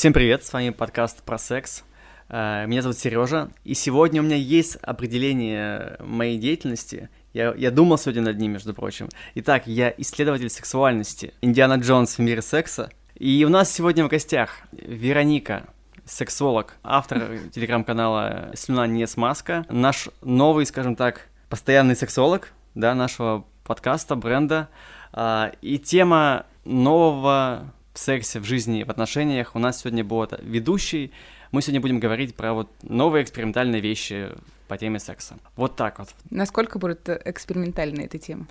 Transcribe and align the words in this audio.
Всем 0.00 0.14
привет, 0.14 0.42
с 0.42 0.50
вами 0.54 0.70
подкаст 0.70 1.22
про 1.24 1.36
секс. 1.36 1.84
Э, 2.30 2.64
меня 2.66 2.80
зовут 2.80 2.96
Сережа, 2.96 3.50
и 3.64 3.74
сегодня 3.74 4.22
у 4.22 4.24
меня 4.24 4.36
есть 4.36 4.76
определение 4.76 5.98
моей 6.00 6.38
деятельности. 6.38 7.10
Я, 7.34 7.52
я 7.54 7.70
думал 7.70 7.98
сегодня 7.98 8.22
над 8.22 8.38
ним, 8.38 8.52
между 8.52 8.72
прочим. 8.72 9.10
Итак, 9.34 9.66
я 9.66 9.92
исследователь 9.98 10.48
сексуальности, 10.48 11.34
Индиана 11.42 11.74
Джонс 11.74 12.16
в 12.16 12.18
мире 12.20 12.40
секса. 12.40 12.90
И 13.14 13.44
у 13.44 13.50
нас 13.50 13.70
сегодня 13.70 14.06
в 14.06 14.08
гостях 14.08 14.60
Вероника, 14.72 15.66
сексолог, 16.06 16.76
автор 16.82 17.38
телеграм-канала 17.54 18.52
«Слюна 18.54 18.86
не 18.86 19.06
смазка», 19.06 19.66
наш 19.68 20.08
новый, 20.22 20.64
скажем 20.64 20.96
так, 20.96 21.28
постоянный 21.50 21.94
сексолог, 21.94 22.54
да, 22.74 22.94
нашего 22.94 23.44
подкаста, 23.64 24.16
бренда. 24.16 24.70
А, 25.12 25.52
и 25.60 25.78
тема 25.78 26.46
нового 26.64 27.74
сексе, 28.00 28.40
в 28.40 28.44
жизни, 28.44 28.82
в 28.82 28.90
отношениях 28.90 29.54
у 29.54 29.58
нас 29.58 29.80
сегодня 29.80 30.04
будет 30.04 30.38
ведущий. 30.42 31.12
Мы 31.52 31.62
сегодня 31.62 31.80
будем 31.80 32.00
говорить 32.00 32.34
про 32.34 32.52
вот 32.54 32.70
новые 32.82 33.22
экспериментальные 33.22 33.80
вещи 33.80 34.30
по 34.68 34.78
теме 34.78 34.98
секса. 34.98 35.36
Вот 35.56 35.76
так 35.76 35.98
вот. 35.98 36.08
Насколько 36.30 36.78
будет 36.78 37.08
экспериментальная 37.08 38.06
эта 38.06 38.18
тема? 38.18 38.46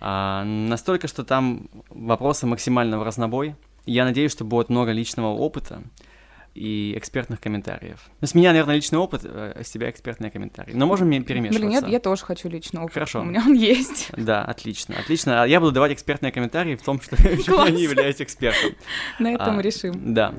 А, 0.00 0.44
настолько, 0.44 1.08
что 1.08 1.24
там 1.24 1.68
вопросы 1.88 2.46
максимально 2.46 2.98
в 2.98 3.02
разнобой. 3.02 3.56
Я 3.84 4.04
надеюсь, 4.04 4.32
что 4.32 4.44
будет 4.44 4.68
много 4.68 4.92
личного 4.92 5.28
опыта 5.28 5.82
и 6.56 6.96
экспертных 6.96 7.40
комментариев. 7.40 8.00
Ну, 8.20 8.26
с 8.26 8.34
меня, 8.34 8.50
наверное, 8.50 8.76
личный 8.76 8.98
опыт, 8.98 9.22
э, 9.24 9.62
с 9.62 9.70
тебя 9.70 9.90
экспертные 9.90 10.30
комментарии. 10.30 10.72
Но 10.74 10.86
можем 10.86 11.10
перемешиваться. 11.24 11.60
Блин, 11.60 11.70
нет, 11.70 11.88
я 11.88 12.00
тоже 12.00 12.24
хочу 12.24 12.48
личный 12.48 12.80
опыт. 12.80 12.94
Хорошо. 12.94 13.20
У 13.20 13.24
меня 13.24 13.42
он 13.46 13.54
есть. 13.54 14.10
Да, 14.16 14.42
отлично, 14.42 14.96
отлично. 14.98 15.42
А 15.42 15.46
я 15.46 15.60
буду 15.60 15.72
давать 15.72 15.92
экспертные 15.92 16.32
комментарии 16.32 16.74
в 16.74 16.82
том, 16.82 17.00
что 17.00 17.16
я 17.22 17.70
не 17.70 17.82
являюсь 17.82 18.20
экспертом. 18.20 18.72
На 19.18 19.32
этом 19.32 19.58
а, 19.58 19.62
решим. 19.62 20.14
Да. 20.14 20.34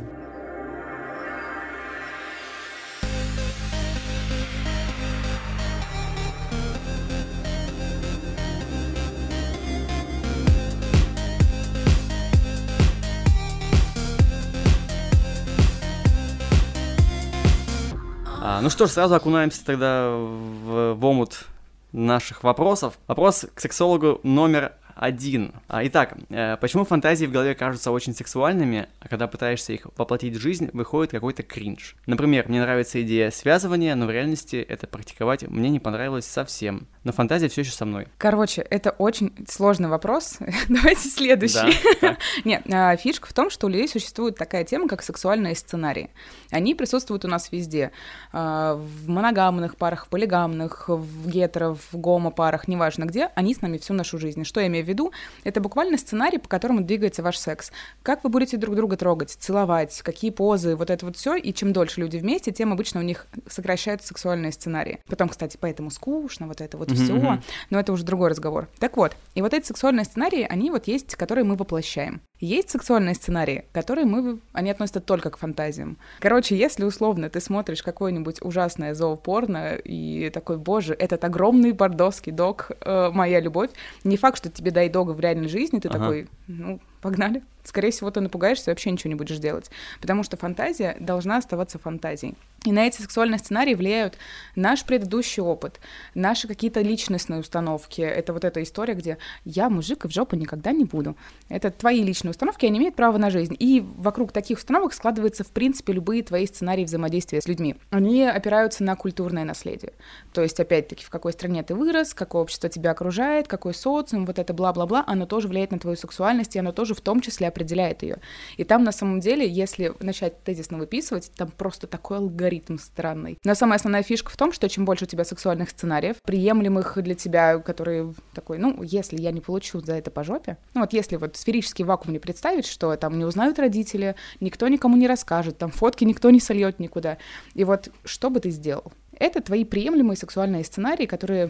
Ну 18.61 18.69
что 18.69 18.87
ж, 18.87 18.91
сразу 18.91 19.15
окунаемся 19.15 19.63
тогда 19.65 20.09
в, 20.09 20.93
в 20.93 21.05
омут 21.05 21.45
наших 21.91 22.43
вопросов. 22.43 22.97
Вопрос 23.07 23.45
к 23.53 23.59
сексологу 23.59 24.19
номер 24.23 24.73
один. 24.97 25.53
А, 25.67 25.85
итак, 25.85 26.17
э, 26.29 26.57
почему 26.57 26.83
фантазии 26.83 27.25
в 27.25 27.31
голове 27.31 27.53
кажутся 27.55 27.91
очень 27.91 28.15
сексуальными, 28.15 28.87
а 28.99 29.07
когда 29.07 29.27
пытаешься 29.27 29.73
их 29.73 29.87
воплотить 29.95 30.35
в 30.35 30.41
жизнь, 30.41 30.69
выходит 30.73 31.11
какой-то 31.11 31.43
кринж? 31.43 31.95
Например, 32.07 32.45
мне 32.47 32.61
нравится 32.61 33.01
идея 33.03 33.29
связывания, 33.29 33.93
но 33.95 34.07
в 34.07 34.11
реальности 34.11 34.55
это 34.55 34.87
практиковать 34.87 35.47
мне 35.47 35.69
не 35.69 35.79
понравилось 35.79 36.25
совсем. 36.25 36.87
Но 37.07 37.13
фантазия 37.13 37.47
все 37.47 37.61
еще 37.61 37.71
со 37.71 37.85
мной. 37.85 38.09
Короче, 38.17 38.61
это 38.69 38.89
очень 38.89 39.31
сложный 39.47 39.87
вопрос. 39.87 40.39
Давайте 40.67 41.07
следующий. 41.07 41.73
Да, 42.01 42.17
Нет, 42.43 42.63
а, 42.69 42.97
фишка 42.97 43.29
в 43.29 43.31
том, 43.33 43.49
что 43.49 43.67
у 43.67 43.69
людей 43.69 43.87
существует 43.87 44.35
такая 44.35 44.65
тема, 44.65 44.89
как 44.89 45.01
сексуальные 45.01 45.55
сценарии. 45.55 46.09
Они 46.51 46.75
присутствуют 46.75 47.23
у 47.23 47.29
нас 47.29 47.49
везде. 47.49 47.91
А, 48.33 48.75
в 48.75 49.07
моногамных 49.07 49.77
парах, 49.77 50.07
в 50.07 50.09
полигамных, 50.09 50.89
в 50.89 51.29
гетеро, 51.29 51.75
в 51.75 51.93
гомо-парах, 51.93 52.67
неважно 52.67 53.05
где, 53.05 53.29
они 53.35 53.55
с 53.55 53.61
нами 53.61 53.77
всю 53.77 53.93
нашу 53.93 54.17
жизнь. 54.17 54.43
Что 54.43 54.59
я 54.59 54.67
имею 54.67 54.83
в 54.83 54.89
виду? 54.89 55.13
Это 55.45 55.61
буквально 55.61 55.97
сценарий, 55.97 56.39
по 56.39 56.49
которому 56.49 56.81
двигается 56.81 57.23
ваш 57.23 57.37
секс. 57.37 57.71
Как 58.03 58.25
вы 58.25 58.29
будете 58.29 58.57
друг 58.57 58.75
друга 58.75 58.97
трогать, 58.97 59.29
целовать, 59.29 60.01
какие 60.01 60.31
позы, 60.31 60.75
вот 60.75 60.89
это 60.89 61.05
вот 61.05 61.15
все. 61.15 61.35
И 61.35 61.53
чем 61.53 61.71
дольше 61.71 62.01
люди 62.01 62.17
вместе, 62.17 62.51
тем 62.51 62.73
обычно 62.73 62.99
у 62.99 63.03
них 63.03 63.27
сокращаются 63.47 64.09
сексуальные 64.09 64.51
сценарии. 64.51 64.99
Потом, 65.07 65.29
кстати, 65.29 65.57
поэтому 65.57 65.89
скучно, 65.89 66.47
вот 66.47 66.59
это 66.59 66.77
вот 66.77 66.91
все, 66.97 67.39
но 67.69 67.79
это 67.79 67.93
уже 67.93 68.03
другой 68.03 68.29
разговор. 68.29 68.67
Так 68.79 68.97
вот, 68.97 69.15
и 69.35 69.41
вот 69.41 69.53
эти 69.53 69.65
сексуальные 69.65 70.05
сценарии, 70.05 70.45
они 70.49 70.71
вот 70.71 70.87
есть, 70.87 71.15
которые 71.15 71.43
мы 71.43 71.55
воплощаем. 71.55 72.21
Есть 72.39 72.69
сексуальные 72.69 73.15
сценарии, 73.15 73.65
которые 73.71 74.05
мы, 74.05 74.39
они 74.53 74.69
относятся 74.69 74.99
только 74.99 75.31
к 75.31 75.37
фантазиям. 75.37 75.97
Короче, 76.19 76.55
если 76.55 76.85
условно 76.85 77.29
ты 77.29 77.41
смотришь 77.41 77.81
какое-нибудь 77.81 78.41
ужасное 78.41 78.93
зоопорно 78.93 79.75
и 79.75 80.29
такой, 80.29 80.57
боже, 80.57 80.93
этот 80.93 81.23
огромный 81.23 81.71
бордовский 81.71 82.31
дог, 82.31 82.71
э, 82.81 83.09
моя 83.11 83.39
любовь, 83.39 83.71
не 84.03 84.17
факт, 84.17 84.37
что 84.37 84.49
тебе 84.49 84.71
дай 84.71 84.89
дога 84.89 85.11
в 85.11 85.19
реальной 85.19 85.47
жизни, 85.47 85.79
ты 85.79 85.87
ага. 85.87 85.99
такой, 85.99 86.27
ну, 86.47 86.79
погнали. 87.01 87.41
Скорее 87.67 87.91
всего, 87.91 88.09
ты 88.11 88.21
напугаешься 88.21 88.71
и 88.71 88.73
вообще 88.73 88.91
ничего 88.91 89.09
не 89.09 89.15
будешь 89.15 89.39
делать. 89.39 89.69
Потому 89.99 90.23
что 90.23 90.37
фантазия 90.37 90.95
должна 91.01 91.35
оставаться 91.35 91.77
фантазией. 91.77 92.35
И 92.63 92.71
на 92.71 92.87
эти 92.87 93.01
сексуальные 93.01 93.39
сценарии 93.39 93.75
влияют 93.75 94.17
наш 94.55 94.83
предыдущий 94.83 95.43
опыт, 95.43 95.79
наши 96.15 96.47
какие-то 96.47 96.81
личностные 96.81 97.39
установки. 97.39 98.01
Это 98.01 98.33
вот 98.33 98.43
эта 98.43 98.63
история, 98.63 98.93
где 98.93 99.17
я 99.45 99.69
мужик 99.69 100.05
и 100.05 100.07
в 100.07 100.11
жопу 100.11 100.35
никогда 100.35 100.71
не 100.71 100.85
буду. 100.85 101.15
Это 101.49 101.71
твои 101.71 102.03
личные 102.03 102.31
установки, 102.31 102.65
они 102.65 102.79
имеют 102.79 102.95
право 102.95 103.17
на 103.17 103.29
жизнь. 103.29 103.55
И 103.59 103.85
вокруг 103.97 104.31
таких 104.31 104.57
установок 104.57 104.93
складываются, 104.93 105.43
в 105.43 105.51
принципе, 105.51 105.93
любые 105.93 106.23
твои 106.23 106.47
сценарии 106.47 106.83
взаимодействия 106.83 107.41
с 107.41 107.47
людьми. 107.47 107.75
Они 107.89 108.23
опираются 108.23 108.83
на 108.83 108.95
культурное 108.95 109.43
наследие. 109.43 109.93
То 110.33 110.41
есть, 110.41 110.59
опять-таки, 110.59 111.05
в 111.05 111.09
какой 111.09 111.33
стране 111.33 111.63
ты 111.63 111.75
вырос, 111.75 112.13
какое 112.13 112.41
общество 112.41 112.69
тебя 112.69 112.91
окружает, 112.91 113.47
какой 113.47 113.73
социум, 113.73 114.25
вот 114.25 114.39
это 114.39 114.53
бла-бла-бла, 114.53 115.03
оно 115.05 115.25
тоже 115.25 115.47
влияет 115.47 115.71
на 115.71 115.79
твою 115.79 115.95
сексуальность, 115.95 116.55
и 116.55 116.59
оно 116.59 116.71
тоже 116.71 116.95
в 116.95 117.01
том 117.01 117.21
числе 117.21 117.47
определяет 117.57 118.03
ее. 118.03 118.19
И 118.57 118.63
там, 118.63 118.83
на 118.83 118.91
самом 118.91 119.19
деле, 119.19 119.47
если 119.47 119.93
начать 119.99 120.43
тезисно 120.43 120.77
выписывать, 120.77 121.31
там 121.35 121.49
просто 121.49 121.87
такой 121.87 122.17
алгоритм 122.17 122.77
странный. 122.77 123.37
Но 123.43 123.55
самая 123.55 123.77
основная 123.77 124.03
фишка 124.03 124.31
в 124.31 124.37
том, 124.37 124.53
что 124.53 124.69
чем 124.69 124.85
больше 124.85 125.05
у 125.05 125.07
тебя 125.07 125.23
сексуальных 125.23 125.71
сценариев, 125.71 126.17
приемлемых 126.23 127.01
для 127.01 127.15
тебя, 127.15 127.57
которые 127.59 128.13
такой, 128.33 128.59
ну, 128.59 128.83
если 128.83 129.19
я 129.19 129.31
не 129.31 129.41
получу 129.41 129.79
за 129.79 129.93
это 129.93 130.11
по 130.11 130.23
жопе, 130.23 130.57
ну 130.73 130.81
вот 130.81 130.93
если 130.93 131.15
вот 131.15 131.35
сферический 131.35 131.83
вакуум 131.83 132.13
не 132.13 132.19
представить, 132.19 132.67
что 132.67 132.95
там 132.95 133.17
не 133.17 133.25
узнают 133.25 133.59
родители, 133.59 134.15
никто 134.39 134.67
никому 134.67 134.95
не 134.95 135.07
расскажет, 135.07 135.57
там 135.57 135.71
фотки 135.71 136.03
никто 136.03 136.29
не 136.29 136.39
сольет 136.39 136.79
никуда. 136.79 137.17
И 137.55 137.63
вот 137.63 137.89
что 138.05 138.29
бы 138.29 138.39
ты 138.39 138.51
сделал? 138.51 138.91
Это 139.19 139.41
твои 139.41 139.65
приемлемые 139.65 140.15
сексуальные 140.15 140.63
сценарии, 140.63 141.07
которые 141.07 141.49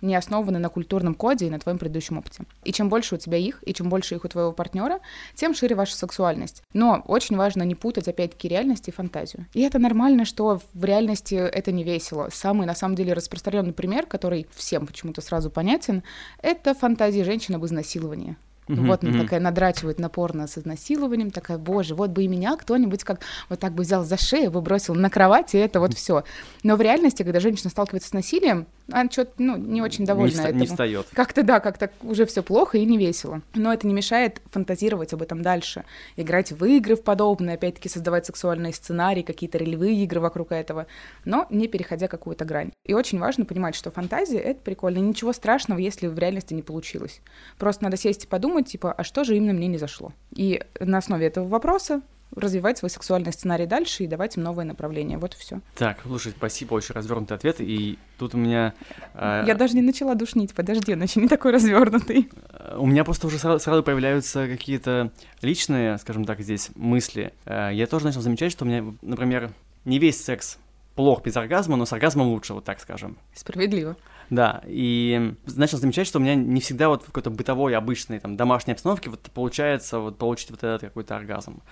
не 0.00 0.14
основаны 0.14 0.58
на 0.58 0.68
культурном 0.68 1.14
коде 1.14 1.46
и 1.46 1.50
на 1.50 1.58
твоем 1.58 1.78
предыдущем 1.78 2.18
опыте. 2.18 2.44
И 2.64 2.72
чем 2.72 2.88
больше 2.88 3.16
у 3.16 3.18
тебя 3.18 3.38
их, 3.38 3.62
и 3.66 3.72
чем 3.74 3.88
больше 3.88 4.14
их 4.14 4.24
у 4.24 4.28
твоего 4.28 4.52
партнера, 4.52 5.00
тем 5.34 5.54
шире 5.54 5.74
ваша 5.74 5.96
сексуальность. 5.96 6.62
Но 6.72 7.02
очень 7.06 7.36
важно 7.36 7.62
не 7.62 7.74
путать, 7.74 8.08
опять-таки, 8.08 8.48
реальность 8.48 8.88
и 8.88 8.92
фантазию. 8.92 9.46
И 9.54 9.62
это 9.62 9.78
нормально, 9.78 10.24
что 10.24 10.60
в 10.72 10.84
реальности 10.84 11.34
это 11.34 11.72
не 11.72 11.84
весело. 11.84 12.28
Самый, 12.32 12.66
на 12.66 12.74
самом 12.74 12.94
деле, 12.94 13.12
распространенный 13.12 13.72
пример, 13.72 14.06
который 14.06 14.46
всем 14.54 14.86
почему-то 14.86 15.20
сразу 15.20 15.50
понятен, 15.50 16.02
это 16.42 16.74
фантазии 16.74 17.22
женщин 17.22 17.54
об 17.56 17.64
изнасиловании. 17.64 18.36
Uh-huh, 18.68 18.86
вот 18.86 19.02
она 19.02 19.12
uh-huh. 19.12 19.22
такая 19.22 19.40
надрачивает 19.40 19.98
напорно 19.98 20.46
с 20.46 20.58
изнасилованием, 20.58 21.30
такая, 21.30 21.56
боже, 21.56 21.94
вот 21.94 22.10
бы 22.10 22.24
и 22.24 22.28
меня 22.28 22.54
кто-нибудь 22.56 23.02
как 23.02 23.20
вот 23.48 23.60
так 23.60 23.72
бы 23.72 23.82
взял 23.82 24.04
за 24.04 24.18
шею, 24.18 24.50
выбросил 24.50 24.94
на 24.94 25.08
кровать, 25.08 25.54
и 25.54 25.58
это 25.58 25.80
вот 25.80 25.94
все. 25.94 26.24
Но 26.62 26.76
в 26.76 26.82
реальности, 26.82 27.22
когда 27.22 27.40
женщина 27.40 27.70
сталкивается 27.70 28.10
с 28.10 28.12
насилием, 28.12 28.66
она 28.90 29.10
что-то, 29.10 29.32
ну, 29.38 29.56
не 29.56 29.82
очень 29.82 30.04
довольна 30.04 30.34
не 30.34 30.44
этому. 30.44 30.60
Не 30.60 30.66
встает. 30.66 31.06
Как-то, 31.12 31.42
да, 31.42 31.60
как-то 31.60 31.90
уже 32.02 32.24
все 32.26 32.42
плохо 32.42 32.78
и 32.78 32.84
не 32.84 32.96
весело. 32.96 33.42
Но 33.54 33.72
это 33.72 33.86
не 33.86 33.94
мешает 33.94 34.40
фантазировать 34.50 35.12
об 35.12 35.22
этом 35.22 35.42
дальше, 35.42 35.84
играть 36.16 36.52
в 36.52 36.64
игры 36.64 36.96
в 36.96 37.02
подобное, 37.02 37.54
опять-таки 37.54 37.88
создавать 37.88 38.26
сексуальные 38.26 38.72
сценарии, 38.72 39.22
какие-то 39.22 39.58
ролевые 39.58 40.02
игры 40.04 40.20
вокруг 40.20 40.52
этого, 40.52 40.86
но 41.24 41.46
не 41.50 41.68
переходя 41.68 42.08
какую-то 42.08 42.44
грань. 42.44 42.70
И 42.84 42.94
очень 42.94 43.18
важно 43.18 43.44
понимать, 43.44 43.74
что 43.74 43.90
фантазия— 43.90 44.38
это 44.38 44.60
прикольно, 44.60 44.98
ничего 44.98 45.32
страшного, 45.32 45.78
если 45.78 46.06
в 46.06 46.18
реальности 46.18 46.54
не 46.54 46.62
получилось. 46.62 47.20
Просто 47.58 47.84
надо 47.84 47.96
сесть 47.96 48.24
и 48.24 48.26
подумать, 48.26 48.68
типа, 48.68 48.92
а 48.92 49.04
что 49.04 49.24
же 49.24 49.36
именно 49.36 49.52
мне 49.52 49.66
не 49.66 49.78
зашло? 49.78 50.12
И 50.34 50.62
на 50.80 50.98
основе 50.98 51.26
этого 51.26 51.46
вопроса 51.46 52.00
развивать 52.34 52.78
свой 52.78 52.90
сексуальный 52.90 53.32
сценарий 53.32 53.66
дальше 53.66 54.04
и 54.04 54.06
давать 54.06 54.36
им 54.36 54.42
новые 54.42 54.66
направления. 54.66 55.18
Вот 55.18 55.34
и 55.34 55.38
все. 55.38 55.60
Так, 55.76 56.00
слушай, 56.02 56.32
спасибо, 56.36 56.74
очень 56.74 56.94
развернутый 56.94 57.36
ответ. 57.36 57.56
И 57.60 57.98
тут 58.18 58.34
у 58.34 58.38
меня. 58.38 58.74
Э... 59.14 59.44
Я 59.46 59.54
даже 59.54 59.74
не 59.74 59.82
начала 59.82 60.14
душнить, 60.14 60.54
подожди, 60.54 60.92
он 60.92 61.02
еще 61.02 61.20
не 61.20 61.28
такой 61.28 61.52
развернутый. 61.52 62.30
У 62.76 62.86
меня 62.86 63.04
просто 63.04 63.26
уже 63.26 63.38
сразу, 63.38 63.62
сразу 63.62 63.82
появляются 63.82 64.46
какие-то 64.46 65.10
личные, 65.42 65.98
скажем 65.98 66.24
так, 66.24 66.40
здесь 66.40 66.70
мысли. 66.74 67.32
Э, 67.44 67.70
я 67.72 67.86
тоже 67.86 68.06
начал 68.06 68.20
замечать, 68.20 68.52
что 68.52 68.64
у 68.64 68.68
меня, 68.68 68.84
например, 69.02 69.50
не 69.84 69.98
весь 69.98 70.22
секс 70.22 70.58
плох 70.94 71.22
без 71.22 71.36
оргазма, 71.36 71.76
но 71.76 71.86
с 71.86 71.92
оргазмом 71.92 72.26
лучше, 72.26 72.54
вот 72.54 72.64
так 72.64 72.80
скажем. 72.80 73.16
Справедливо. 73.32 73.96
Да, 74.30 74.62
и 74.66 75.34
начал 75.56 75.78
замечать, 75.78 76.06
что 76.06 76.18
у 76.18 76.22
меня 76.22 76.34
не 76.34 76.60
всегда 76.60 76.88
вот 76.88 77.02
в 77.02 77.06
какой-то 77.06 77.30
бытовой, 77.30 77.74
обычной, 77.74 78.20
там, 78.20 78.36
домашней 78.36 78.74
обстановке 78.74 79.08
вот 79.08 79.20
получается 79.32 80.00
вот 80.00 80.18
получить 80.18 80.50
вот 80.50 80.62
этот 80.62 80.82
какой-то 80.82 81.16
оргазм. 81.16 81.62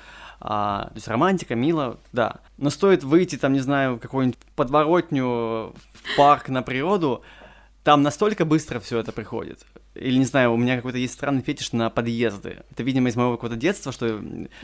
А, 0.41 0.85
то 0.85 0.95
есть 0.95 1.09
романтика, 1.09 1.55
мило, 1.55 1.99
да. 2.13 2.37
Но 2.57 2.71
стоит 2.71 3.05
выйти, 3.05 3.37
там, 3.37 3.53
не 3.53 3.61
знаю, 3.61 3.97
в 3.97 3.99
какую-нибудь 3.99 4.39
подворотню, 4.55 5.25
в 5.25 5.75
парк, 6.17 6.49
на 6.49 6.63
природу, 6.63 7.23
там 7.85 8.03
настолько 8.03 8.45
быстро 8.45 8.81
все 8.81 8.99
это 8.99 9.13
приходит. 9.13 9.65
Или, 9.99 10.19
не 10.19 10.25
знаю, 10.25 10.53
у 10.53 10.57
меня 10.57 10.77
какой-то 10.77 10.99
есть 10.99 11.15
странный 11.15 11.43
фетиш 11.43 11.73
на 11.73 11.91
подъезды. 11.91 12.65
Это, 12.71 12.83
видимо, 12.83 13.09
из 13.09 13.17
моего 13.17 13.33
какого-то 13.33 13.57
детства, 13.57 13.93
что... 13.93 14.21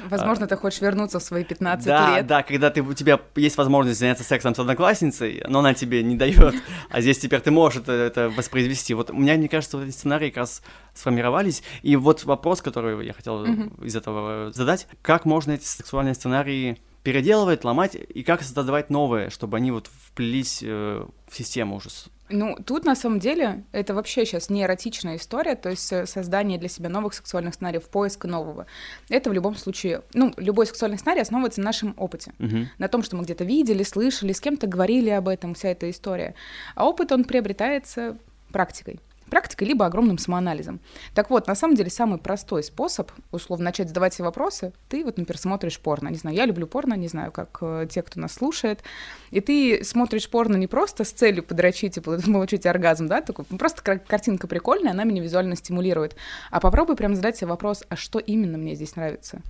Возможно, 0.09 0.47
а, 0.47 0.49
ты 0.49 0.57
хочешь 0.57 0.81
вернуться 0.81 1.19
в 1.19 1.23
свои 1.23 1.45
15 1.45 1.87
да, 1.87 2.17
лет. 2.17 2.27
Да, 2.27 2.39
да, 2.39 2.43
когда 2.43 2.71
ты, 2.71 2.83
у 2.83 2.95
тебя 2.95 3.21
есть 3.37 3.57
возможность 3.57 3.99
заняться 3.99 4.25
сексом 4.25 4.55
с 4.55 4.59
одноклассницей, 4.59 5.43
но 5.49 5.61
она 5.61 5.75
тебе 5.75 6.03
не 6.03 6.17
дает, 6.17 6.55
а 6.91 7.01
здесь 7.01 7.19
теперь 7.19 7.41
ты 7.41 7.51
можешь 7.51 7.81
это, 7.81 7.93
это 7.93 8.31
воспроизвести. 8.31 8.95
Вот 8.95 9.11
у 9.11 9.15
меня, 9.15 9.35
мне 9.35 9.49
кажется, 9.49 9.79
вот 9.79 9.87
эти 9.87 9.95
сценарии 9.95 10.31
как 10.31 10.39
раз 10.39 10.63
сформировались. 10.95 11.63
И 11.83 11.97
вот 11.97 12.25
вопрос, 12.25 12.63
который 12.63 13.07
я 13.07 13.13
хотел 13.13 13.45
mm-hmm. 13.45 13.87
из 13.87 13.97
этого 13.97 14.53
задать, 14.53 14.87
как 15.03 15.25
можно 15.25 15.53
эти 15.53 15.65
сексуальные 15.65 16.15
сценарии 16.15 16.79
переделывать, 17.03 17.65
ломать, 17.65 17.97
и 17.97 18.23
как 18.23 18.43
создавать 18.43 18.91
новые, 18.91 19.31
чтобы 19.31 19.57
они 19.57 19.71
вот 19.71 19.89
вплелись 19.89 20.61
э, 20.63 21.05
в 21.29 21.37
систему 21.37 21.77
уже 21.77 21.89
ну, 22.29 22.57
тут 22.65 22.85
на 22.85 22.95
самом 22.95 23.19
деле 23.19 23.65
это 23.73 23.95
вообще 23.95 24.25
сейчас 24.25 24.49
не 24.49 24.63
эротичная 24.63 25.17
история, 25.17 25.55
то 25.55 25.69
есть 25.69 25.87
создание 26.09 26.59
для 26.59 26.69
себя 26.69 26.89
новых 26.89 27.15
сексуальных 27.15 27.55
сценариев, 27.55 27.89
поиск 27.89 28.25
нового. 28.25 28.67
Это 29.09 29.31
в 29.31 29.33
любом 29.33 29.55
случае, 29.55 30.03
ну, 30.15 30.33
любой 30.37 30.67
сексуальный 30.67 30.99
сценарий 30.99 31.21
основывается 31.21 31.61
на 31.61 31.67
нашем 31.67 31.95
опыте, 31.99 32.33
угу. 32.39 32.69
на 32.79 32.89
том, 32.89 33.03
что 33.03 33.17
мы 33.17 33.25
где-то 33.25 33.45
видели, 33.45 33.83
слышали, 33.83 34.33
с 34.33 34.41
кем-то 34.41 34.67
говорили 34.67 35.11
об 35.11 35.29
этом, 35.29 35.55
вся 35.55 35.69
эта 35.69 35.91
история. 35.91 36.35
А 36.75 36.87
опыт, 36.87 37.13
он 37.13 37.25
приобретается 37.25 38.17
практикой 38.51 39.01
практикой, 39.33 39.65
либо 39.65 39.87
огромным 39.87 40.19
самоанализом. 40.19 40.79
Так 41.15 41.31
вот, 41.31 41.47
на 41.47 41.55
самом 41.55 41.75
деле, 41.75 41.89
самый 41.89 42.19
простой 42.19 42.63
способ, 42.63 43.11
условно, 43.31 43.65
начать 43.65 43.89
задавать 43.89 44.13
себе 44.13 44.27
вопросы, 44.27 44.75
ты 44.91 45.03
вот, 45.05 45.17
например, 45.17 45.39
смотришь 45.39 45.79
порно. 45.79 46.09
Не 46.09 46.19
знаю, 46.19 46.37
я 46.37 46.45
люблю 46.45 46.67
порно, 46.67 46.93
не 46.93 47.09
знаю, 47.09 47.33
как 47.33 47.57
э, 47.63 47.87
те, 47.89 48.03
кто 48.03 48.21
нас 48.21 48.35
слушает. 48.35 48.81
И 49.31 49.41
ты 49.41 49.85
смотришь 49.85 50.29
порно 50.29 50.57
не 50.57 50.67
просто 50.67 51.05
с 51.05 51.13
целью 51.13 51.43
подрочить 51.43 51.97
и 51.97 52.01
получить 52.35 52.67
оргазм, 52.67 53.07
да, 53.07 53.23
такой, 53.23 53.47
ну, 53.49 53.57
просто 53.57 53.81
картинка 53.83 54.47
прикольная, 54.47 54.93
она 54.93 55.05
меня 55.05 55.23
визуально 55.23 55.57
стимулирует. 55.57 56.15
А 56.51 56.61
попробуй 56.61 56.97
прям 56.97 57.15
задать 57.15 57.39
себе 57.39 57.47
вопрос, 57.47 57.85
а 57.89 57.97
что 57.97 58.19
именно 58.19 58.59
мне 58.59 58.75
здесь 58.75 58.97
нравится? 58.97 59.41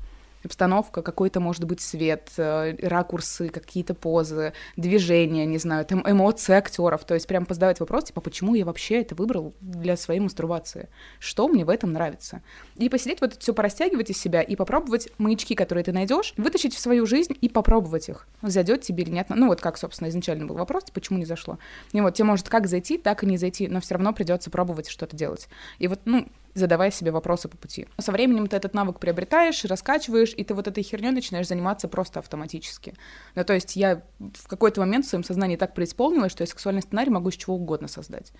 Обстановка, 0.44 1.02
какой-то, 1.02 1.40
может 1.40 1.64
быть, 1.64 1.80
свет, 1.80 2.30
э, 2.36 2.76
ракурсы, 2.82 3.48
какие-то 3.48 3.94
позы, 3.94 4.52
движения, 4.76 5.46
не 5.46 5.58
знаю, 5.58 5.84
там 5.84 6.02
эмоции 6.08 6.54
актеров. 6.54 7.04
То 7.04 7.14
есть 7.14 7.26
прям 7.26 7.46
позадавать 7.46 7.80
вопрос, 7.80 8.04
типа, 8.04 8.20
почему 8.20 8.54
я 8.54 8.64
вообще 8.64 9.00
это 9.00 9.14
выбрал 9.14 9.54
для 9.60 9.96
своей 9.96 10.20
мастурбации? 10.20 10.88
Что 11.18 11.48
мне 11.48 11.64
в 11.64 11.70
этом 11.70 11.92
нравится? 11.92 12.42
И 12.76 12.88
посидеть 12.88 13.20
вот 13.20 13.32
это 13.32 13.40
все 13.40 13.54
порастягивать 13.54 14.10
из 14.10 14.18
себя 14.18 14.42
и 14.42 14.56
попробовать 14.56 15.08
маячки, 15.18 15.54
которые 15.54 15.84
ты 15.84 15.92
найдешь, 15.92 16.34
вытащить 16.36 16.74
в 16.74 16.78
свою 16.78 17.06
жизнь 17.06 17.36
и 17.40 17.48
попробовать 17.48 18.08
их. 18.08 18.26
Зайдет 18.42 18.82
тебе 18.82 19.04
или 19.04 19.10
нет. 19.10 19.26
Ну 19.30 19.48
вот 19.48 19.60
как, 19.60 19.78
собственно, 19.78 20.08
изначально 20.08 20.46
был 20.46 20.56
вопрос, 20.56 20.84
почему 20.92 21.18
не 21.18 21.24
зашло. 21.24 21.58
И 21.92 22.00
вот 22.00 22.14
тебе 22.14 22.24
может 22.24 22.48
как 22.48 22.66
зайти, 22.66 22.98
так 22.98 23.22
и 23.22 23.26
не 23.26 23.36
зайти, 23.36 23.68
но 23.68 23.80
все 23.80 23.94
равно 23.94 24.12
придется 24.12 24.50
пробовать 24.50 24.88
что-то 24.88 25.16
делать. 25.16 25.48
И 25.78 25.88
вот, 25.88 26.00
ну, 26.04 26.28
задавая 26.54 26.90
себе 26.90 27.10
вопросы 27.10 27.48
по 27.48 27.56
пути. 27.56 27.86
Со 27.98 28.12
временем 28.12 28.46
ты 28.46 28.56
этот 28.56 28.74
навык 28.74 28.98
приобретаешь, 28.98 29.64
раскачиваешь, 29.64 30.34
и 30.36 30.44
ты 30.44 30.54
вот 30.54 30.68
этой 30.68 30.82
херней 30.82 31.10
начинаешь 31.10 31.48
заниматься 31.48 31.88
просто 31.88 32.20
автоматически. 32.20 32.94
Ну, 33.34 33.44
то 33.44 33.54
есть 33.54 33.76
я 33.76 34.02
в 34.18 34.48
какой-то 34.48 34.80
момент 34.80 35.06
в 35.06 35.08
своем 35.08 35.24
сознании 35.24 35.56
так 35.56 35.74
преисполнилась, 35.74 36.32
что 36.32 36.42
я 36.42 36.46
сексуальный 36.46 36.82
сценарий 36.82 37.10
могу 37.10 37.30
из 37.30 37.36
чего 37.36 37.56
угодно 37.56 37.88
создать. 37.88 38.32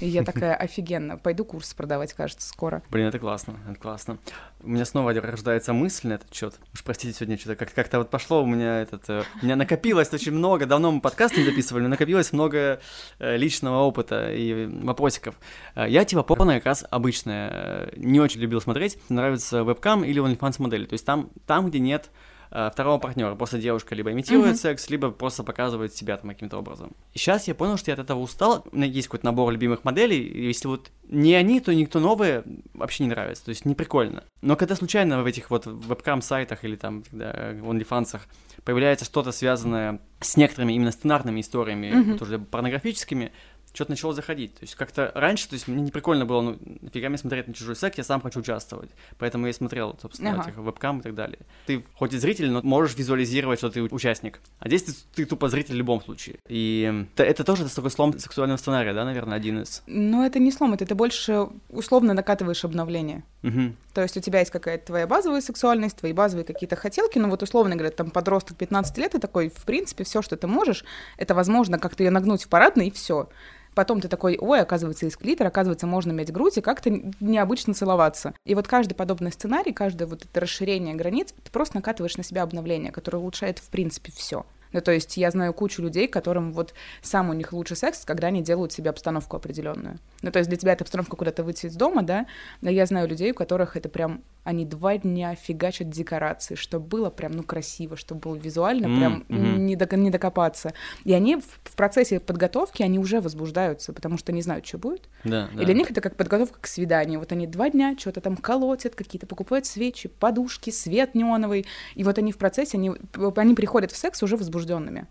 И 0.00 0.08
я 0.08 0.24
такая, 0.24 0.54
офигенно, 0.64 1.16
пойду 1.16 1.44
курс 1.44 1.72
продавать, 1.74 2.12
кажется, 2.12 2.46
скоро. 2.46 2.82
Блин, 2.90 3.06
это 3.06 3.18
классно, 3.18 3.58
это 3.68 3.78
классно. 3.78 4.18
У 4.62 4.68
меня 4.68 4.84
снова 4.84 5.12
рождается 5.14 5.72
мысль 5.72 6.08
на 6.08 6.14
этот 6.14 6.34
счет. 6.34 6.54
Уж 6.72 6.82
простите, 6.84 7.14
сегодня 7.14 7.38
что-то 7.38 7.56
как- 7.56 7.72
как-то 7.72 7.98
вот 7.98 8.10
пошло 8.10 8.42
у 8.42 8.46
меня 8.46 8.82
этот... 8.82 9.08
Э, 9.08 9.22
у 9.40 9.44
меня 9.44 9.56
накопилось 9.56 10.12
очень 10.12 10.32
много, 10.32 10.66
давно 10.66 10.90
мы 10.90 11.00
подкаст 11.00 11.36
не 11.36 11.44
записывали, 11.44 11.86
накопилось 11.86 12.32
много 12.32 12.80
э, 13.18 13.36
личного 13.36 13.82
опыта 13.82 14.32
и 14.32 14.66
вопросиков. 14.66 15.34
Э, 15.74 15.86
я 15.88 16.04
типа 16.04 16.22
порно 16.22 16.54
как 16.54 16.66
раз 16.66 16.84
обычная 16.90 17.53
не 17.96 18.20
очень 18.20 18.40
любил 18.40 18.60
смотреть, 18.60 18.98
нравится 19.08 19.62
вебкам 19.62 20.04
или 20.04 20.22
OnlyFans 20.22 20.56
модели. 20.58 20.86
То 20.86 20.94
есть 20.94 21.04
там, 21.04 21.30
там 21.46 21.68
где 21.68 21.78
нет 21.78 22.10
э, 22.50 22.70
второго 22.72 22.98
партнера. 22.98 23.34
Просто 23.34 23.58
девушка 23.58 23.94
либо 23.94 24.12
имитирует 24.12 24.54
mm-hmm. 24.54 24.58
секс, 24.58 24.90
либо 24.90 25.10
просто 25.10 25.42
показывает 25.42 25.94
себя 25.94 26.16
там 26.16 26.30
каким-то 26.30 26.58
образом. 26.58 26.92
И 27.12 27.18
сейчас 27.18 27.48
я 27.48 27.54
понял, 27.54 27.76
что 27.76 27.90
я 27.90 27.94
от 27.94 28.00
этого 28.00 28.20
устал. 28.20 28.66
У 28.70 28.76
меня 28.76 28.86
есть 28.86 29.08
какой-то 29.08 29.26
набор 29.26 29.52
любимых 29.52 29.84
моделей, 29.84 30.20
и 30.20 30.46
если 30.46 30.68
вот 30.68 30.90
не 31.08 31.34
они, 31.34 31.60
то 31.60 31.74
никто 31.74 32.00
новые 32.00 32.44
вообще 32.72 33.04
не 33.04 33.10
нравится. 33.10 33.44
То 33.44 33.50
есть 33.50 33.64
не 33.64 33.74
прикольно. 33.74 34.24
Но 34.42 34.56
когда 34.56 34.74
случайно 34.74 35.22
в 35.22 35.26
этих 35.26 35.50
вот 35.50 35.66
вебкам-сайтах 35.66 36.64
или 36.64 36.76
там 36.76 37.02
в 37.10 37.16
OnlyFans 37.16 38.20
появляется 38.64 39.04
что-то 39.04 39.32
связанное 39.32 40.00
с 40.20 40.36
некоторыми 40.36 40.72
именно 40.72 40.90
сценарными 40.90 41.40
историями, 41.40 41.86
mm-hmm. 41.88 42.18
тоже 42.18 42.38
порнографическими, 42.38 43.32
что-то 43.74 43.90
начало 43.90 44.14
заходить. 44.14 44.54
То 44.54 44.62
есть 44.62 44.76
как-то 44.76 45.10
раньше, 45.14 45.48
то 45.48 45.54
есть 45.54 45.66
мне 45.68 45.82
не 45.82 45.90
прикольно 45.90 46.24
было, 46.24 46.40
ну, 46.40 46.58
нафига 46.80 47.08
мне 47.08 47.18
смотреть 47.18 47.48
на 47.48 47.54
чужой 47.54 47.74
секс, 47.76 47.98
я 47.98 48.04
сам 48.04 48.20
хочу 48.20 48.40
участвовать. 48.40 48.90
Поэтому 49.18 49.46
я 49.48 49.52
смотрел, 49.52 49.98
собственно, 50.00 50.32
ага. 50.32 50.42
этих 50.42 50.56
вебкам 50.56 51.00
и 51.00 51.02
так 51.02 51.14
далее. 51.14 51.40
Ты 51.66 51.84
хоть 51.94 52.14
и 52.14 52.18
зритель, 52.18 52.50
но 52.50 52.62
можешь 52.62 52.96
визуализировать, 52.96 53.58
что 53.58 53.70
ты 53.70 53.82
участник. 53.82 54.40
А 54.60 54.68
здесь 54.68 54.84
ты, 54.84 54.92
ты 55.14 55.24
тупо 55.26 55.48
зритель 55.48 55.74
в 55.74 55.78
любом 55.78 56.00
случае. 56.02 56.36
И 56.48 57.06
это, 57.14 57.24
это 57.24 57.44
тоже 57.44 57.68
такой 57.68 57.90
слом 57.90 58.16
сексуального 58.18 58.58
сценария, 58.58 58.94
да, 58.94 59.04
наверное, 59.04 59.36
один 59.36 59.60
из. 59.60 59.82
Ну, 59.86 60.24
это 60.24 60.38
не 60.38 60.52
слом, 60.52 60.74
это 60.74 60.86
ты 60.86 60.94
больше 60.94 61.48
условно 61.68 62.14
накатываешь 62.14 62.64
обновление. 62.64 63.24
Угу. 63.42 63.74
То 63.92 64.02
есть 64.02 64.16
у 64.16 64.20
тебя 64.20 64.38
есть 64.38 64.50
какая-то 64.50 64.86
твоя 64.86 65.06
базовая 65.06 65.40
сексуальность, 65.40 65.96
твои 65.96 66.12
базовые 66.12 66.44
какие-то 66.44 66.76
хотелки, 66.76 67.18
ну 67.18 67.28
вот 67.28 67.42
условно 67.42 67.74
говоря, 67.74 67.90
там 67.90 68.10
подросток 68.10 68.56
15 68.56 68.98
лет, 68.98 69.14
и 69.14 69.18
такой, 69.18 69.50
в 69.50 69.64
принципе, 69.64 70.04
все, 70.04 70.22
что 70.22 70.36
ты 70.36 70.46
можешь, 70.46 70.84
это 71.18 71.34
возможно 71.34 71.78
как-то 71.78 72.02
ее 72.04 72.10
нагнуть 72.10 72.44
в 72.44 72.48
парадный, 72.48 72.88
и 72.88 72.90
все. 72.90 73.28
Потом 73.74 74.00
ты 74.00 74.08
такой, 74.08 74.38
ой, 74.40 74.60
оказывается, 74.60 75.06
есть 75.06 75.16
клитор, 75.16 75.46
оказывается, 75.46 75.86
можно 75.86 76.12
иметь 76.12 76.32
грудь 76.32 76.58
и 76.58 76.60
как-то 76.60 76.90
необычно 77.20 77.74
целоваться. 77.74 78.34
И 78.44 78.54
вот 78.54 78.68
каждый 78.68 78.94
подобный 78.94 79.32
сценарий, 79.32 79.72
каждое 79.72 80.06
вот 80.06 80.24
это 80.24 80.40
расширение 80.40 80.94
границ, 80.94 81.34
ты 81.42 81.50
просто 81.50 81.76
накатываешь 81.76 82.16
на 82.16 82.22
себя 82.22 82.42
обновление, 82.42 82.92
которое 82.92 83.18
улучшает, 83.18 83.58
в 83.58 83.68
принципе, 83.68 84.12
все. 84.12 84.44
Ну, 84.74 84.80
то 84.80 84.90
есть 84.90 85.16
я 85.16 85.30
знаю 85.30 85.54
кучу 85.54 85.80
людей, 85.80 86.08
которым 86.08 86.52
вот 86.52 86.74
сам 87.00 87.30
у 87.30 87.32
них 87.32 87.52
лучший 87.52 87.76
секс, 87.76 88.04
когда 88.04 88.26
они 88.26 88.42
делают 88.42 88.72
себе 88.72 88.90
обстановку 88.90 89.36
определенную. 89.36 89.98
Ну, 90.20 90.32
то 90.32 90.40
есть 90.40 90.48
для 90.50 90.58
тебя 90.58 90.72
эта 90.72 90.82
обстановка 90.82 91.16
куда-то 91.16 91.44
выйти 91.44 91.66
из 91.66 91.76
дома, 91.76 92.02
да, 92.02 92.26
но 92.60 92.70
я 92.70 92.84
знаю 92.84 93.08
людей, 93.08 93.30
у 93.30 93.34
которых 93.34 93.76
это 93.76 93.88
прям, 93.88 94.24
они 94.44 94.64
два 94.66 94.98
дня 94.98 95.34
фигачат 95.34 95.88
декорации, 95.88 96.54
чтобы 96.54 96.86
было 96.86 97.10
прям, 97.10 97.32
ну, 97.32 97.42
красиво, 97.42 97.96
чтобы 97.96 98.20
было 98.20 98.36
визуально, 98.36 98.86
mm, 98.86 98.98
прям 98.98 99.24
mm-hmm. 99.28 99.56
не, 99.58 99.76
до, 99.76 99.96
не 99.96 100.10
докопаться. 100.10 100.74
И 101.04 101.12
они 101.12 101.36
в, 101.36 101.44
в 101.64 101.74
процессе 101.74 102.20
подготовки, 102.20 102.82
они 102.82 102.98
уже 102.98 103.20
возбуждаются, 103.20 103.92
потому 103.92 104.18
что 104.18 104.32
не 104.32 104.42
знают, 104.42 104.66
что 104.66 104.78
будет. 104.78 105.08
Да, 105.24 105.48
И 105.54 105.64
для 105.64 105.74
них 105.74 105.90
это 105.90 106.00
как 106.00 106.16
подготовка 106.16 106.60
к 106.60 106.66
свиданию. 106.66 107.18
Вот 107.18 107.32
они 107.32 107.46
два 107.46 107.70
дня 107.70 107.96
что-то 107.98 108.20
там 108.20 108.36
колотят, 108.36 108.94
какие-то 108.94 109.26
покупают 109.26 109.66
свечи, 109.66 110.08
подушки, 110.08 110.70
свет 110.70 111.14
неоновый, 111.14 111.66
и 111.94 112.04
вот 112.04 112.18
они 112.18 112.30
в 112.30 112.36
процессе, 112.36 112.76
они, 112.76 112.92
они 113.36 113.54
приходят 113.54 113.92
в 113.92 113.96
секс 113.96 114.22
уже 114.22 114.36
возбужденными. 114.36 115.06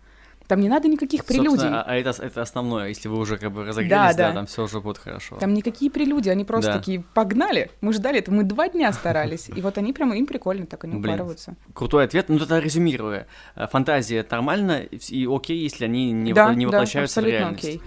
Там 0.46 0.60
не 0.60 0.68
надо 0.68 0.88
никаких 0.88 1.24
прелюдий. 1.24 1.68
А, 1.68 1.82
а 1.82 1.96
это, 1.96 2.10
это 2.22 2.42
основное, 2.42 2.88
если 2.88 3.08
вы 3.08 3.18
уже 3.18 3.38
как 3.38 3.52
бы 3.52 3.64
разогрелись, 3.64 3.90
да, 3.90 4.12
да. 4.12 4.28
да 4.28 4.34
там 4.34 4.46
все 4.46 4.64
уже 4.64 4.80
будет 4.80 4.98
хорошо. 4.98 5.36
Там 5.36 5.54
никакие 5.54 5.90
прелюдии, 5.90 6.30
они 6.30 6.44
просто 6.44 6.72
да. 6.72 6.78
такие, 6.78 7.02
погнали, 7.14 7.70
мы 7.80 7.92
ждали 7.92 8.18
это, 8.18 8.30
мы 8.30 8.42
два 8.44 8.68
дня 8.68 8.92
старались. 8.92 9.48
И 9.54 9.60
вот 9.62 9.78
они 9.78 9.92
прямо, 9.92 10.16
им 10.16 10.26
прикольно, 10.26 10.66
так 10.66 10.84
они 10.84 10.96
Блин, 10.96 11.14
упарываются. 11.14 11.54
Крутой 11.72 12.04
ответ, 12.04 12.28
ну 12.28 12.36
это 12.36 12.58
резюмируя. 12.58 13.26
Э, 13.54 13.66
фантазия 13.66 14.26
нормально 14.30 14.82
и 14.82 15.26
окей, 15.30 15.58
если 15.58 15.86
они 15.86 16.12
не, 16.12 16.32
да, 16.32 16.54
не 16.54 16.66
воплощаются 16.66 17.20
да, 17.20 17.26
в 17.26 17.30
реальность. 17.30 17.64
Окей. 17.64 17.82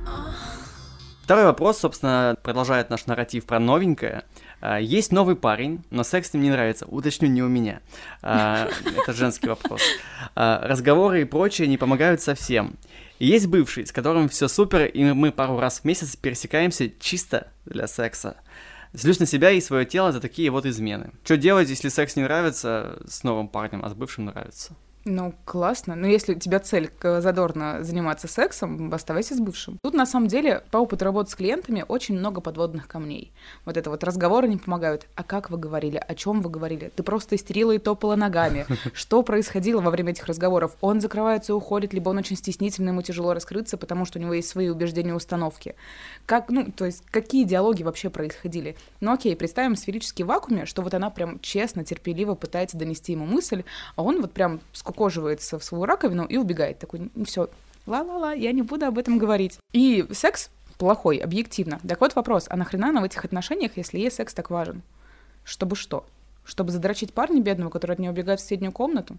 Второй 1.27 1.43
вопрос, 1.43 1.79
собственно, 1.79 2.37
продолжает 2.41 2.89
наш 2.89 3.05
нарратив 3.05 3.45
про 3.45 3.59
новенькое. 3.59 4.23
А, 4.61 4.79
есть 4.79 5.11
новый 5.11 5.35
парень, 5.35 5.83
но 5.89 6.03
секс 6.03 6.31
с 6.31 6.33
ним 6.33 6.43
не 6.43 6.49
нравится. 6.49 6.85
Уточню, 6.85 7.27
не 7.27 7.43
у 7.43 7.47
меня. 7.47 7.81
А, 8.21 8.69
это 8.97 9.13
женский 9.13 9.47
вопрос. 9.47 9.81
А, 10.35 10.67
разговоры 10.67 11.21
и 11.21 11.25
прочее 11.25 11.67
не 11.67 11.77
помогают 11.77 12.21
совсем. 12.21 12.75
Есть 13.19 13.47
бывший, 13.47 13.85
с 13.85 13.91
которым 13.91 14.29
все 14.29 14.47
супер, 14.47 14.85
и 14.85 15.03
мы 15.03 15.31
пару 15.31 15.59
раз 15.59 15.79
в 15.79 15.85
месяц 15.85 16.15
пересекаемся 16.15 16.91
чисто 16.99 17.47
для 17.65 17.87
секса. 17.87 18.37
Злюсь 18.93 19.19
на 19.19 19.25
себя 19.25 19.51
и 19.51 19.61
свое 19.61 19.85
тело 19.85 20.11
за 20.11 20.21
такие 20.21 20.49
вот 20.49 20.65
измены. 20.65 21.11
Что 21.23 21.37
делать, 21.37 21.69
если 21.69 21.89
секс 21.89 22.15
не 22.15 22.23
нравится 22.23 22.99
с 23.07 23.23
новым 23.23 23.47
парнем, 23.47 23.83
а 23.83 23.89
с 23.89 23.93
бывшим 23.93 24.25
нравится? 24.25 24.75
Ну, 25.09 25.33
классно. 25.45 25.95
Но 25.95 26.05
если 26.05 26.35
у 26.35 26.39
тебя 26.39 26.59
цель 26.59 26.91
задорно 27.01 27.81
заниматься 27.81 28.27
сексом, 28.27 28.93
оставайся 28.93 29.35
с 29.35 29.39
бывшим. 29.39 29.79
Тут, 29.81 29.93
на 29.93 30.05
самом 30.05 30.27
деле, 30.27 30.63
по 30.69 30.77
опыту 30.79 31.05
работы 31.05 31.31
с 31.31 31.35
клиентами 31.35 31.85
очень 31.87 32.17
много 32.17 32.41
подводных 32.41 32.89
камней. 32.89 33.31
Вот 33.63 33.77
это 33.77 33.89
вот 33.89 34.03
разговоры 34.03 34.49
не 34.49 34.57
помогают. 34.57 35.07
А 35.15 35.23
как 35.23 35.49
вы 35.49 35.57
говорили? 35.57 35.95
О 35.95 36.13
чем 36.13 36.41
вы 36.41 36.49
говорили? 36.49 36.91
Ты 36.93 37.03
просто 37.03 37.37
истерила 37.37 37.71
и 37.71 37.77
топала 37.77 38.17
ногами. 38.17 38.65
Что 38.93 39.23
происходило 39.23 39.79
во 39.79 39.91
время 39.91 40.11
этих 40.11 40.25
разговоров? 40.25 40.75
Он 40.81 40.99
закрывается 40.99 41.53
и 41.53 41.55
уходит, 41.55 41.93
либо 41.93 42.09
он 42.09 42.17
очень 42.17 42.35
стеснительный, 42.35 42.89
ему 42.89 43.01
тяжело 43.01 43.33
раскрыться, 43.33 43.77
потому 43.77 44.03
что 44.03 44.19
у 44.19 44.21
него 44.21 44.33
есть 44.33 44.49
свои 44.49 44.67
убеждения 44.67 45.11
и 45.11 45.13
установки. 45.13 45.75
Как, 46.25 46.49
ну, 46.49 46.69
то 46.69 46.85
есть, 46.85 47.03
какие 47.09 47.45
диалоги 47.45 47.83
вообще 47.83 48.09
происходили? 48.09 48.75
Ну, 48.99 49.13
окей, 49.13 49.37
представим 49.37 49.77
сферический 49.77 50.25
вакууме, 50.25 50.65
что 50.65 50.81
вот 50.81 50.93
она 50.93 51.09
прям 51.09 51.39
честно, 51.39 51.85
терпеливо 51.85 52.35
пытается 52.35 52.75
донести 52.75 53.13
ему 53.13 53.25
мысль, 53.25 53.63
а 53.95 54.03
он 54.03 54.21
вот 54.21 54.33
прям 54.33 54.59
сколько 54.73 54.96
скукоживается 54.97 55.59
в 55.59 55.63
свою 55.63 55.85
раковину 55.85 56.25
и 56.25 56.37
убегает. 56.37 56.79
Такой, 56.79 57.11
все, 57.25 57.49
ла-ла-ла, 57.85 58.33
я 58.33 58.51
не 58.51 58.63
буду 58.63 58.87
об 58.87 58.97
этом 58.97 59.19
говорить. 59.19 59.59
И 59.71 60.07
секс 60.11 60.49
плохой, 60.79 61.17
объективно. 61.17 61.79
Так 61.87 62.01
вот 62.01 62.15
вопрос, 62.15 62.47
а 62.49 62.57
нахрена 62.57 62.91
нам 62.91 63.03
в 63.03 63.05
этих 63.05 63.23
отношениях, 63.23 63.73
если 63.75 63.99
ей 63.99 64.09
секс 64.09 64.33
так 64.33 64.49
важен? 64.49 64.81
Чтобы 65.43 65.75
что? 65.75 66.03
Чтобы 66.43 66.71
задрочить 66.71 67.13
парня 67.13 67.41
бедного, 67.41 67.69
который 67.69 67.91
от 67.91 67.99
нее 67.99 68.11
убегает 68.11 68.39
в 68.39 68.43
соседнюю 68.43 68.71
комнату? 68.71 69.15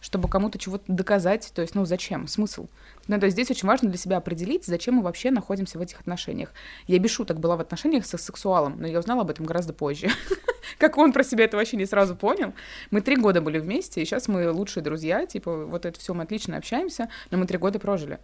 чтобы 0.00 0.28
кому-то 0.28 0.58
чего-то 0.58 0.84
доказать. 0.86 1.50
То 1.54 1.62
есть, 1.62 1.74
ну, 1.74 1.86
зачем? 1.86 2.28
Смысл? 2.28 2.66
Ну, 3.08 3.18
то 3.18 3.24
есть 3.24 3.36
здесь 3.36 3.50
очень 3.50 3.66
важно 3.66 3.88
для 3.88 3.96
себя 3.96 4.18
определить, 4.18 4.66
зачем 4.66 4.96
мы 4.96 5.02
вообще 5.02 5.30
находимся 5.30 5.78
в 5.78 5.80
этих 5.80 5.98
отношениях. 5.98 6.52
Я 6.86 6.98
без 6.98 7.10
шуток 7.10 7.40
была 7.40 7.56
в 7.56 7.60
отношениях 7.60 8.04
со 8.04 8.18
сексуалом, 8.18 8.76
но 8.78 8.86
я 8.86 8.98
узнала 8.98 9.22
об 9.22 9.30
этом 9.30 9.46
гораздо 9.46 9.72
позже. 9.72 10.10
как 10.78 10.98
он 10.98 11.12
про 11.12 11.22
себя 11.22 11.44
это 11.44 11.56
вообще 11.56 11.76
не 11.76 11.86
сразу 11.86 12.16
понял. 12.16 12.54
Мы 12.90 13.00
три 13.00 13.16
года 13.16 13.40
были 13.40 13.58
вместе, 13.58 14.02
и 14.02 14.04
сейчас 14.04 14.28
мы 14.28 14.50
лучшие 14.50 14.82
друзья, 14.82 15.26
типа, 15.26 15.66
вот 15.66 15.86
это 15.86 15.98
все 15.98 16.14
мы 16.14 16.24
отлично 16.24 16.56
общаемся, 16.56 17.08
но 17.30 17.38
мы 17.38 17.46
три 17.46 17.58
года 17.58 17.78
прожили. 17.78 18.18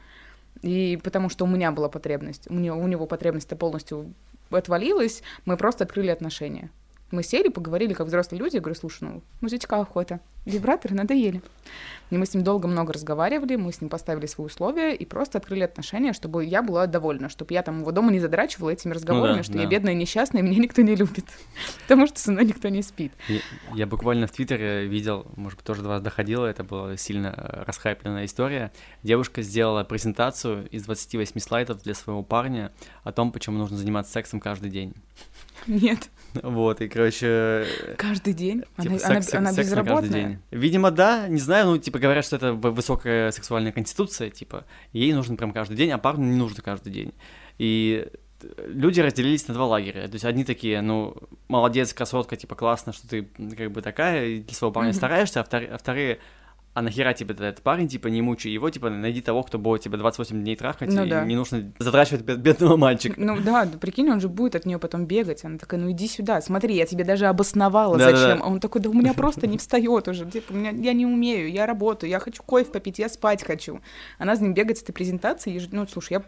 И 0.62 0.98
потому 1.02 1.28
что 1.28 1.44
у 1.44 1.48
меня 1.48 1.72
была 1.72 1.88
потребность, 1.88 2.50
у 2.50 2.54
него, 2.54 2.78
у 2.78 2.86
него 2.86 3.06
потребность-то 3.06 3.56
полностью 3.56 4.12
отвалилась, 4.50 5.22
мы 5.44 5.56
просто 5.56 5.84
открыли 5.84 6.08
отношения. 6.08 6.70
Мы 7.10 7.22
сели, 7.22 7.48
поговорили, 7.48 7.92
как 7.92 8.06
взрослые 8.06 8.40
люди. 8.40 8.56
Я 8.56 8.60
говорю, 8.60 8.78
слушай, 8.78 9.02
ну, 9.02 9.22
мужичка 9.40 9.80
охота. 9.80 10.20
Вибраторы 10.44 10.94
надоели. 10.94 11.42
И 12.10 12.16
мы 12.16 12.26
с 12.26 12.34
ним 12.34 12.42
долго 12.42 12.66
много 12.66 12.92
разговаривали, 12.92 13.56
мы 13.56 13.72
с 13.72 13.80
ним 13.80 13.88
поставили 13.88 14.26
свои 14.26 14.46
условия 14.46 14.94
и 14.94 15.04
просто 15.04 15.38
открыли 15.38 15.62
отношения, 15.62 16.12
чтобы 16.12 16.44
я 16.44 16.62
была 16.62 16.86
довольна, 16.86 17.28
чтобы 17.28 17.54
я 17.54 17.62
там 17.62 17.80
его 17.80 17.92
дома 17.92 18.10
не 18.10 18.18
задрачивала 18.18 18.70
этими 18.70 18.92
разговорами, 18.92 19.32
ну 19.32 19.38
да, 19.38 19.42
что 19.44 19.52
да. 19.52 19.62
я 19.62 19.68
бедная, 19.68 19.94
несчастная, 19.94 20.42
и 20.42 20.44
меня 20.44 20.58
никто 20.58 20.82
не 20.82 20.96
любит, 20.96 21.26
потому 21.82 22.06
что 22.08 22.18
со 22.18 22.32
мной 22.32 22.46
никто 22.46 22.68
не 22.68 22.82
спит. 22.82 23.12
Я, 23.28 23.40
я 23.74 23.86
буквально 23.86 24.26
в 24.26 24.32
Твиттере 24.32 24.86
видел, 24.86 25.26
может 25.36 25.58
быть, 25.58 25.66
тоже 25.66 25.82
до 25.82 25.88
вас 25.88 26.02
доходило, 26.02 26.46
это 26.46 26.64
была 26.64 26.96
сильно 26.96 27.34
э, 27.36 27.62
расхайпленная 27.66 28.24
история. 28.24 28.72
Девушка 29.04 29.42
сделала 29.42 29.84
презентацию 29.84 30.68
из 30.70 30.84
28 30.84 31.38
слайдов 31.38 31.82
для 31.82 31.94
своего 31.94 32.24
парня 32.24 32.72
о 33.04 33.12
том, 33.12 33.30
почему 33.30 33.58
нужно 33.58 33.76
заниматься 33.76 34.12
сексом 34.12 34.40
каждый 34.40 34.70
день. 34.70 34.94
Нет. 35.66 36.10
Вот, 36.34 36.80
и, 36.80 36.88
короче... 36.88 37.66
Каждый 37.96 38.34
день? 38.34 38.62
Типа, 38.78 38.98
она, 39.04 39.20
секс, 39.20 39.34
она, 39.34 39.50
она 39.50 39.58
безработная? 39.58 40.00
Каждый 40.00 40.22
день. 40.22 40.38
Видимо, 40.50 40.90
да, 40.90 41.28
не 41.28 41.40
знаю, 41.40 41.66
ну, 41.66 41.78
типа, 41.78 41.98
говорят, 41.98 42.24
что 42.24 42.36
это 42.36 42.52
высокая 42.52 43.30
сексуальная 43.32 43.72
конституция, 43.72 44.30
типа, 44.30 44.64
ей 44.92 45.12
нужен 45.12 45.36
прям 45.36 45.52
каждый 45.52 45.76
день, 45.76 45.90
а 45.90 45.98
парню 45.98 46.26
не 46.26 46.36
нужно 46.36 46.62
каждый 46.62 46.92
день. 46.92 47.14
И 47.58 48.06
люди 48.66 49.00
разделились 49.00 49.48
на 49.48 49.54
два 49.54 49.66
лагеря. 49.66 50.06
То 50.06 50.14
есть 50.14 50.24
одни 50.24 50.44
такие, 50.44 50.80
ну, 50.80 51.16
молодец, 51.48 51.92
красотка, 51.92 52.36
типа, 52.36 52.54
классно, 52.54 52.92
что 52.92 53.08
ты 53.08 53.28
как 53.56 53.72
бы 53.72 53.82
такая, 53.82 54.26
и 54.26 54.40
для 54.40 54.54
своего 54.54 54.72
парня 54.72 54.90
mm-hmm. 54.90 54.94
стараешься, 54.94 55.40
а, 55.40 55.44
втор- 55.44 55.66
а 55.66 55.78
вторые, 55.78 56.18
а 56.72 56.82
нахера 56.82 57.12
тебе 57.14 57.34
этот 57.34 57.62
парень, 57.62 57.88
типа, 57.88 58.06
не 58.06 58.22
мучай 58.22 58.52
его, 58.52 58.70
типа, 58.70 58.90
найди 58.90 59.20
того, 59.20 59.42
кто 59.42 59.58
будет 59.58 59.82
тебя 59.82 59.98
28 59.98 60.40
дней 60.40 60.54
трахать, 60.54 60.92
ну, 60.92 61.04
и 61.04 61.08
да. 61.08 61.24
не 61.24 61.34
нужно 61.34 61.72
затрачивать 61.80 62.22
бедного 62.22 62.76
мальчика. 62.76 63.14
Ну 63.18 63.40
да, 63.40 63.68
прикинь, 63.80 64.08
он 64.08 64.20
же 64.20 64.28
будет 64.28 64.54
от 64.54 64.66
нее 64.66 64.78
потом 64.78 65.06
бегать. 65.06 65.44
Она 65.44 65.58
такая, 65.58 65.80
ну 65.80 65.90
иди 65.90 66.06
сюда, 66.06 66.40
смотри, 66.40 66.76
я 66.76 66.86
тебе 66.86 67.02
даже 67.02 67.26
обосновала, 67.26 67.98
да, 67.98 68.04
зачем. 68.04 68.20
Да, 68.20 68.36
да. 68.36 68.44
А 68.44 68.48
он 68.48 68.60
такой, 68.60 68.80
да 68.80 68.88
у 68.88 68.92
меня 68.92 69.14
просто 69.14 69.48
не 69.48 69.58
встает 69.58 70.06
уже, 70.06 70.30
типа, 70.30 70.52
меня, 70.52 70.70
я 70.70 70.92
не 70.92 71.06
умею, 71.06 71.50
я 71.50 71.66
работаю, 71.66 72.08
я 72.08 72.20
хочу 72.20 72.42
кофе 72.44 72.70
попить, 72.70 73.00
я 73.00 73.08
спать 73.08 73.42
хочу. 73.42 73.80
Она 74.18 74.36
с 74.36 74.40
ним 74.40 74.54
бегает 74.54 74.78
с 74.78 74.82
этой 74.82 74.92
презентацией, 74.92 75.68
ну, 75.72 75.88
слушай, 75.88 76.12
я... 76.12 76.22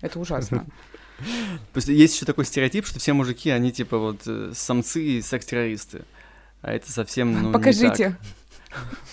это 0.00 0.18
ужасно. 0.18 0.64
Есть 1.74 2.16
еще 2.16 2.24
такой 2.24 2.46
стереотип, 2.46 2.86
что 2.86 2.98
все 2.98 3.12
мужики, 3.12 3.50
они 3.50 3.72
типа 3.72 3.98
вот 3.98 4.22
э, 4.26 4.52
самцы 4.54 5.02
и 5.02 5.22
секс-террористы. 5.22 6.02
А 6.62 6.72
это 6.72 6.90
совсем, 6.90 7.42
ну, 7.42 7.52
Покажите. 7.52 8.16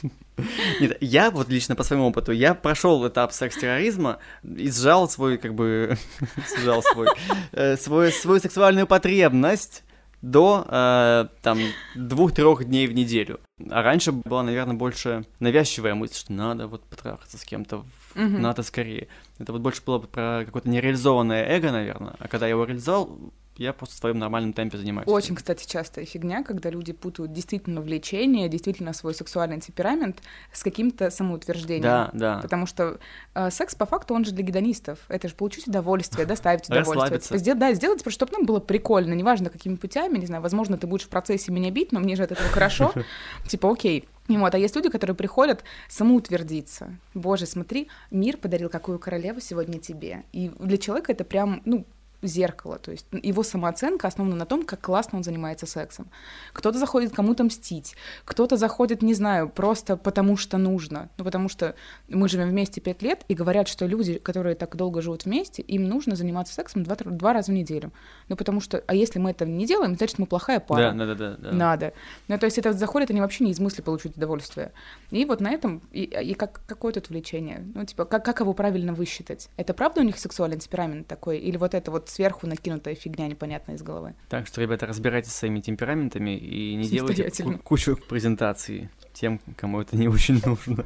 Не 0.03 0.09
так. 0.09 0.11
Нет, 0.79 0.97
я 1.01 1.31
вот 1.31 1.49
лично 1.49 1.75
по 1.75 1.83
своему 1.83 2.07
опыту, 2.07 2.31
я 2.31 2.53
прошел 2.53 3.07
этап 3.07 3.31
секс-терроризма 3.31 4.19
и 4.43 4.71
сжал 4.71 5.09
свой, 5.09 5.37
как 5.37 5.53
бы, 5.53 5.97
сжал 6.59 6.83
свой, 6.83 7.07
э, 7.51 7.77
свой, 7.77 8.11
свою 8.11 8.39
сексуальную 8.39 8.87
потребность 8.87 9.83
до 10.21 10.65
э, 10.67 11.27
там 11.41 11.59
двух-трех 11.95 12.65
дней 12.65 12.87
в 12.87 12.93
неделю. 12.93 13.39
А 13.69 13.81
раньше 13.81 14.11
была, 14.11 14.43
наверное, 14.43 14.75
больше 14.75 15.25
навязчивая 15.39 15.95
мысль, 15.95 16.15
что 16.15 16.33
надо 16.33 16.67
вот 16.67 16.83
потрахаться 16.83 17.37
с 17.37 17.43
кем-то, 17.43 17.85
mm-hmm. 18.15 18.37
надо 18.39 18.63
скорее. 18.63 19.07
Это 19.37 19.53
вот 19.53 19.61
больше 19.61 19.81
было 19.85 19.99
про 19.99 20.43
какое-то 20.45 20.69
нереализованное 20.69 21.45
эго, 21.45 21.71
наверное. 21.71 22.15
А 22.19 22.27
когда 22.27 22.45
я 22.45 22.51
его 22.51 22.65
реализовал, 22.65 23.31
я 23.59 23.73
просто 23.73 23.95
в 23.95 23.99
своем 23.99 24.19
нормальном 24.19 24.53
темпе 24.53 24.77
занимаюсь. 24.77 25.07
Очень, 25.07 25.35
кстати, 25.35 25.67
частая 25.67 26.05
фигня, 26.05 26.43
когда 26.43 26.69
люди 26.69 26.93
путают 26.93 27.33
действительно 27.33 27.81
влечение, 27.81 28.47
действительно 28.47 28.93
свой 28.93 29.13
сексуальный 29.13 29.59
темперамент 29.59 30.23
с 30.53 30.63
каким-то 30.63 31.09
самоутверждением. 31.09 31.83
Да, 31.83 32.09
да. 32.13 32.39
Потому 32.41 32.65
что 32.65 32.99
э, 33.35 33.51
секс, 33.51 33.75
по 33.75 33.85
факту, 33.85 34.13
он 34.13 34.23
же 34.23 34.31
для 34.31 34.45
гедонистов. 34.45 34.99
Это 35.09 35.27
же 35.27 35.35
получить 35.35 35.67
удовольствие, 35.67 36.25
доставить 36.25 36.65
удовольствие. 36.69 37.37
Сделать, 37.37 37.59
да, 37.59 37.73
сделать, 37.73 38.01
чтобы 38.09 38.31
нам 38.31 38.45
было 38.45 38.61
прикольно, 38.61 39.13
неважно, 39.13 39.49
какими 39.49 39.75
путями, 39.75 40.17
не 40.17 40.25
знаю, 40.25 40.41
возможно, 40.41 40.77
ты 40.77 40.87
будешь 40.87 41.05
в 41.05 41.09
процессе 41.09 41.51
меня 41.51 41.69
бить, 41.69 41.91
но 41.91 41.99
мне 41.99 42.15
же 42.15 42.23
от 42.23 42.31
этого 42.31 42.47
хорошо. 42.47 42.93
Типа, 43.47 43.69
окей, 43.69 44.07
вот, 44.37 44.53
а 44.53 44.57
есть 44.57 44.75
люди, 44.75 44.89
которые 44.89 45.15
приходят 45.15 45.63
самоутвердиться. 45.87 46.95
Боже, 47.13 47.45
смотри, 47.45 47.89
мир 48.11 48.37
подарил 48.37 48.69
какую 48.69 48.99
королеву 48.99 49.39
сегодня 49.39 49.79
тебе. 49.79 50.23
И 50.31 50.51
для 50.59 50.77
человека 50.77 51.11
это 51.11 51.23
прям, 51.23 51.61
ну, 51.65 51.85
зеркало, 52.21 52.79
то 52.79 52.91
есть 52.91 53.05
его 53.11 53.43
самооценка 53.43 54.07
основана 54.07 54.35
на 54.35 54.45
том, 54.45 54.65
как 54.65 54.81
классно 54.81 55.17
он 55.17 55.23
занимается 55.23 55.65
сексом. 55.65 56.09
Кто-то 56.53 56.77
заходит 56.77 57.13
кому-то 57.13 57.43
мстить, 57.43 57.95
кто-то 58.25 58.57
заходит, 58.57 59.01
не 59.01 59.13
знаю, 59.13 59.49
просто 59.49 59.95
потому 59.95 60.35
что 60.35 60.57
нужно, 60.57 61.09
ну 61.17 61.23
потому 61.23 61.49
что 61.49 61.75
мы 62.07 62.27
живем 62.27 62.49
вместе 62.49 62.81
пять 62.81 63.01
лет 63.01 63.23
и 63.27 63.33
говорят, 63.33 63.67
что 63.67 63.85
люди, 63.85 64.19
которые 64.19 64.55
так 64.55 64.75
долго 64.75 65.01
живут 65.01 65.25
вместе, 65.25 65.61
им 65.61 65.87
нужно 65.87 66.15
заниматься 66.15 66.53
сексом 66.53 66.83
два, 66.83 66.95
два 66.95 67.33
раза 67.33 67.51
в 67.51 67.55
неделю, 67.55 67.91
ну 68.27 68.35
потому 68.35 68.59
что, 68.59 68.83
а 68.87 68.95
если 68.95 69.19
мы 69.19 69.31
это 69.31 69.45
не 69.45 69.65
делаем, 69.65 69.95
значит 69.95 70.19
мы 70.19 70.25
плохая 70.25 70.59
пара. 70.59 70.91
Да, 70.91 71.05
да, 71.05 71.15
да, 71.15 71.37
да. 71.37 71.51
Надо. 71.51 71.93
Ну 72.27 72.37
то 72.37 72.45
есть 72.45 72.57
это 72.57 72.73
заходит, 72.73 73.11
они 73.11 73.21
вообще 73.21 73.45
не 73.45 73.51
из 73.51 73.59
мысли 73.59 73.81
получить 73.81 74.17
удовольствие. 74.17 74.73
И 75.11 75.23
вот 75.25 75.39
на 75.39 75.51
этом 75.51 75.81
и, 75.91 76.03
и 76.03 76.33
как 76.33 76.61
какое 76.67 76.91
тут 76.91 77.09
влечение, 77.09 77.65
ну 77.73 77.85
типа 77.85 78.05
как 78.05 78.25
как 78.25 78.41
его 78.41 78.53
правильно 78.53 78.93
высчитать? 78.93 79.49
Это 79.55 79.73
правда 79.73 80.01
у 80.01 80.03
них 80.03 80.19
сексуальный 80.19 80.57
темперамент 80.57 81.07
такой 81.07 81.39
или 81.39 81.55
вот 81.57 81.73
это 81.73 81.91
вот 81.91 82.08
сверху 82.09 82.47
накинутая 82.47 82.95
фигня 82.95 83.27
непонятная 83.27 83.75
из 83.75 83.81
головы. 83.81 84.15
Так 84.29 84.47
что, 84.47 84.61
ребята, 84.61 84.85
разбирайтесь 84.85 85.31
со 85.31 85.39
своими 85.39 85.59
темпераментами 85.59 86.37
и 86.37 86.75
не 86.75 86.89
делайте 86.89 87.29
кучу 87.63 87.97
презентаций 87.97 88.89
тем, 89.13 89.39
кому 89.55 89.81
это 89.81 89.95
не 89.95 90.07
очень 90.07 90.41
нужно. 90.45 90.85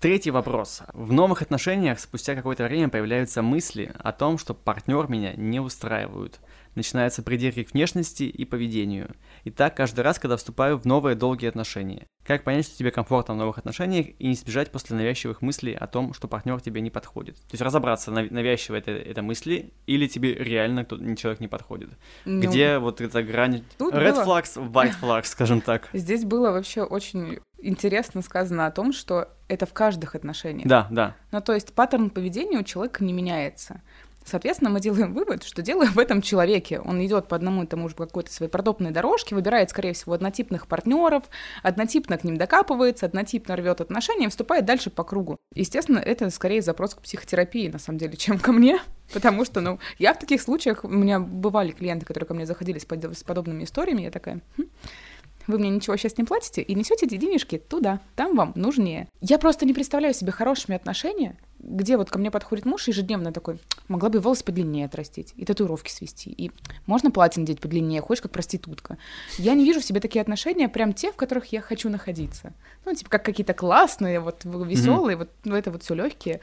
Третий 0.00 0.32
вопрос. 0.32 0.82
В 0.92 1.12
новых 1.12 1.42
отношениях 1.42 2.00
спустя 2.00 2.34
какое-то 2.34 2.64
время 2.64 2.88
появляются 2.88 3.40
мысли 3.40 3.92
о 3.98 4.12
том, 4.12 4.36
что 4.36 4.52
партнер 4.52 5.08
меня 5.08 5.34
не 5.34 5.60
устраивают– 5.60 6.40
начинаются 6.74 7.22
придирки 7.22 7.62
к 7.64 7.72
внешности 7.72 8.24
и 8.24 8.44
поведению. 8.44 9.14
И 9.44 9.50
так 9.50 9.76
каждый 9.76 10.00
раз, 10.00 10.18
когда 10.18 10.36
вступаю 10.36 10.78
в 10.78 10.84
новые 10.84 11.16
долгие 11.16 11.48
отношения. 11.48 12.06
Как 12.24 12.44
понять, 12.44 12.66
что 12.66 12.76
тебе 12.76 12.90
комфортно 12.90 13.34
в 13.34 13.36
новых 13.36 13.58
отношениях 13.58 14.06
и 14.18 14.28
не 14.28 14.34
сбежать 14.34 14.70
после 14.70 14.96
навязчивых 14.96 15.42
мыслей 15.42 15.74
о 15.74 15.86
том, 15.86 16.14
что 16.14 16.28
партнер 16.28 16.60
тебе 16.60 16.80
не 16.80 16.90
подходит. 16.90 17.36
То 17.36 17.52
есть 17.52 17.62
разобраться, 17.62 18.10
навязчиво 18.10 18.76
это, 18.76 18.92
это 18.92 19.22
мысли 19.22 19.72
или 19.86 20.06
тебе 20.06 20.34
реально 20.34 20.84
кто 20.84 20.96
человек 21.14 21.40
не 21.40 21.48
подходит. 21.48 21.90
Ну, 22.24 22.40
Где 22.42 22.78
вот 22.78 23.00
эта 23.00 23.22
грань 23.22 23.64
red 23.78 24.12
было... 24.12 24.24
flags, 24.24 24.56
white 24.56 24.94
flags, 25.00 25.24
скажем 25.26 25.60
так. 25.60 25.88
Здесь 25.92 26.24
было 26.24 26.50
вообще 26.52 26.82
очень 26.82 27.40
интересно 27.62 28.22
сказано 28.22 28.66
о 28.66 28.70
том, 28.70 28.92
что 28.92 29.28
это 29.48 29.66
в 29.66 29.72
каждых 29.72 30.14
отношениях. 30.14 30.66
Да, 30.66 30.88
да. 30.90 31.16
Ну, 31.30 31.40
то 31.40 31.52
есть 31.52 31.74
паттерн 31.74 32.10
поведения 32.10 32.58
у 32.58 32.62
человека 32.62 33.04
не 33.04 33.12
меняется. 33.12 33.82
Соответственно, 34.24 34.70
мы 34.70 34.80
делаем 34.80 35.14
вывод, 35.14 35.42
что 35.42 35.62
дело 35.62 35.84
в 35.86 35.98
этом 35.98 36.22
человеке. 36.22 36.80
Он 36.80 37.04
идет 37.04 37.28
по 37.28 37.36
одному 37.36 37.64
и 37.64 37.66
тому 37.66 37.88
же 37.88 37.94
какой-то 37.94 38.32
своей 38.32 38.50
продопной 38.50 38.90
дорожке, 38.90 39.34
выбирает, 39.34 39.70
скорее 39.70 39.92
всего, 39.92 40.12
однотипных 40.12 40.66
партнеров, 40.66 41.24
однотипно 41.62 42.18
к 42.18 42.24
ним 42.24 42.36
докапывается, 42.36 43.06
однотипно 43.06 43.56
рвет 43.56 43.80
отношения 43.80 44.26
и 44.26 44.28
вступает 44.28 44.64
дальше 44.64 44.90
по 44.90 45.04
кругу. 45.04 45.38
Естественно, 45.54 45.98
это 45.98 46.30
скорее 46.30 46.62
запрос 46.62 46.94
к 46.94 47.02
психотерапии, 47.02 47.68
на 47.68 47.78
самом 47.78 47.98
деле, 47.98 48.16
чем 48.16 48.38
ко 48.38 48.52
мне, 48.52 48.80
потому 49.12 49.44
что, 49.44 49.60
ну, 49.60 49.78
я 49.98 50.14
в 50.14 50.18
таких 50.18 50.42
случаях, 50.42 50.84
у 50.84 50.88
меня 50.88 51.20
бывали 51.20 51.72
клиенты, 51.72 52.06
которые 52.06 52.26
ко 52.26 52.34
мне 52.34 52.46
заходили 52.46 52.78
с, 52.78 52.86
с 52.86 53.22
подобными 53.24 53.64
историями, 53.64 54.02
я 54.02 54.10
такая, 54.10 54.40
хм, 54.56 54.64
вы 55.46 55.58
мне 55.58 55.70
ничего 55.70 55.96
сейчас 55.96 56.18
не 56.18 56.24
платите 56.24 56.62
и 56.62 56.74
несете 56.74 57.06
эти 57.06 57.16
денежки 57.16 57.58
туда, 57.58 58.00
там 58.16 58.36
вам 58.36 58.52
нужнее. 58.54 59.08
Я 59.20 59.38
просто 59.38 59.66
не 59.66 59.74
представляю 59.74 60.14
себе 60.14 60.32
хорошими 60.32 60.76
отношения, 60.76 61.36
где 61.58 61.96
вот 61.96 62.10
ко 62.10 62.18
мне 62.18 62.30
подходит 62.30 62.64
муж 62.64 62.88
ежедневно 62.88 63.32
такой, 63.32 63.58
могла 63.88 64.08
бы 64.08 64.18
волосы 64.18 64.44
подлиннее 64.44 64.86
отрастить, 64.86 65.32
и 65.36 65.44
татуировки 65.44 65.90
свести, 65.90 66.30
и 66.30 66.50
можно 66.86 67.10
платье 67.10 67.40
надеть 67.40 67.60
подлиннее, 67.60 68.00
хочешь 68.00 68.22
как 68.22 68.32
проститутка. 68.32 68.98
Я 69.38 69.54
не 69.54 69.64
вижу 69.64 69.80
в 69.80 69.84
себе 69.84 70.00
такие 70.00 70.20
отношения, 70.22 70.68
прям 70.68 70.92
те, 70.92 71.12
в 71.12 71.16
которых 71.16 71.46
я 71.46 71.60
хочу 71.60 71.88
находиться. 71.88 72.52
Ну, 72.84 72.94
типа, 72.94 73.10
как 73.10 73.24
какие-то 73.24 73.54
классные, 73.54 74.20
вот 74.20 74.44
веселые, 74.44 75.16
mm-hmm. 75.16 75.18
вот 75.18 75.30
ну, 75.44 75.54
это 75.56 75.70
вот 75.70 75.82
все 75.82 75.94
легкие. 75.94 76.40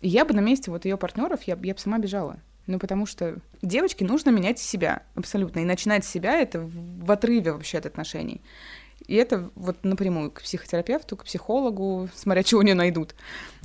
И 0.00 0.08
я 0.08 0.24
бы 0.24 0.34
на 0.34 0.40
месте 0.40 0.70
вот 0.70 0.84
ее 0.84 0.96
партнеров, 0.96 1.42
я, 1.44 1.58
я 1.62 1.74
бы 1.74 1.80
сама 1.80 1.98
бежала. 1.98 2.38
Ну, 2.66 2.78
потому 2.78 3.06
что 3.06 3.38
девочке 3.60 4.04
нужно 4.04 4.30
менять 4.30 4.58
себя 4.58 5.02
абсолютно. 5.14 5.60
И 5.60 5.64
начинать 5.64 6.04
себя 6.04 6.40
это 6.40 6.60
в 6.60 7.10
отрыве 7.10 7.52
вообще 7.52 7.78
от 7.78 7.86
отношений. 7.86 8.40
И 9.08 9.16
это 9.16 9.50
вот 9.56 9.82
напрямую 9.84 10.30
к 10.30 10.42
психотерапевту, 10.42 11.16
к 11.16 11.24
психологу, 11.24 12.08
смотря 12.14 12.44
чего 12.44 12.62
не 12.62 12.74
найдут. 12.74 13.16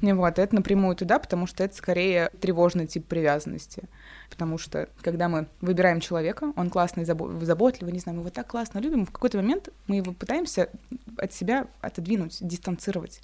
Вот, 0.01 0.39
это 0.39 0.55
напрямую 0.55 0.95
туда, 0.95 1.19
потому 1.19 1.45
что 1.45 1.63
это 1.63 1.75
скорее 1.75 2.31
тревожный 2.41 2.87
тип 2.87 3.05
привязанности. 3.05 3.83
Потому 4.31 4.57
что, 4.57 4.89
когда 5.01 5.29
мы 5.29 5.47
выбираем 5.61 5.99
человека, 5.99 6.53
он 6.55 6.71
классный, 6.71 7.05
заботливый, 7.05 7.93
не 7.93 7.99
знаю, 7.99 8.15
мы 8.15 8.23
его 8.23 8.31
так 8.31 8.47
классно 8.47 8.79
любим, 8.79 9.05
в 9.05 9.11
какой-то 9.11 9.37
момент 9.37 9.69
мы 9.85 9.97
его 9.97 10.11
пытаемся 10.11 10.69
от 11.17 11.33
себя 11.33 11.67
отодвинуть, 11.81 12.39
дистанцировать. 12.41 13.21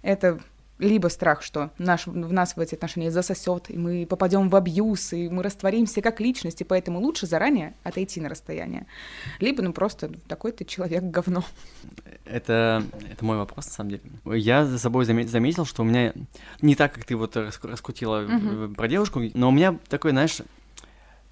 Это 0.00 0.40
либо 0.78 1.08
страх, 1.08 1.42
что 1.42 1.70
наш, 1.78 2.06
в 2.06 2.32
нас 2.32 2.56
в 2.56 2.60
эти 2.60 2.74
отношения 2.74 3.10
засосет, 3.10 3.70
и 3.70 3.76
мы 3.76 4.06
попадем 4.06 4.48
в 4.48 4.56
абьюз, 4.56 5.12
и 5.12 5.28
мы 5.28 5.42
растворимся 5.42 6.02
как 6.02 6.20
личности, 6.20 6.64
поэтому 6.64 6.98
лучше 6.98 7.26
заранее 7.26 7.74
отойти 7.84 8.20
на 8.20 8.28
расстояние. 8.28 8.86
Либо, 9.38 9.62
ну, 9.62 9.72
просто 9.72 10.10
такой 10.26 10.52
ты 10.52 10.64
человек 10.64 11.04
говно. 11.04 11.44
Это, 12.24 12.84
это 13.10 13.24
мой 13.24 13.36
вопрос, 13.36 13.66
на 13.66 13.72
самом 13.72 13.90
деле. 13.90 14.02
Я 14.24 14.64
за 14.64 14.78
собой 14.78 15.04
заметил, 15.04 15.64
что 15.64 15.82
у 15.82 15.84
меня 15.84 16.12
не 16.60 16.74
так, 16.74 16.92
как 16.92 17.04
ты 17.04 17.16
вот 17.16 17.36
раскрутила 17.36 18.24
угу. 18.24 18.74
про 18.74 18.88
девушку, 18.88 19.20
но 19.34 19.48
у 19.48 19.52
меня 19.52 19.78
такой, 19.88 20.10
знаешь, 20.10 20.40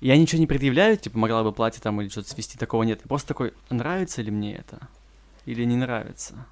я 0.01 0.17
ничего 0.17 0.39
не 0.41 0.47
предъявляю, 0.47 0.97
типа, 0.97 1.19
могла 1.19 1.43
бы 1.43 1.53
платье 1.53 1.83
там 1.83 2.01
или 2.01 2.09
что-то 2.09 2.31
свести, 2.31 2.57
такого 2.57 2.85
нет. 2.85 3.03
Просто 3.03 3.29
такой, 3.29 3.53
нравится 3.69 4.23
ли 4.23 4.31
мне 4.31 4.55
это? 4.55 4.89
Или 5.45 5.65
не 5.65 5.77
нравится? 5.77 6.47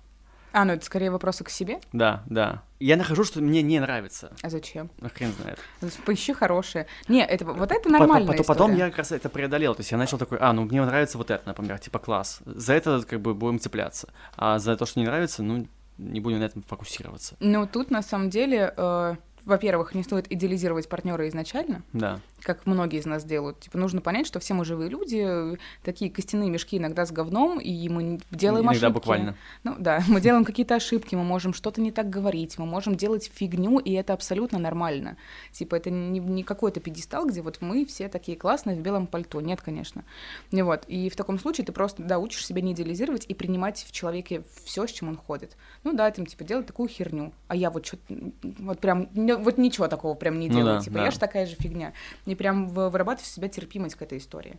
А, 0.52 0.64
ну 0.64 0.72
это 0.72 0.84
скорее 0.84 1.10
вопросы 1.10 1.44
к 1.44 1.50
себе? 1.50 1.78
Да, 1.92 2.22
да. 2.26 2.62
Я 2.80 2.96
нахожу, 2.96 3.24
что 3.24 3.40
мне 3.40 3.62
не 3.62 3.80
нравится. 3.80 4.32
А 4.42 4.50
зачем? 4.50 4.90
Ну, 5.00 5.08
хрен 5.12 5.32
знает. 5.32 5.58
Поищи 6.04 6.32
хорошее. 6.32 6.86
Не, 7.08 7.24
это, 7.24 7.44
вот 7.44 7.72
это 7.72 7.88
нормально. 7.88 8.26
Потом, 8.28 8.46
потом 8.46 8.74
я 8.76 8.88
как 8.88 8.98
раз 8.98 9.12
это 9.12 9.28
преодолел. 9.28 9.74
То 9.74 9.80
есть 9.80 9.90
я 9.90 9.98
начал 9.98 10.18
такой, 10.18 10.38
а, 10.38 10.52
ну 10.52 10.64
мне 10.64 10.84
нравится 10.84 11.18
вот 11.18 11.30
это, 11.30 11.42
например, 11.46 11.78
типа 11.78 11.98
класс. 11.98 12.40
За 12.44 12.74
это 12.74 13.02
как 13.02 13.20
бы 13.20 13.34
будем 13.34 13.58
цепляться. 13.58 14.08
А 14.36 14.58
за 14.58 14.76
то, 14.76 14.86
что 14.86 15.00
не 15.00 15.06
нравится, 15.06 15.42
ну, 15.42 15.66
не 15.98 16.20
будем 16.20 16.38
на 16.38 16.44
этом 16.44 16.62
фокусироваться. 16.62 17.36
Ну, 17.40 17.66
тут 17.66 17.90
на 17.90 18.02
самом 18.02 18.30
деле, 18.30 18.72
э, 18.76 19.16
во-первых, 19.48 19.94
не 19.94 20.02
стоит 20.02 20.30
идеализировать 20.30 20.88
партнера 20.88 21.26
изначально. 21.28 21.82
Да 21.92 22.20
как 22.42 22.66
многие 22.66 23.00
из 23.00 23.06
нас 23.06 23.24
делают. 23.24 23.60
Типа, 23.60 23.78
нужно 23.78 24.00
понять, 24.00 24.26
что 24.26 24.40
все 24.40 24.54
мы 24.54 24.64
живые 24.64 24.88
люди, 24.88 25.58
такие 25.82 26.10
костяные 26.10 26.50
мешки 26.50 26.78
иногда 26.78 27.04
с 27.04 27.12
говном, 27.12 27.60
и 27.60 27.88
мы 27.88 28.20
делаем 28.30 28.64
иногда 28.64 28.86
ошибки. 28.86 28.94
буквально. 28.94 29.36
Ну 29.64 29.74
да, 29.78 30.02
мы 30.08 30.20
делаем 30.20 30.44
какие-то 30.44 30.76
ошибки, 30.76 31.14
мы 31.14 31.24
можем 31.24 31.52
что-то 31.52 31.80
не 31.80 31.90
так 31.90 32.08
говорить, 32.08 32.58
мы 32.58 32.66
можем 32.66 32.94
делать 32.94 33.30
фигню, 33.32 33.78
и 33.78 33.92
это 33.92 34.12
абсолютно 34.12 34.58
нормально. 34.58 35.16
Типа, 35.52 35.74
это 35.74 35.90
не, 35.90 36.20
не 36.20 36.42
какой-то 36.42 36.80
пьедестал, 36.80 37.26
где 37.26 37.42
вот 37.42 37.58
мы 37.60 37.84
все 37.84 38.08
такие 38.08 38.36
классные 38.36 38.76
в 38.76 38.80
белом 38.80 39.06
пальто. 39.06 39.40
Нет, 39.40 39.60
конечно. 39.60 40.04
И 40.50 40.62
вот. 40.62 40.84
И 40.86 41.10
в 41.10 41.16
таком 41.16 41.38
случае 41.38 41.64
ты 41.64 41.72
просто, 41.72 42.02
да, 42.02 42.18
учишь 42.18 42.46
себя 42.46 42.62
не 42.62 42.72
идеализировать 42.72 43.24
и 43.26 43.34
принимать 43.34 43.84
в 43.86 43.92
человеке 43.92 44.42
все, 44.64 44.86
с 44.86 44.90
чем 44.90 45.08
он 45.08 45.16
ходит. 45.16 45.56
Ну 45.84 45.92
да, 45.92 46.10
там, 46.10 46.26
типа, 46.26 46.44
делать 46.44 46.66
такую 46.66 46.88
херню. 46.88 47.32
А 47.48 47.56
я 47.56 47.70
вот 47.70 47.86
что-то, 47.86 48.14
вот 48.42 48.78
прям, 48.78 49.08
вот 49.38 49.58
ничего 49.58 49.88
такого 49.88 50.14
прям 50.14 50.38
не 50.38 50.48
делаю. 50.48 50.64
Ну, 50.64 50.78
да, 50.78 50.80
типа, 50.80 50.96
да. 50.96 51.04
я 51.04 51.10
же 51.10 51.18
такая 51.18 51.46
же 51.46 51.56
фигня 51.56 51.92
и 52.26 52.34
прям 52.34 52.68
вырабатывать 52.68 53.28
в 53.28 53.32
себя 53.32 53.48
терпимость 53.48 53.96
к 53.96 54.02
этой 54.02 54.18
истории. 54.18 54.58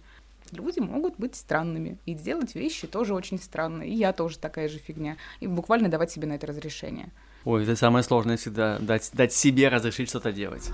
Люди 0.51 0.79
могут 0.79 1.17
быть 1.17 1.35
странными 1.35 1.97
и 2.05 2.13
делать 2.13 2.55
вещи 2.55 2.87
тоже 2.87 3.13
очень 3.13 3.39
странные. 3.39 3.89
И 3.89 3.93
я 3.93 4.13
тоже 4.13 4.39
такая 4.39 4.67
же 4.67 4.79
фигня. 4.79 5.17
И 5.39 5.47
буквально 5.47 5.89
давать 5.89 6.11
себе 6.11 6.27
на 6.27 6.33
это 6.33 6.47
разрешение. 6.47 7.09
Ой, 7.45 7.63
это 7.63 7.75
самое 7.75 8.03
сложное 8.03 8.37
всегда, 8.37 8.79
дать, 8.79 9.11
дать 9.13 9.31
себе 9.31 9.69
разрешить 9.69 10.09
что-то 10.09 10.31
делать. 10.31 10.69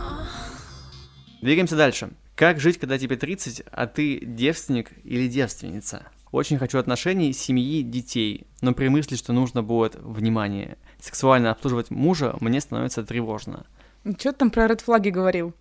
Двигаемся 1.41 1.75
дальше. 1.75 2.11
Как 2.35 2.59
жить, 2.59 2.79
когда 2.79 2.97
тебе 2.97 3.17
30, 3.17 3.63
а 3.71 3.87
ты 3.87 4.19
девственник 4.19 4.91
или 5.03 5.27
девственница? 5.27 6.07
Очень 6.31 6.57
хочу 6.57 6.79
отношений, 6.79 7.31
семьи, 7.31 7.81
детей, 7.81 8.45
но 8.61 8.73
при 8.73 8.89
мысли, 8.89 9.15
что 9.15 9.31
нужно 9.31 9.63
будет 9.63 9.95
внимание, 9.95 10.77
сексуально 11.05 11.51
обслуживать 11.51 11.91
мужа, 11.91 12.35
мне 12.39 12.59
становится 12.59 13.03
тревожно. 13.03 13.65
Что 14.03 14.31
ты 14.31 14.39
там 14.39 14.49
про 14.49 14.67
ред 14.67 14.81
флаги 14.81 15.09
говорил? 15.09 15.53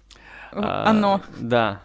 А, 0.52 0.88
Оно. 0.88 1.20
Да. 1.38 1.80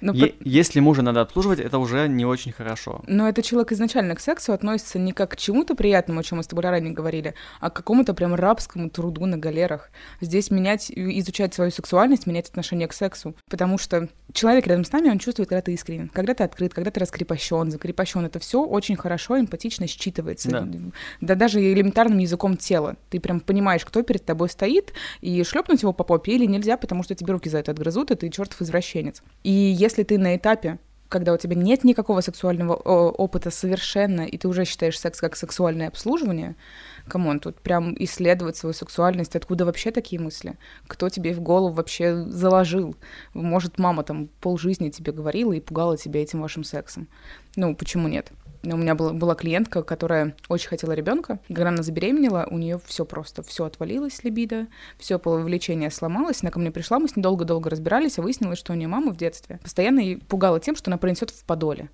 Но 0.00 0.12
ну, 0.12 0.24
е- 0.26 0.34
Если 0.40 0.80
мужа 0.80 1.02
надо 1.02 1.20
обслуживать, 1.20 1.60
это 1.60 1.78
уже 1.78 2.08
не 2.08 2.24
очень 2.24 2.52
хорошо. 2.52 3.02
Но 3.06 3.28
это 3.28 3.42
человек 3.42 3.72
изначально 3.72 4.14
к 4.14 4.20
сексу 4.20 4.52
относится 4.52 4.98
не 4.98 5.12
как 5.12 5.32
к 5.32 5.36
чему-то 5.36 5.74
приятному, 5.74 6.20
о 6.20 6.22
чем 6.22 6.38
мы 6.38 6.44
с 6.44 6.46
тобой 6.46 6.64
ранее 6.64 6.92
говорили, 6.92 7.34
а 7.60 7.70
к 7.70 7.74
какому-то 7.74 8.14
прям 8.14 8.34
рабскому 8.34 8.90
труду 8.90 9.26
на 9.26 9.38
галерах. 9.38 9.90
Здесь 10.20 10.50
менять, 10.50 10.90
изучать 10.90 11.54
свою 11.54 11.70
сексуальность, 11.70 12.26
менять 12.26 12.48
отношение 12.48 12.88
к 12.88 12.92
сексу. 12.92 13.34
Потому 13.48 13.78
что 13.78 14.08
человек 14.32 14.66
рядом 14.66 14.84
с 14.84 14.92
нами, 14.92 15.10
он 15.10 15.18
чувствует, 15.18 15.48
когда 15.48 15.62
ты 15.62 15.72
искренен, 15.72 16.08
когда 16.08 16.34
ты 16.34 16.44
открыт, 16.44 16.74
когда 16.74 16.90
ты 16.90 17.00
раскрепощен, 17.00 17.70
закрепощен. 17.70 18.24
Это 18.24 18.38
все 18.38 18.62
очень 18.62 18.96
хорошо, 18.96 19.38
эмпатично 19.38 19.84
считывается. 19.84 20.50
Да. 20.50 20.68
да 21.20 21.34
даже 21.34 21.60
элементарным 21.60 22.18
языком 22.18 22.56
тела. 22.56 22.96
Ты 23.10 23.20
прям 23.20 23.40
понимаешь, 23.40 23.84
кто 23.84 24.02
перед 24.02 24.24
тобой 24.24 24.48
стоит, 24.48 24.92
и 25.20 25.42
шлепнуть 25.44 25.82
его 25.82 25.92
по 25.92 26.04
попе 26.04 26.32
или 26.32 26.46
нельзя, 26.46 26.76
потому 26.76 27.02
что 27.02 27.14
тебе 27.14 27.32
руки 27.32 27.48
за 27.48 27.58
это 27.58 27.72
отгрызут, 27.72 28.10
и 28.10 28.14
ты 28.14 28.28
чертов 28.28 28.60
извращенец. 28.60 29.22
И 29.42 29.50
если 29.84 30.02
ты 30.02 30.18
на 30.18 30.34
этапе, 30.34 30.78
когда 31.10 31.34
у 31.34 31.36
тебя 31.36 31.54
нет 31.54 31.84
никакого 31.84 32.22
сексуального 32.22 32.74
опыта 32.74 33.50
совершенно, 33.50 34.22
и 34.22 34.38
ты 34.38 34.48
уже 34.48 34.64
считаешь 34.64 34.98
секс 34.98 35.20
как 35.20 35.36
сексуальное 35.36 35.88
обслуживание, 35.88 36.56
come 37.06 37.24
on, 37.24 37.38
тут 37.38 37.60
прям 37.60 37.94
исследовать 37.98 38.56
свою 38.56 38.72
сексуальность, 38.72 39.36
откуда 39.36 39.66
вообще 39.66 39.90
такие 39.90 40.20
мысли? 40.20 40.56
Кто 40.86 41.10
тебе 41.10 41.34
в 41.34 41.40
голову 41.40 41.74
вообще 41.74 42.16
заложил? 42.16 42.96
Может, 43.34 43.78
мама 43.78 44.04
там 44.04 44.28
полжизни 44.40 44.88
тебе 44.88 45.12
говорила 45.12 45.52
и 45.52 45.60
пугала 45.60 45.98
тебя 45.98 46.22
этим 46.22 46.40
вашим 46.40 46.64
сексом? 46.64 47.08
Ну, 47.56 47.76
почему 47.76 48.08
нет? 48.08 48.32
У 48.64 48.76
меня 48.76 48.94
была, 48.94 49.12
была 49.12 49.34
клиентка, 49.34 49.82
которая 49.82 50.34
очень 50.48 50.68
хотела 50.68 50.92
ребенка. 50.92 51.38
И 51.48 51.54
когда 51.54 51.68
она 51.68 51.82
забеременела, 51.82 52.46
у 52.50 52.58
нее 52.58 52.80
все 52.86 53.04
просто, 53.04 53.42
все 53.42 53.64
отвалилось, 53.64 54.24
либидо, 54.24 54.66
все 54.98 55.18
половое 55.18 55.50
влечение 55.50 55.90
сломалось. 55.90 56.42
Она 56.42 56.50
ко 56.50 56.58
мне 56.58 56.70
пришла, 56.70 56.98
мы 56.98 57.08
с 57.08 57.16
ней 57.16 57.22
долго-долго 57.22 57.70
разбирались, 57.70 58.18
а 58.18 58.22
выяснилось, 58.22 58.58
что 58.58 58.72
у 58.72 58.76
нее 58.76 58.88
мама 58.88 59.12
в 59.12 59.16
детстве 59.16 59.58
постоянно 59.62 60.02
пугала 60.28 60.60
тем, 60.60 60.76
что 60.76 60.90
она 60.90 60.98
принесет 60.98 61.30
в 61.30 61.44
подоле. 61.44 61.90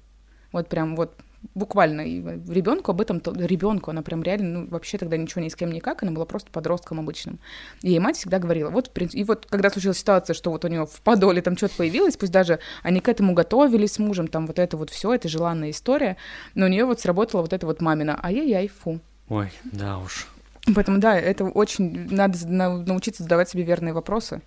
Вот 0.52 0.68
прям 0.68 0.96
вот 0.96 1.14
буквально 1.54 2.02
ребенку 2.02 2.90
об 2.90 3.00
этом 3.00 3.20
ребенку 3.36 3.90
она 3.90 4.02
прям 4.02 4.22
реально 4.22 4.60
ну, 4.60 4.68
вообще 4.68 4.98
тогда 4.98 5.16
ничего 5.16 5.42
ни 5.42 5.48
с 5.48 5.56
кем 5.56 5.72
никак 5.72 6.02
она 6.02 6.12
была 6.12 6.26
просто 6.26 6.50
подростком 6.50 7.00
обычным. 7.00 7.38
И 7.82 7.90
ей 7.90 7.98
мать 7.98 8.16
всегда 8.16 8.38
говорила 8.38 8.70
вот 8.70 8.90
и 9.12 9.24
вот 9.24 9.46
когда 9.46 9.70
случилась 9.70 9.98
ситуация 9.98 10.34
что 10.34 10.50
вот 10.50 10.64
у 10.64 10.68
нее 10.68 10.86
в 10.86 11.00
подоле 11.00 11.42
там 11.42 11.56
что-то 11.56 11.76
появилось 11.76 12.16
пусть 12.16 12.32
даже 12.32 12.58
они 12.82 13.00
к 13.00 13.08
этому 13.08 13.32
готовились 13.32 13.94
с 13.94 13.98
мужем 13.98 14.28
там 14.28 14.46
вот 14.46 14.58
это 14.58 14.76
вот 14.76 14.90
все 14.90 15.14
это 15.14 15.28
желанная 15.28 15.70
история 15.70 16.16
но 16.54 16.66
у 16.66 16.68
нее 16.68 16.84
вот 16.84 17.00
сработала 17.00 17.42
вот 17.42 17.52
это 17.52 17.66
вот 17.66 17.80
мамина 17.80 18.18
ай-яй-яй 18.22 18.68
фу. 18.68 19.00
Ой 19.28 19.50
да 19.64 19.98
уж. 19.98 20.28
Поэтому, 20.74 20.98
да, 20.98 21.18
это 21.18 21.44
очень... 21.44 22.08
Надо 22.10 22.46
научиться 22.46 23.22
задавать 23.22 23.48
себе 23.48 23.62
верные 23.62 23.94
вопросы 23.94 24.42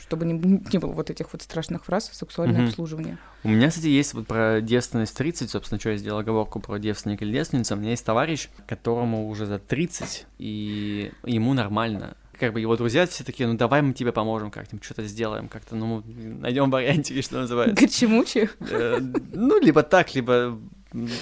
чтобы 0.00 0.24
не, 0.26 0.32
не 0.34 0.78
было 0.78 0.92
вот 0.92 1.10
этих 1.10 1.32
вот 1.32 1.42
страшных 1.42 1.84
фраз 1.84 2.10
сексуальное 2.12 2.62
mm-hmm. 2.62 2.68
обслуживание. 2.68 3.18
У 3.44 3.48
меня, 3.48 3.68
кстати, 3.68 3.86
есть 3.86 4.14
вот 4.14 4.26
про 4.26 4.60
девственность 4.60 5.16
30, 5.16 5.50
собственно, 5.50 5.80
что 5.80 5.90
я 5.90 5.96
сделал 5.96 6.18
оговорку 6.18 6.60
про 6.60 6.78
девственника 6.78 7.24
или 7.24 7.32
девственницу. 7.32 7.74
У 7.74 7.78
меня 7.78 7.90
есть 7.90 8.04
товарищ, 8.04 8.48
которому 8.66 9.28
уже 9.28 9.46
за 9.46 9.58
30, 9.58 10.26
и 10.38 11.12
ему 11.24 11.54
нормально 11.54 12.16
как 12.38 12.54
бы 12.54 12.60
его 12.60 12.76
друзья 12.76 13.06
все 13.06 13.22
такие, 13.22 13.48
ну 13.48 13.56
давай 13.56 13.82
мы 13.82 13.92
тебе 13.92 14.10
поможем 14.10 14.50
как-нибудь, 14.50 14.84
что-то 14.84 15.04
сделаем, 15.04 15.46
как-то, 15.46 15.76
ну, 15.76 16.02
найдем 16.04 16.72
вариантики, 16.72 17.22
что 17.22 17.36
называется. 17.36 17.80
Гачемучи? 17.80 18.50
Э, 18.68 18.98
ну, 19.32 19.60
либо 19.60 19.84
так, 19.84 20.12
либо 20.16 20.58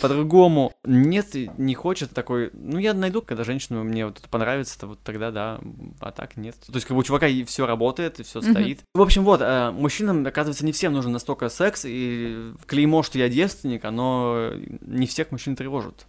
по-другому. 0.00 0.72
Нет, 0.84 1.34
не 1.58 1.74
хочет 1.74 2.10
такой, 2.10 2.50
ну, 2.52 2.78
я 2.78 2.94
найду, 2.94 3.22
когда 3.22 3.44
женщину 3.44 3.84
мне 3.84 4.06
вот 4.06 4.20
понравится, 4.30 4.78
то 4.78 4.86
вот 4.88 5.00
тогда 5.02 5.30
да, 5.30 5.60
а 6.00 6.10
так 6.12 6.36
нет. 6.36 6.56
То 6.66 6.74
есть, 6.74 6.86
как 6.86 6.94
бы 6.94 7.00
у 7.00 7.04
чувака 7.04 7.26
и 7.26 7.44
все 7.44 7.66
работает, 7.66 8.20
и 8.20 8.22
все 8.22 8.40
стоит. 8.40 8.78
Mm-hmm. 8.78 8.84
В 8.94 9.02
общем, 9.02 9.24
вот, 9.24 9.40
э, 9.42 9.70
мужчинам, 9.70 10.26
оказывается, 10.26 10.64
не 10.64 10.72
всем 10.72 10.92
нужен 10.92 11.12
настолько 11.12 11.48
секс, 11.48 11.84
и 11.86 12.52
клеймо, 12.66 13.02
что 13.02 13.18
я 13.18 13.28
девственник, 13.28 13.84
оно 13.84 14.50
не 14.80 15.06
всех 15.06 15.30
мужчин 15.30 15.56
тревожит. 15.56 16.06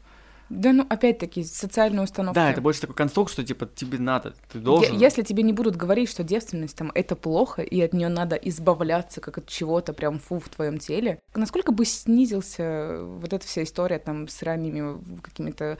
Да, 0.52 0.74
ну, 0.74 0.86
опять-таки, 0.90 1.44
социальная 1.46 2.04
установка. 2.04 2.42
Да, 2.42 2.52
это 2.52 2.62
больше 2.62 2.82
такой 2.82 2.96
конструкт, 2.96 3.32
что, 3.32 3.44
типа, 3.44 3.68
тебе 3.74 4.00
надо, 4.00 4.34
ты 4.52 4.60
должен. 4.60 4.98
Если 4.98 5.22
тебе 5.22 5.44
не 5.44 5.54
будут 5.54 5.78
говорить, 5.78 6.10
что 6.10 6.24
девственность, 6.24 6.76
там, 6.76 6.92
это 6.94 7.16
плохо, 7.16 7.62
и 7.62 7.80
от 7.82 7.94
нее 7.94 8.10
надо 8.10 8.36
избавляться, 8.36 9.22
как 9.22 9.38
от 9.38 9.48
чего-то 9.48 9.94
прям 9.94 10.20
фу 10.20 10.40
в 10.40 10.50
твоем 10.50 10.78
теле, 10.78 11.20
насколько 11.34 11.72
бы 11.72 11.86
снизился 11.86 13.00
вот 13.02 13.32
эта 13.32 13.46
вся 13.48 13.64
история, 13.64 13.98
там, 13.98 14.28
с 14.28 14.44
ранними 14.44 15.02
какими-то 15.22 15.78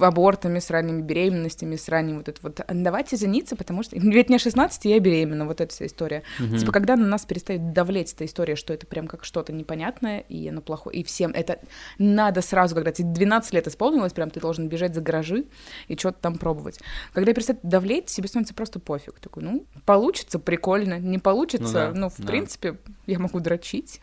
абортами, 0.00 0.60
с 0.60 0.70
ранними 0.70 1.02
беременностями, 1.02 1.74
с 1.74 1.88
ранним 1.88 2.18
вот 2.18 2.28
это 2.28 2.38
вот, 2.40 2.60
давайте 2.68 3.16
жениться, 3.16 3.56
потому 3.56 3.82
что, 3.82 3.96
ведь 3.98 4.28
мне 4.28 4.38
16, 4.38 4.84
я 4.84 5.00
беременна, 5.00 5.44
вот 5.44 5.60
эта 5.60 5.72
вся 5.72 5.86
история. 5.86 6.22
Угу. 6.38 6.58
Типа, 6.58 6.70
когда 6.70 6.94
на 6.94 7.06
нас 7.06 7.24
перестает 7.24 7.72
давлеть 7.72 8.12
эта 8.12 8.26
история, 8.26 8.54
что 8.54 8.72
это 8.72 8.86
прям 8.86 9.08
как 9.08 9.24
что-то 9.24 9.52
непонятное, 9.52 10.20
и 10.20 10.48
оно 10.48 10.60
плохое, 10.60 11.00
и 11.00 11.02
всем 11.02 11.32
это 11.32 11.58
надо 11.98 12.42
сразу, 12.42 12.76
когда 12.76 12.92
тебе 12.92 13.08
12 13.08 13.52
лет 13.54 13.66
исполнилось, 13.66 14.03
исполнилось, 14.04 14.12
прям 14.12 14.30
ты 14.30 14.40
должен 14.40 14.68
бежать 14.68 14.94
за 14.94 15.00
гаражи 15.00 15.46
и 15.88 15.96
что-то 15.96 16.18
там 16.20 16.36
пробовать. 16.36 16.80
Когда 17.12 17.32
перестает 17.32 17.60
давлеть, 17.62 18.06
тебе 18.06 18.28
становится 18.28 18.54
просто 18.54 18.80
пофиг. 18.80 19.18
Такой, 19.20 19.42
ну, 19.42 19.66
получится, 19.84 20.38
прикольно, 20.38 20.98
не 20.98 21.18
получится, 21.18 21.66
ну, 21.66 21.72
да, 21.72 21.92
ну 21.94 22.08
в 22.08 22.18
да. 22.18 22.26
принципе, 22.26 22.78
я 23.06 23.18
могу 23.18 23.40
дрочить. 23.40 24.00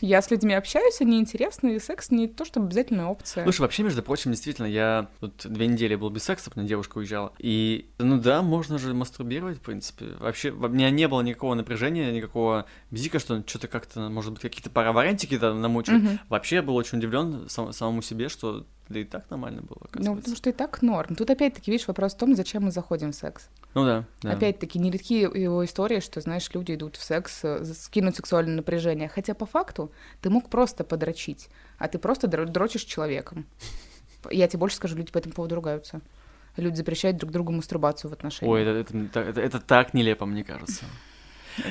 Я 0.00 0.22
с 0.22 0.30
людьми 0.30 0.54
общаюсь, 0.54 1.00
они 1.00 1.18
интересны, 1.18 1.74
и 1.74 1.78
секс 1.80 2.10
не 2.10 2.28
то, 2.28 2.44
чтобы 2.44 2.66
обязательная 2.66 3.06
опция. 3.06 3.42
Слушай, 3.42 3.62
вообще, 3.62 3.82
между 3.82 4.02
прочим, 4.02 4.30
действительно, 4.30 4.66
я 4.66 5.08
тут 5.20 5.44
две 5.44 5.66
недели 5.66 5.96
был 5.96 6.10
без 6.10 6.22
секса, 6.22 6.50
потому 6.50 6.68
девушка 6.68 6.98
уезжала. 6.98 7.32
И, 7.38 7.90
ну 7.98 8.18
да, 8.20 8.42
можно 8.42 8.78
же 8.78 8.94
мастурбировать, 8.94 9.58
в 9.58 9.60
принципе. 9.60 10.06
Вообще, 10.20 10.50
у 10.50 10.68
меня 10.68 10.90
не 10.90 11.08
было 11.08 11.20
никакого 11.22 11.54
напряжения, 11.54 12.12
никакого 12.12 12.66
бзика, 12.90 13.18
что 13.18 13.42
что-то 13.44 13.66
как-то, 13.66 14.08
может 14.08 14.32
быть, 14.32 14.40
какие-то 14.40 14.70
паравариантики 14.70 15.36
там 15.36 15.60
намучают. 15.60 16.04
Угу. 16.04 16.18
Вообще, 16.28 16.56
я 16.56 16.62
был 16.62 16.76
очень 16.76 16.98
удивлен 16.98 17.48
сам, 17.48 17.72
самому 17.72 18.02
себе, 18.02 18.28
что 18.28 18.66
да 18.88 19.00
и 19.00 19.04
так 19.04 19.28
нормально 19.30 19.62
было, 19.62 19.86
Ну, 19.94 20.16
потому 20.16 20.36
что 20.36 20.50
и 20.50 20.52
так 20.52 20.80
норм. 20.82 21.14
Тут 21.14 21.30
опять-таки, 21.30 21.70
видишь, 21.70 21.86
вопрос 21.86 22.14
в 22.14 22.18
том, 22.18 22.34
зачем 22.34 22.64
мы 22.64 22.70
заходим 22.70 23.12
в 23.12 23.14
секс. 23.14 23.48
Ну 23.74 23.84
да. 23.84 24.04
да. 24.22 24.32
Опять-таки, 24.32 24.78
нередки 24.78 25.20
его 25.20 25.64
истории, 25.64 26.00
что, 26.00 26.20
знаешь, 26.20 26.48
люди 26.54 26.74
идут 26.74 26.96
в 26.96 27.02
секс, 27.02 27.40
э, 27.44 27.64
скинуть 27.64 28.16
сексуальное 28.16 28.56
напряжение. 28.56 29.08
Хотя 29.08 29.34
по 29.34 29.46
факту 29.46 29.92
ты 30.20 30.30
мог 30.30 30.48
просто 30.48 30.84
подрочить, 30.84 31.48
а 31.78 31.88
ты 31.88 31.98
просто 31.98 32.28
дрочишь 32.28 32.82
человеком. 32.82 33.46
Я 34.30 34.48
тебе 34.48 34.60
больше 34.60 34.76
скажу, 34.76 34.96
люди 34.96 35.12
по 35.12 35.18
этому 35.18 35.34
поводу 35.34 35.54
ругаются. 35.54 36.00
Люди 36.56 36.76
запрещают 36.76 37.18
друг 37.18 37.30
другу 37.30 37.52
мастурбацию 37.52 38.10
в 38.10 38.14
отношениях. 38.14 38.52
Ой, 38.52 38.62
это, 38.62 38.94
это, 38.94 39.20
это, 39.20 39.40
это 39.40 39.60
так 39.60 39.94
нелепо, 39.94 40.26
мне 40.26 40.42
кажется. 40.44 40.84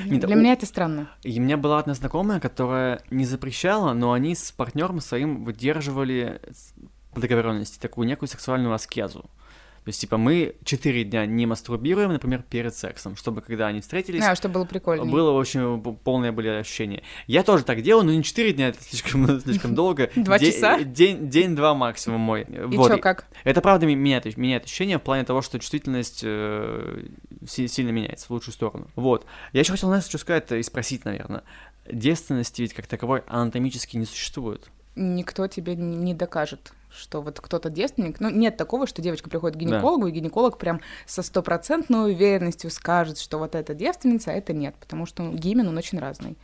Нет, 0.04 0.24
Для 0.26 0.36
у... 0.36 0.38
меня 0.38 0.52
это 0.52 0.66
странно. 0.66 1.10
И 1.22 1.38
у 1.38 1.42
меня 1.42 1.56
была 1.56 1.78
одна 1.78 1.94
знакомая, 1.94 2.40
которая 2.40 3.02
не 3.10 3.24
запрещала, 3.24 3.92
но 3.92 4.12
они 4.12 4.34
с 4.34 4.52
партнером 4.52 5.00
своим 5.00 5.44
выдерживали 5.44 6.40
договоренности 7.20 7.78
такую 7.78 8.06
некую 8.06 8.28
сексуальную 8.28 8.74
аскезу. 8.74 9.30
То 9.88 9.90
есть, 9.90 10.02
типа, 10.02 10.18
мы 10.18 10.54
четыре 10.64 11.02
дня 11.02 11.24
не 11.24 11.46
мастурбируем, 11.46 12.12
например, 12.12 12.42
перед 12.42 12.74
сексом, 12.74 13.16
чтобы 13.16 13.40
когда 13.40 13.68
они 13.68 13.80
встретились... 13.80 14.22
А, 14.22 14.36
чтобы 14.36 14.54
было 14.54 14.64
прикольно. 14.66 15.06
Было 15.06 15.30
очень 15.30 15.82
полное 16.04 16.30
были 16.30 16.48
ощущения. 16.48 17.02
Я 17.26 17.42
тоже 17.42 17.64
так 17.64 17.80
делаю, 17.80 18.04
но 18.04 18.12
не 18.12 18.22
четыре 18.22 18.52
дня, 18.52 18.68
это 18.68 18.82
слишком, 18.82 19.40
слишком 19.40 19.74
долго. 19.74 20.10
Два 20.16 20.38
часа? 20.38 20.80
День, 20.80 21.30
день-два 21.30 21.72
максимум 21.72 22.20
мой. 22.20 22.42
И 22.42 22.74
что, 22.74 22.98
как? 22.98 23.28
Это 23.44 23.62
правда 23.62 23.86
меняет, 23.86 24.36
меняет 24.36 24.66
ощущение 24.66 24.98
в 24.98 25.02
плане 25.02 25.24
того, 25.24 25.40
что 25.40 25.58
чувствительность 25.58 26.20
э, 26.22 27.06
сильно 27.46 27.88
меняется 27.88 28.26
в 28.26 28.30
лучшую 28.30 28.52
сторону. 28.52 28.88
Вот. 28.94 29.24
Я 29.54 29.60
еще 29.60 29.72
хотел, 29.72 29.88
знаешь, 29.88 30.04
что 30.04 30.18
сказать 30.18 30.52
и 30.52 30.62
спросить, 30.62 31.06
наверное. 31.06 31.44
Девственности 31.90 32.60
ведь 32.60 32.74
как 32.74 32.86
таковой 32.86 33.22
анатомически 33.26 33.96
не 33.96 34.04
существует. 34.04 34.68
Никто 34.98 35.46
тебе 35.46 35.76
не 35.76 36.14
докажет 36.14 36.72
что 36.90 37.20
вот 37.20 37.40
кто-то 37.40 37.70
девственник, 37.70 38.20
ну, 38.20 38.30
нет 38.30 38.56
такого, 38.56 38.86
что 38.86 39.02
девочка 39.02 39.28
приходит 39.30 39.56
к 39.56 39.60
гинекологу, 39.60 40.04
да. 40.04 40.08
и 40.08 40.12
гинеколог 40.12 40.58
прям 40.58 40.80
со 41.06 41.22
стопроцентной 41.22 42.12
уверенностью 42.12 42.70
скажет, 42.70 43.18
что 43.18 43.38
вот 43.38 43.54
это 43.54 43.74
девственница, 43.74 44.32
а 44.32 44.34
это 44.34 44.52
нет, 44.52 44.74
потому 44.80 45.06
что 45.06 45.28
гимен, 45.30 45.68
он 45.68 45.76
очень 45.76 45.98
разный. 45.98 46.36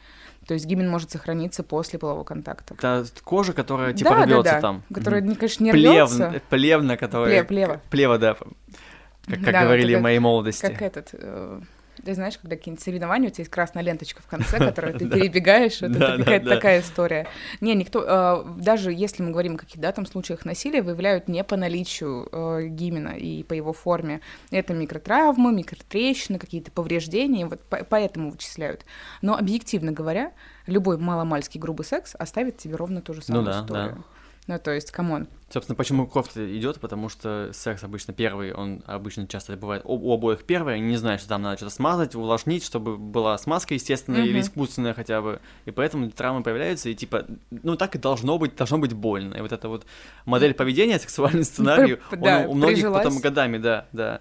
То 0.47 0.55
есть 0.55 0.67
гимен 0.67 0.89
может 0.89 1.11
сохраниться 1.11 1.63
после 1.63 1.99
полового 1.99 2.25
контакта. 2.25 2.75
Это 2.75 3.07
кожа, 3.23 3.55
которая 3.55 3.95
типа 3.95 4.11
да, 4.11 4.25
рвется 4.25 4.43
да, 4.43 4.53
да. 4.53 4.61
там. 4.61 4.83
Которая, 4.93 5.23
конечно, 5.23 5.65
не 5.65 5.73
Плев, 5.73 6.11
рвется. 6.11 6.43
Плевна, 6.51 6.97
которая... 6.97 7.31
Плев, 7.31 7.47
плева. 7.47 7.81
Плева, 7.91 8.19
да. 8.19 8.35
Как, 8.35 9.41
как 9.41 9.53
да, 9.53 9.65
говорили 9.65 9.95
в 9.95 10.03
моей 10.03 10.19
молодости. 10.19 10.61
Как 10.61 10.83
этот... 10.83 11.11
Э 11.15 11.61
ты 12.05 12.15
знаешь, 12.15 12.39
когда 12.39 12.57
какие-нибудь 12.57 12.85
соревнования, 12.85 13.29
у 13.29 13.33
тебя 13.33 13.43
есть 13.43 13.51
красная 13.51 13.83
ленточка 13.83 14.23
в 14.23 14.27
конце, 14.27 14.59
которую 14.59 14.99
ты 14.99 15.09
перебегаешь, 15.09 15.83
это 15.83 16.19
какая-то 16.19 16.49
такая 16.49 16.81
история. 16.81 17.27
Не, 17.61 17.75
никто, 17.75 18.05
а, 18.07 18.45
даже 18.59 18.93
если 18.93 19.23
мы 19.23 19.31
говорим 19.31 19.55
о 19.55 19.59
каких-то 19.59 19.93
там 19.93 20.07
случаях 20.07 20.45
насилия, 20.45 20.83
выявляют 20.83 21.29
не 21.29 21.43
по 21.45 21.57
наличию 21.57 22.29
э, 22.31 22.67
гимена 22.69 23.17
и 23.17 23.43
по 23.43 23.55
его 23.55 23.73
форме. 23.73 24.21
Это 24.51 24.75
микротравмы, 24.75 25.53
микротрещины, 25.53 26.39
какие-то 26.39 26.71
повреждения, 26.71 27.47
вот 27.47 27.61
поэтому 27.89 28.31
вычисляют. 28.31 28.85
Но 29.23 29.37
объективно 29.37 29.93
говоря, 29.93 30.33
любой 30.67 30.99
маломальский 30.99 31.61
грубый 31.61 31.87
секс 31.87 32.15
оставит 32.19 32.59
тебе 32.59 32.77
ровно 32.77 33.01
ту 33.01 33.15
же 33.15 33.21
ну 33.29 33.45
самую 33.45 33.53
историю. 33.53 34.05
Ну, 34.47 34.59
то 34.59 34.73
есть, 34.73 34.91
come 34.91 35.11
on. 35.11 35.27
Собственно, 35.49 35.77
почему 35.77 36.07
кровь-то 36.07 36.45
идет, 36.59 36.81
потому 36.81 37.09
что 37.09 37.51
секс 37.53 37.83
обычно 37.83 38.13
первый, 38.13 38.53
он 38.53 38.83
обычно 38.87 39.27
часто 39.27 39.57
бывает 39.57 39.83
у, 39.85 39.95
у 39.95 40.13
обоих 40.13 40.45
первый, 40.45 40.75
они 40.75 40.83
не 40.83 40.97
знают, 40.97 41.21
что 41.21 41.31
там 41.31 41.43
надо 41.43 41.57
что-то 41.57 41.73
смазать, 41.73 42.15
увлажнить, 42.15 42.65
чтобы 42.65 42.99
была 42.99 43.39
смазка 43.39 43.73
естественная 43.73 44.25
mm-hmm. 44.25 44.29
или 44.29 44.41
искусственная 44.41 44.93
хотя 44.93 45.23
бы, 45.23 45.41
и 45.65 45.71
поэтому 45.71 46.11
травмы 46.11 46.43
появляются, 46.43 46.89
и 46.89 46.95
типа, 46.95 47.25
ну 47.51 47.77
так 47.77 47.95
и 47.95 47.99
должно 47.99 48.37
быть, 48.37 48.57
должно 48.57 48.79
быть 48.79 48.93
больно, 48.93 49.35
и 49.35 49.41
вот 49.41 49.53
эта 49.53 49.69
вот 49.69 49.87
модель 50.27 50.55
поведения, 50.55 50.99
сексуальный 50.99 51.45
сценарий, 51.45 51.99
он 52.11 52.51
у 52.51 52.55
многих 52.55 52.93
потом 52.93 53.21
годами, 53.21 53.59
да, 53.59 53.87
да, 53.93 54.21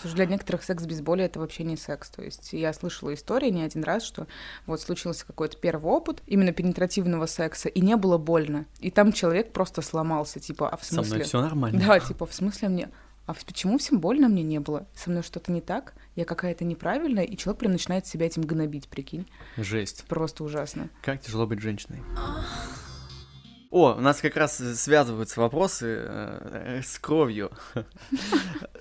Слушай, 0.00 0.14
для 0.14 0.26
некоторых 0.26 0.62
секс 0.62 0.84
без 0.84 1.00
боли 1.00 1.24
это 1.24 1.40
вообще 1.40 1.64
не 1.64 1.76
секс. 1.76 2.10
То 2.10 2.22
есть 2.22 2.52
я 2.52 2.72
слышала 2.72 3.12
истории 3.14 3.50
не 3.50 3.62
один 3.62 3.84
раз, 3.84 4.02
что 4.02 4.26
вот 4.66 4.80
случился 4.80 5.26
какой-то 5.26 5.56
первый 5.56 5.90
опыт 5.92 6.22
именно 6.26 6.52
пенетративного 6.52 7.26
секса, 7.26 7.68
и 7.68 7.80
не 7.80 7.96
было 7.96 8.18
больно. 8.18 8.66
И 8.80 8.90
там 8.90 9.12
человек 9.12 9.52
просто 9.52 9.82
сломался, 9.82 10.40
типа, 10.40 10.68
а 10.68 10.76
в 10.76 10.84
смысле... 10.84 11.04
Со 11.04 11.14
мной 11.14 11.24
все 11.24 11.40
нормально. 11.40 11.80
Да, 11.86 12.00
типа, 12.00 12.26
в 12.26 12.34
смысле 12.34 12.68
мне... 12.68 12.88
А 13.26 13.34
почему 13.34 13.76
всем 13.76 14.00
больно 14.00 14.28
мне 14.28 14.42
не 14.42 14.58
было? 14.58 14.86
Со 14.94 15.10
мной 15.10 15.22
что-то 15.22 15.52
не 15.52 15.60
так? 15.60 15.92
Я 16.16 16.24
какая-то 16.24 16.64
неправильная? 16.64 17.24
И 17.24 17.36
человек 17.36 17.60
прям 17.60 17.72
начинает 17.72 18.06
себя 18.06 18.24
этим 18.24 18.40
гнобить, 18.40 18.88
прикинь. 18.88 19.28
Жесть. 19.58 20.04
Просто 20.08 20.44
ужасно. 20.44 20.88
Как 21.02 21.20
тяжело 21.20 21.46
быть 21.46 21.60
женщиной. 21.60 22.00
О, 23.70 23.92
у 23.92 24.00
нас 24.00 24.20
как 24.20 24.36
раз 24.36 24.56
связываются 24.56 25.40
вопросы 25.40 26.04
э, 26.06 26.80
с 26.82 26.98
кровью. 26.98 27.50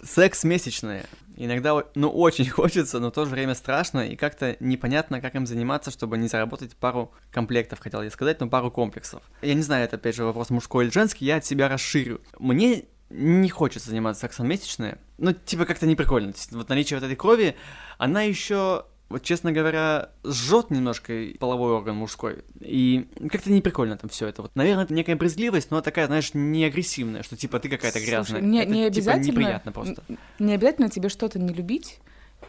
Секс 0.04 0.46
месячные. 0.46 1.06
Иногда, 1.36 1.84
ну, 1.96 2.10
очень 2.10 2.50
хочется, 2.50 3.00
но 3.00 3.10
в 3.10 3.14
то 3.14 3.26
же 3.26 3.32
время 3.32 3.54
страшно, 3.54 4.08
и 4.08 4.16
как-то 4.16 4.56
непонятно, 4.62 5.20
как 5.20 5.36
им 5.36 5.46
заниматься, 5.46 5.92
чтобы 5.92 6.18
не 6.18 6.30
заработать 6.30 6.76
пару 6.78 7.12
комплектов, 7.32 7.80
хотел 7.80 8.02
я 8.02 8.10
сказать, 8.10 8.40
но 8.40 8.48
пару 8.48 8.72
комплексов. 8.72 9.22
Я 9.42 9.56
не 9.56 9.62
знаю, 9.62 9.84
это 9.84 9.98
опять 9.98 10.16
же 10.16 10.24
вопрос 10.24 10.50
мужской 10.50 10.86
или 10.86 10.92
женский, 10.92 11.26
я 11.26 11.38
от 11.38 11.46
себя 11.46 11.68
расширю. 11.68 12.22
Мне 12.40 12.86
не 13.10 13.50
хочется 13.50 13.90
заниматься 13.90 14.22
сексом 14.22 14.48
месячные, 14.48 15.00
ну, 15.18 15.34
типа, 15.34 15.66
как-то 15.66 15.86
не 15.86 15.96
прикольно. 15.96 16.34
Вот 16.52 16.70
наличие 16.70 16.98
вот 16.98 17.06
этой 17.06 17.16
крови, 17.16 17.56
она 17.98 18.22
еще 18.22 18.86
вот, 19.10 19.24
честно 19.24 19.52
говоря, 19.52 20.10
жжет 20.26 20.70
немножко 20.70 21.14
половой 21.40 21.72
орган 21.72 21.96
мужской. 21.96 22.44
И 22.60 23.08
как-то 23.32 23.52
не 23.52 23.62
прикольно 23.62 23.98
там 23.98 24.10
все 24.10 24.28
это. 24.28 24.42
Вот, 24.42 24.56
наверное, 24.56 24.84
это 24.84 24.94
некая 24.94 25.16
брезгливость, 25.16 25.72
но 25.72 25.82
такая, 25.82 26.08
знаешь, 26.08 26.32
не 26.34 26.66
агрессивная, 26.66 27.24
что 27.24 27.38
типа 27.38 27.60
ты 27.60 27.70
какая-то 27.70 28.00
грязная. 28.00 28.42
Слушай, 28.42 28.52
не, 28.52 28.64
это, 28.64 28.72
не 28.72 28.76
типа, 28.76 28.88
обязательно. 28.88 29.32
Неприятно 29.32 29.72
просто. 29.72 30.04
Не 30.40 30.54
обязательно 30.54 30.90
тебе 30.90 31.10
что-то 31.10 31.40
не 31.40 31.54
любить. 31.54 32.00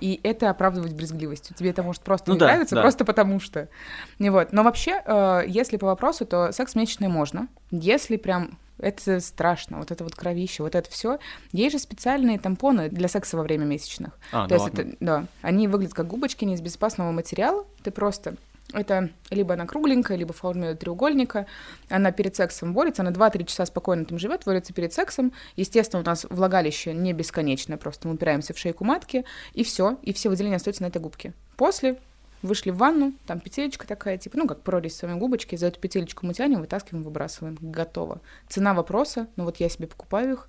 И 0.01 0.21
это 0.23 0.51
оправдывать 0.51 0.95
брезгливостью. 0.95 1.57
Тебе 1.57 1.71
это 1.71 1.83
может 1.83 2.03
просто 2.03 2.31
ну, 2.31 2.35
не 2.35 2.41
да, 2.41 2.47
нравиться, 2.47 2.75
да. 2.75 2.83
просто 2.83 3.05
потому 3.05 3.41
что. 3.41 3.69
Не 4.19 4.31
вот. 4.31 4.53
Но 4.53 4.63
вообще, 4.63 5.03
э, 5.05 5.43
если 5.47 5.77
по 5.77 5.87
вопросу, 5.87 6.27
то 6.27 6.53
секс 6.53 6.75
месячный 6.75 7.09
можно. 7.09 7.49
Если 7.71 8.17
прям 8.17 8.59
это 8.79 9.21
страшно, 9.21 9.79
вот 9.79 9.91
это 9.91 10.05
вот 10.05 10.15
кровище, 10.15 10.63
вот 10.63 10.75
это 10.75 10.91
все. 10.91 11.19
Есть 11.53 11.73
же 11.73 11.79
специальные 11.79 12.39
тампоны 12.39 12.89
для 12.89 13.09
секса 13.09 13.37
во 13.37 13.43
время 13.43 13.65
месячных. 13.65 14.17
А, 14.33 14.45
То 14.47 14.51
да 14.51 14.55
есть 14.55 14.69
это, 14.69 14.97
да, 15.01 15.27
они 15.43 15.69
выглядят 15.69 15.95
как 15.95 16.07
губочки 16.07 16.45
не 16.45 16.55
из 16.55 16.61
безопасного 16.61 17.11
материала. 17.11 17.65
Ты 17.83 17.91
просто 17.91 18.37
это 18.73 19.11
либо 19.31 19.55
она 19.55 19.67
кругленькая, 19.67 20.17
либо 20.17 20.33
в 20.33 20.37
форме 20.37 20.75
треугольника. 20.75 21.47
Она 21.89 22.13
перед 22.13 22.37
сексом 22.37 22.75
борется, 22.75 23.03
она 23.03 23.11
2-3 23.11 23.45
часа 23.45 23.67
спокойно 23.67 24.05
там 24.05 24.19
живет, 24.19 24.43
борется 24.45 24.73
перед 24.73 24.93
сексом. 24.93 25.33
Естественно, 25.57 26.03
у 26.03 26.05
нас 26.05 26.27
влагалище 26.29 26.93
не 26.93 27.13
бесконечное, 27.13 27.79
просто 27.79 28.09
мы 28.09 28.15
упираемся 28.15 28.53
в 28.53 28.59
шейку 28.59 28.85
матки, 28.85 29.25
и 29.55 29.65
все, 29.65 29.99
и 30.03 30.13
все 30.13 30.29
выделения 30.29 30.57
остаются 30.57 30.83
на 30.83 30.89
этой 30.89 31.01
губке. 31.01 31.33
После 31.57 31.99
Вышли 32.41 32.71
в 32.71 32.77
ванну, 32.77 33.15
там 33.27 33.41
петелечка 33.41 33.87
такая, 33.87 34.17
типа, 34.17 34.39
ну, 34.39 34.47
как 34.47 34.63
прорезь 34.63 34.95
с 34.95 35.03
вами 35.03 35.19
губочки, 35.19 35.57
за 35.57 35.67
эту 35.67 35.81
петелечку 35.81 36.25
мы 36.25 36.35
тянем, 36.35 36.61
вытаскиваем, 36.61 37.03
выбрасываем. 37.03 37.59
Готово. 37.61 38.21
Цена 38.49 38.75
вопроса, 38.75 39.27
ну, 39.35 39.45
вот 39.45 39.57
я 39.57 39.69
себе 39.69 39.89
покупаю 39.89 40.35
их, 40.35 40.49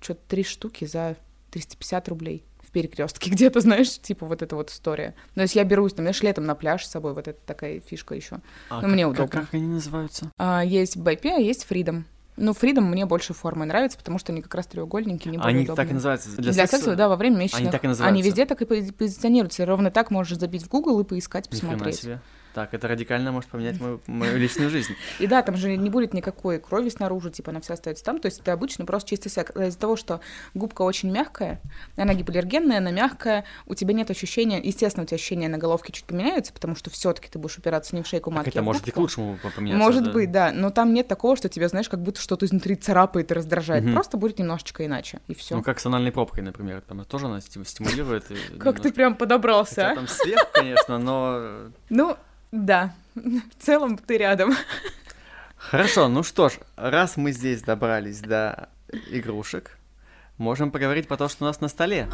что-то 0.00 0.20
три 0.28 0.44
штуки 0.44 0.86
за 0.86 1.16
350 1.50 2.08
рублей 2.08 2.42
в 2.55 2.55
перекрестке 2.76 3.30
где-то, 3.34 3.60
знаешь, 3.60 3.98
типа 3.98 4.26
вот 4.26 4.42
эта 4.42 4.54
вот 4.54 4.68
история. 4.68 5.14
Но 5.34 5.42
если 5.42 5.58
я 5.58 5.64
берусь, 5.64 5.94
там, 5.94 6.04
знаешь, 6.04 6.22
летом 6.22 6.44
на 6.44 6.54
пляж 6.54 6.84
с 6.84 6.90
собой, 6.90 7.14
вот 7.14 7.26
это 7.26 7.38
такая 7.46 7.80
фишка 7.80 8.14
еще. 8.14 8.40
А 8.68 8.82
ну, 8.82 8.88
мне 8.88 9.06
удобно. 9.06 9.28
Как, 9.28 9.44
как 9.44 9.54
они 9.54 9.66
называются? 9.66 10.30
А, 10.36 10.62
есть 10.62 10.98
Байпи, 10.98 11.30
а 11.30 11.38
есть 11.38 11.66
Freedom. 11.68 12.04
Ну, 12.36 12.52
Freedom 12.52 12.82
мне 12.82 13.06
больше 13.06 13.32
формы 13.32 13.64
нравится, 13.64 13.96
потому 13.96 14.18
что 14.18 14.32
они 14.32 14.42
как 14.42 14.54
раз 14.54 14.66
треугольники, 14.66 15.26
не 15.26 15.38
Они 15.38 15.64
удобные. 15.64 15.76
так 15.76 15.90
и 15.90 15.94
называются? 15.94 16.28
Для, 16.36 16.52
для 16.52 16.66
секса? 16.66 16.76
секса, 16.76 16.94
да, 16.94 17.08
во 17.08 17.16
время 17.16 17.38
месячных. 17.38 17.62
Они 17.62 17.70
так 17.70 17.84
и 17.84 17.88
называются? 17.88 18.12
Они 18.12 18.22
везде 18.22 18.44
так 18.44 18.60
и 18.60 18.92
позиционируются. 18.92 19.64
Ровно 19.64 19.90
так 19.90 20.10
можешь 20.10 20.38
забить 20.38 20.64
в 20.64 20.68
Google 20.68 21.00
и 21.00 21.04
поискать, 21.04 21.48
посмотреть. 21.48 21.96
себе. 21.96 22.20
Так, 22.56 22.72
это 22.72 22.88
радикально 22.88 23.32
может 23.32 23.50
поменять 23.50 23.78
мою, 23.82 24.00
мою 24.06 24.38
личную 24.38 24.70
жизнь. 24.70 24.94
И 25.18 25.26
да, 25.26 25.42
там 25.42 25.58
же 25.58 25.76
не 25.76 25.90
будет 25.90 26.14
никакой 26.14 26.58
крови 26.58 26.88
снаружи, 26.88 27.30
типа 27.30 27.50
она 27.50 27.60
вся 27.60 27.74
остается 27.74 28.02
там. 28.02 28.18
То 28.18 28.28
есть 28.28 28.40
это 28.40 28.54
обычно 28.54 28.86
просто 28.86 29.10
чистый 29.10 29.28
секс. 29.28 29.52
А 29.54 29.66
из-за 29.66 29.78
того, 29.78 29.96
что 29.96 30.22
губка 30.54 30.80
очень 30.80 31.10
мягкая, 31.10 31.60
она 31.98 32.14
гипоаллергенная, 32.14 32.78
она 32.78 32.92
мягкая, 32.92 33.44
у 33.66 33.74
тебя 33.74 33.92
нет 33.92 34.10
ощущения, 34.10 34.58
естественно, 34.58 35.04
у 35.04 35.06
тебя 35.06 35.16
ощущения 35.16 35.50
на 35.50 35.58
головке 35.58 35.92
чуть 35.92 36.06
поменяются, 36.06 36.50
потому 36.54 36.76
что 36.76 36.88
все 36.88 37.12
таки 37.12 37.28
ты 37.28 37.38
будешь 37.38 37.58
упираться 37.58 37.94
не 37.94 38.02
в 38.02 38.06
шейку 38.06 38.30
матки, 38.30 38.48
это 38.48 38.60
а 38.60 38.62
может 38.62 38.88
и 38.88 38.90
к 38.90 38.96
лучшему 38.96 39.38
поменяться. 39.54 39.84
Может 39.84 40.04
да? 40.04 40.10
быть, 40.12 40.32
да, 40.32 40.50
но 40.50 40.70
там 40.70 40.94
нет 40.94 41.08
такого, 41.08 41.36
что 41.36 41.50
тебя, 41.50 41.68
знаешь, 41.68 41.90
как 41.90 42.00
будто 42.00 42.22
что-то 42.22 42.46
изнутри 42.46 42.76
царапает 42.76 43.30
и 43.32 43.34
раздражает. 43.34 43.84
Угу. 43.84 43.92
Просто 43.92 44.16
будет 44.16 44.38
немножечко 44.38 44.86
иначе, 44.86 45.20
и 45.28 45.34
все. 45.34 45.56
Ну, 45.56 45.62
как 45.62 45.78
с 45.78 45.84
анальной 45.84 46.10
пробкой, 46.10 46.42
например, 46.42 46.80
там 46.80 47.04
тоже 47.04 47.26
она 47.26 47.42
стимулирует. 47.42 48.24
Как 48.58 48.80
ты 48.80 48.94
прям 48.94 49.14
подобрался, 49.14 49.90
а? 49.90 49.94
там 49.94 50.08
свет, 50.08 50.38
конечно, 50.54 50.96
но... 50.96 51.70
Ну, 51.90 52.16
Да, 52.52 52.94
в 53.14 53.62
целом 53.62 53.98
ты 53.98 54.18
рядом. 54.18 54.54
Хорошо, 55.56 56.08
ну 56.08 56.22
что 56.22 56.48
ж, 56.48 56.54
раз 56.76 57.16
мы 57.16 57.32
здесь 57.32 57.62
добрались 57.62 58.20
до 58.20 58.68
игрушек, 59.10 59.78
можем 60.38 60.70
поговорить 60.70 61.08
про 61.08 61.16
то, 61.16 61.28
что 61.28 61.44
у 61.44 61.48
нас 61.48 61.60
на 61.60 61.68
столе. 61.68 62.08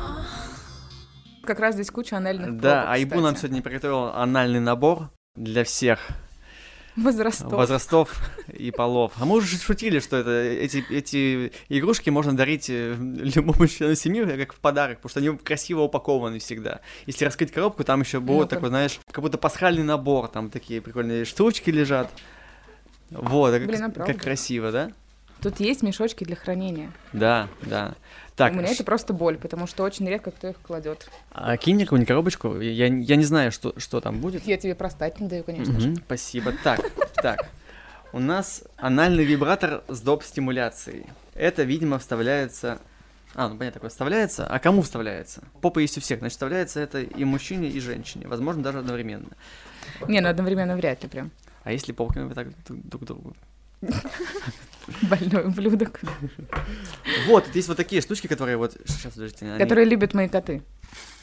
Как 1.45 1.59
раз 1.59 1.75
здесь 1.75 1.91
куча 1.91 2.17
анальных 2.17 2.57
Да, 2.59 2.83
пробок, 2.83 2.91
Айбу 2.91 3.21
нам 3.21 3.37
сегодня 3.37 3.63
приготовил 3.63 4.05
анальный 4.15 4.61
набор 4.61 5.11
для 5.35 5.65
всех 5.65 5.99
возрастов. 6.97 7.53
возрастов 7.53 8.21
и 8.53 8.71
полов. 8.71 9.13
А 9.19 9.25
мы 9.25 9.37
уже 9.37 9.57
шутили, 9.57 10.01
что 10.01 10.17
это, 10.17 10.31
эти, 10.31 10.85
эти 10.91 11.53
игрушки 11.69 12.11
можно 12.11 12.37
дарить 12.37 12.69
э, 12.69 12.95
любому 12.99 13.67
члену 13.67 13.95
семьи 13.95 14.25
как 14.37 14.55
в 14.55 14.59
подарок, 14.59 14.99
потому 14.99 15.11
что 15.11 15.21
они 15.21 15.37
красиво 15.39 15.83
упакованы 15.83 16.39
всегда. 16.39 16.81
Если 17.07 17.25
раскрыть 17.25 17.53
коробку, 17.53 17.85
там 17.85 18.01
еще 18.01 18.21
будет 18.21 18.43
ну 18.43 18.57
такой, 18.57 18.69
знаешь, 18.69 19.01
как 19.11 19.23
будто 19.23 19.39
пасхальный 19.39 19.85
набор, 19.85 20.29
там 20.29 20.51
такие 20.51 20.81
прикольные 20.81 21.25
штучки 21.25 21.71
лежат. 21.71 22.11
Вот, 23.11 23.53
Блин, 23.61 23.93
как, 23.93 23.99
а 23.99 24.07
как 24.07 24.23
красиво, 24.23 24.73
да? 24.73 24.93
Тут 25.43 25.59
есть 25.59 25.83
мешочки 25.83 26.23
для 26.23 26.37
хранения. 26.37 26.93
Да, 27.13 27.49
да. 27.63 27.95
Так, 28.37 28.53
У 28.53 28.57
меня 28.57 28.69
это 28.69 28.85
просто 28.85 29.13
боль, 29.13 29.37
потому 29.37 29.67
что 29.67 29.83
очень 29.83 30.09
редко 30.09 30.31
кто 30.31 30.49
их 30.49 30.57
кладет. 30.63 31.09
А 31.33 31.57
кинь 31.57 31.75
мне 31.75 31.85
какую-нибудь 31.85 32.09
коробочку, 32.09 32.61
я, 32.61 32.87
я 32.87 33.17
не 33.17 33.25
знаю, 33.25 33.51
что, 33.51 33.79
что 33.79 34.01
там 34.01 34.21
будет. 34.21 34.47
Я 34.47 34.57
тебе 34.57 34.75
простать 34.75 35.21
не 35.21 35.29
даю, 35.29 35.43
конечно 35.43 35.79
же. 35.81 35.97
Спасибо. 35.97 36.53
Так, 36.63 36.81
так. 37.15 37.51
У 38.13 38.21
нас 38.21 38.63
анальный 38.77 39.25
вибратор 39.25 39.83
с 39.89 40.01
доп-стимуляцией. 40.01 41.07
Это, 41.35 41.65
видимо, 41.65 41.99
вставляется... 41.99 42.79
А, 43.35 43.49
ну 43.49 43.57
понятно, 43.57 43.79
такое 43.79 43.91
вставляется. 43.91 44.47
А 44.47 44.59
кому 44.59 44.83
вставляется? 44.83 45.43
Попа 45.61 45.79
есть 45.79 45.97
у 45.97 46.01
всех, 46.01 46.19
значит, 46.19 46.35
вставляется 46.35 46.81
это 46.81 47.01
и 47.01 47.25
мужчине, 47.25 47.69
и 47.69 47.81
женщине. 47.81 48.29
Возможно, 48.29 48.63
даже 48.63 48.79
одновременно. 48.79 49.29
Не, 50.07 50.21
ну 50.21 50.29
одновременно 50.29 50.77
вряд 50.77 51.03
ли 51.03 51.09
прям. 51.09 51.31
А 51.65 51.73
если 51.73 51.93
попками 51.93 52.33
так 52.33 52.49
друг 52.69 53.03
к 53.03 53.07
другу? 53.07 53.35
Больной 55.03 55.45
ублюдок. 55.47 56.01
Вот, 57.27 57.47
есть 57.55 57.69
вот 57.69 57.77
такие 57.77 58.03
штучки, 58.03 58.27
которые 58.27 58.57
вот... 58.57 58.77
Сейчас, 58.87 59.15
подождите. 59.15 59.57
Которые 59.59 59.87
любят 59.87 60.15
мои 60.15 60.29
коты. 60.29 60.63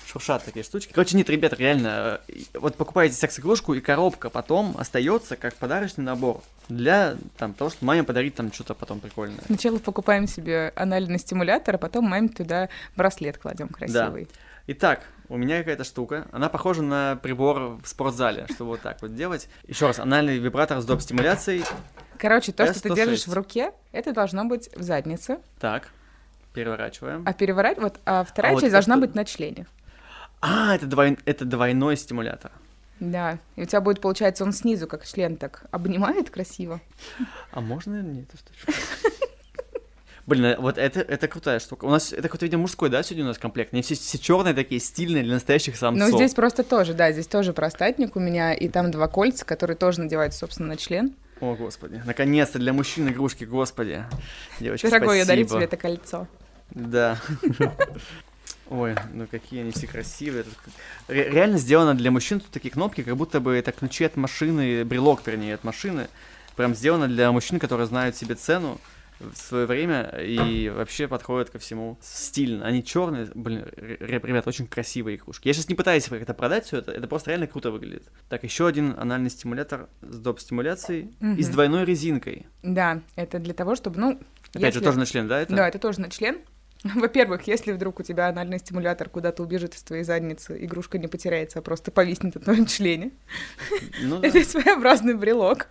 Шуршат 0.05 0.43
такие 0.43 0.63
штучки. 0.63 0.91
Короче, 0.91 1.15
нет, 1.15 1.29
ребята, 1.29 1.55
реально, 1.55 2.19
э, 2.27 2.34
вот 2.55 2.75
покупаете 2.75 3.13
секс-игрушку, 3.13 3.75
и 3.75 3.79
коробка 3.79 4.32
потом 4.32 4.75
остается 4.79 5.36
как 5.36 5.53
подарочный 5.53 6.03
набор 6.03 6.41
для 6.67 7.15
там, 7.38 7.53
того, 7.53 7.69
чтобы 7.69 7.86
маме 7.88 8.03
подарить 8.03 8.34
там 8.34 8.51
что-то 8.51 8.73
потом 8.73 9.01
прикольное. 9.01 9.39
Сначала 9.45 9.77
покупаем 9.77 10.25
себе 10.25 10.73
анальный 10.75 11.19
стимулятор, 11.19 11.75
а 11.75 11.77
потом 11.77 12.05
маме 12.05 12.29
туда 12.29 12.69
браслет 12.95 13.38
кладем 13.38 13.69
красивый. 13.69 14.25
Да. 14.25 14.29
Итак, 14.65 15.03
у 15.29 15.37
меня 15.37 15.59
какая-то 15.59 15.83
штука. 15.83 16.27
Она 16.31 16.49
похожа 16.49 16.81
на 16.81 17.15
прибор 17.21 17.77
в 17.81 17.87
спортзале, 17.87 18.47
чтобы 18.53 18.71
вот 18.71 18.81
так 18.81 19.01
вот 19.01 19.15
делать. 19.15 19.47
Еще 19.67 19.87
раз, 19.87 19.99
анальный 19.99 20.37
вибратор 20.37 20.81
с 20.81 20.85
доп-стимуляцией. 20.85 21.63
Короче, 22.17 22.51
то, 22.51 22.63
S106. 22.63 22.73
что 22.73 22.81
ты 22.81 22.95
держишь 22.95 23.27
в 23.27 23.33
руке, 23.33 23.71
это 23.91 24.11
должно 24.11 24.43
быть 24.45 24.69
в 24.75 24.81
заднице. 24.81 25.37
Так, 25.59 25.89
переворачиваем. 26.53 27.23
А 27.25 27.33
переворачивать, 27.33 27.83
вот, 27.83 27.99
а 28.05 28.23
вторая 28.23 28.53
а 28.53 28.55
часть 28.55 28.63
вот 28.63 28.71
должна 28.71 28.95
это... 28.95 29.01
быть 29.01 29.15
на 29.15 29.23
члене. 29.23 29.67
А, 30.41 30.75
это, 30.75 30.85
двой... 30.87 31.17
это 31.25 31.45
двойной 31.45 31.95
стимулятор. 31.95 32.51
Да, 32.99 33.37
и 33.55 33.61
у 33.61 33.65
тебя 33.65 33.79
будет, 33.79 34.01
получается, 34.01 34.43
он 34.43 34.51
снизу, 34.51 34.87
как 34.87 35.05
член, 35.05 35.37
так 35.37 35.65
обнимает 35.71 36.29
красиво. 36.29 36.81
А 37.51 37.61
можно 37.61 38.01
не 38.01 38.23
эту 38.23 38.37
штучку? 38.37 38.71
Блин, 40.29 40.45
э, 40.45 40.57
вот 40.59 40.77
это, 40.77 40.99
это 40.99 41.27
крутая 41.27 41.59
штука. 41.59 41.85
У 41.85 41.89
нас 41.89 42.13
это 42.13 42.21
какой-то, 42.21 42.45
видимо, 42.45 42.61
мужской, 42.61 42.87
да, 42.89 43.01
сегодня 43.01 43.25
у 43.25 43.27
нас 43.29 43.39
комплект? 43.39 43.73
Они 43.73 43.81
все, 43.81 43.95
все 43.95 44.19
черные 44.19 44.53
такие, 44.53 44.79
стильные 44.79 45.23
для 45.23 45.33
настоящих 45.33 45.75
самцов. 45.75 46.11
Ну, 46.11 46.17
здесь 46.17 46.35
просто 46.35 46.63
тоже, 46.63 46.93
да, 46.93 47.11
здесь 47.11 47.25
тоже 47.25 47.51
простатник 47.51 48.15
у 48.15 48.19
меня, 48.19 48.53
и 48.53 48.69
там 48.69 48.91
два 48.91 49.07
кольца, 49.07 49.43
которые 49.43 49.75
тоже 49.75 50.01
надеваются, 50.01 50.39
собственно, 50.41 50.69
на 50.69 50.77
член. 50.77 51.15
О, 51.41 51.55
господи. 51.55 52.03
Наконец-то 52.05 52.59
для 52.59 52.73
мужчин 52.73 53.09
игрушки, 53.09 53.43
господи. 53.43 54.05
Девочки, 54.59 54.85
Дорогой, 54.85 55.07
спасибо. 55.07 55.19
я 55.19 55.25
дарю 55.25 55.47
тебе 55.47 55.63
это 55.63 55.77
кольцо. 55.77 56.27
Да. 56.69 57.17
Ой, 58.69 58.95
ну 59.13 59.25
какие 59.25 59.61
они 59.61 59.71
все 59.71 59.87
красивые. 59.87 60.45
Реально 61.07 61.57
сделано 61.57 61.95
для 61.95 62.11
мужчин 62.11 62.39
тут 62.39 62.51
такие 62.51 62.69
кнопки, 62.69 63.01
как 63.01 63.17
будто 63.17 63.39
бы 63.39 63.55
это 63.55 63.71
ключи 63.71 64.03
от 64.03 64.15
машины, 64.15 64.85
брелок, 64.85 65.25
вернее, 65.25 65.55
от 65.55 65.63
машины. 65.63 66.07
Прям 66.55 66.75
сделано 66.75 67.07
для 67.07 67.31
мужчин, 67.31 67.57
которые 67.57 67.87
знают 67.87 68.15
себе 68.15 68.35
цену 68.35 68.79
в 69.19 69.36
свое 69.36 69.65
время 69.65 70.03
и 70.19 70.69
вообще 70.69 71.08
подходят 71.08 71.49
ко 71.49 71.60
всему 71.60 71.97
стильно. 72.01 72.65
Они 72.65 72.84
черные, 72.84 73.27
блин, 73.34 73.65
ребят, 73.75 74.47
очень 74.47 74.67
красивые 74.67 75.17
игрушки. 75.17 75.47
Я 75.47 75.53
сейчас 75.53 75.69
не 75.69 75.75
пытаюсь 75.75 76.05
как-то 76.05 76.34
продать 76.34 76.65
все 76.65 76.77
это, 76.77 76.91
это 76.91 77.08
просто 77.08 77.32
реально 77.32 77.47
круто 77.47 77.71
выглядит. 77.71 78.10
Так, 78.29 78.43
еще 78.43 78.67
один 78.67 78.95
анальный 78.97 79.29
стимулятор 79.29 79.89
с 80.01 80.19
доп-стимуляцией 80.19 81.13
угу. 81.19 81.34
и 81.34 81.43
с 81.43 81.49
двойной 81.49 81.86
резинкой. 81.86 82.47
Да, 82.63 83.01
это 83.15 83.39
для 83.39 83.53
того, 83.53 83.75
чтобы, 83.75 83.99
ну... 83.99 84.19
Опять 84.51 84.63
если... 84.63 84.79
же, 84.79 84.86
тоже 84.86 84.99
на 84.99 85.05
член, 85.05 85.27
да? 85.27 85.41
Это? 85.41 85.55
Да, 85.55 85.67
это 85.67 85.79
тоже 85.79 86.01
на 86.01 86.10
член. 86.10 86.39
Во-первых, 86.83 87.47
если 87.47 87.73
вдруг 87.73 87.99
у 87.99 88.03
тебя 88.03 88.29
анальный 88.29 88.59
стимулятор 88.59 89.09
куда-то 89.09 89.43
убежит 89.43 89.75
из 89.75 89.83
твоей 89.83 90.03
задницы, 90.03 90.57
игрушка 90.63 90.97
не 90.97 91.07
потеряется, 91.07 91.59
а 91.59 91.61
просто 91.61 91.91
повиснет 91.91 92.35
на 92.35 92.41
твоем 92.41 92.65
члене. 92.67 93.11
Ну, 94.01 94.19
да. 94.21 94.27
Это 94.27 94.43
своеобразный 94.43 95.15
брелок. 95.15 95.67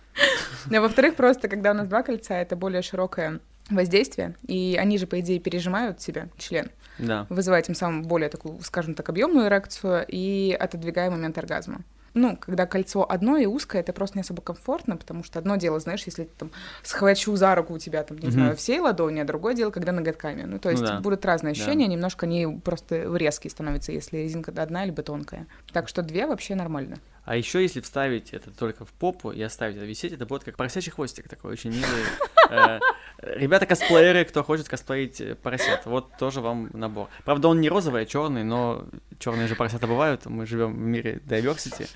А 0.71 0.81
во-вторых, 0.81 1.15
просто 1.15 1.47
когда 1.47 1.71
у 1.71 1.73
нас 1.73 1.87
два 1.87 2.03
кольца, 2.03 2.35
это 2.35 2.55
более 2.55 2.81
широкое 2.81 3.39
воздействие, 3.69 4.35
и 4.47 4.77
они 4.79 4.97
же, 4.97 5.05
по 5.05 5.19
идее, 5.19 5.39
пережимают 5.39 6.01
себе 6.01 6.29
член, 6.37 6.71
да. 6.97 7.27
вызывая 7.29 7.61
тем 7.61 7.75
самым 7.75 8.01
более 8.01 8.29
такую, 8.29 8.59
скажем 8.61 8.95
так, 8.95 9.09
объемную 9.09 9.47
эрекцию 9.47 10.05
и 10.07 10.57
отодвигая 10.59 11.11
момент 11.11 11.37
оргазма 11.37 11.81
ну, 12.13 12.37
когда 12.37 12.65
кольцо 12.65 13.05
одно 13.09 13.37
и 13.37 13.45
узкое, 13.45 13.81
это 13.81 13.93
просто 13.93 14.17
не 14.17 14.21
особо 14.21 14.41
комфортно, 14.41 14.97
потому 14.97 15.23
что 15.23 15.39
одно 15.39 15.55
дело, 15.55 15.79
знаешь, 15.79 16.03
если 16.05 16.25
там 16.37 16.51
схвачу 16.83 17.35
за 17.35 17.55
руку 17.55 17.73
у 17.73 17.77
тебя, 17.77 18.03
там, 18.03 18.17
не 18.17 18.27
mm-hmm. 18.27 18.31
знаю, 18.31 18.55
всей 18.55 18.79
ладони, 18.79 19.19
а 19.19 19.25
другое 19.25 19.53
дело, 19.53 19.71
когда 19.71 19.91
ноготками. 19.91 20.43
Ну, 20.43 20.59
то 20.59 20.69
есть 20.69 20.81
ну, 20.81 20.87
да. 20.87 20.99
будут 20.99 21.25
разные 21.25 21.51
ощущения, 21.51 21.85
да. 21.85 21.91
немножко 21.91 22.25
они 22.25 22.47
просто 22.63 23.15
резкие 23.15 23.51
становятся, 23.51 23.91
если 23.91 24.17
резинка 24.17 24.51
одна 24.55 24.85
либо 24.85 25.03
тонкая. 25.03 25.47
Так 25.71 25.87
что 25.87 26.01
две 26.01 26.25
вообще 26.25 26.55
нормально. 26.55 26.97
А 27.29 27.35
еще 27.35 27.61
если 27.61 27.79
вставить 27.79 28.33
это 28.33 28.49
только 28.49 28.85
в 28.85 28.91
попу 28.91 29.29
и 29.29 29.39
оставить 29.43 29.75
это 29.75 29.85
висеть, 29.85 30.13
это 30.13 30.25
будет 30.25 30.43
как 30.43 30.57
поросячий 30.57 30.91
хвостик 30.91 31.29
такой, 31.29 31.51
очень 31.51 31.69
милый. 31.69 32.03
Э, 32.51 32.79
ребята 33.21 33.67
косплееры, 33.67 34.25
кто 34.25 34.43
хочет 34.43 34.67
косплеить 34.67 35.21
э, 35.21 35.35
поросят, 35.35 35.85
вот 35.85 36.17
тоже 36.17 36.41
вам 36.41 36.71
набор. 36.73 37.07
Правда, 37.23 37.47
он 37.47 37.61
не 37.61 37.69
розовый, 37.69 38.01
а 38.01 38.05
черный, 38.07 38.43
но 38.43 38.87
черные 39.19 39.47
же 39.47 39.53
поросята 39.53 39.85
бывают, 39.85 40.25
мы 40.25 40.47
живем 40.47 40.73
в 40.73 40.79
мире 40.79 41.21
diversity. 41.27 41.87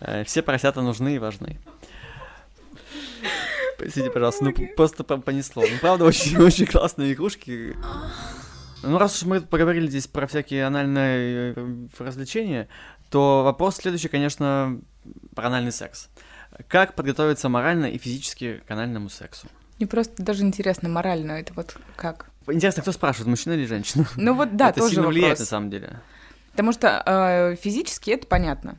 Э, 0.00 0.24
все 0.24 0.40
поросята 0.40 0.80
нужны 0.80 1.16
и 1.16 1.18
важны. 1.18 1.58
Простите, 3.76 4.10
пожалуйста, 4.10 4.44
ну 4.44 4.54
просто 4.74 5.04
понесло. 5.04 5.62
Ну, 5.70 5.76
правда, 5.82 6.06
очень-очень 6.06 6.64
классные 6.72 7.12
игрушки. 7.12 7.76
Ну, 8.82 8.96
раз 8.96 9.20
уж 9.20 9.28
мы 9.28 9.42
поговорили 9.42 9.88
здесь 9.88 10.06
про 10.06 10.26
всякие 10.26 10.64
анальные 10.64 11.54
развлечения, 11.98 12.68
то 13.12 13.44
вопрос 13.44 13.76
следующий, 13.76 14.08
конечно, 14.08 14.80
про 15.36 15.48
анальный 15.48 15.70
секс. 15.70 16.08
Как 16.66 16.94
подготовиться 16.94 17.50
морально 17.50 17.86
и 17.86 17.98
физически 17.98 18.62
к 18.66 18.70
анальному 18.70 19.10
сексу? 19.10 19.48
Мне 19.78 19.86
просто 19.86 20.22
даже 20.22 20.42
интересно, 20.42 20.88
морально 20.88 21.32
это 21.32 21.52
вот 21.52 21.76
как? 21.94 22.30
Интересно, 22.48 22.80
кто 22.82 22.90
спрашивает, 22.92 23.28
мужчина 23.28 23.52
или 23.52 23.66
женщина? 23.66 24.06
Ну 24.16 24.34
вот 24.34 24.56
да, 24.56 24.70
это 24.70 24.80
тоже 24.80 24.94
сильно 24.94 25.02
вопрос. 25.02 25.16
влияет 25.16 25.38
на 25.38 25.44
самом 25.44 25.70
деле. 25.70 26.00
Потому 26.52 26.72
что 26.72 27.02
э, 27.04 27.56
физически 27.56 28.10
это 28.10 28.26
понятно. 28.26 28.78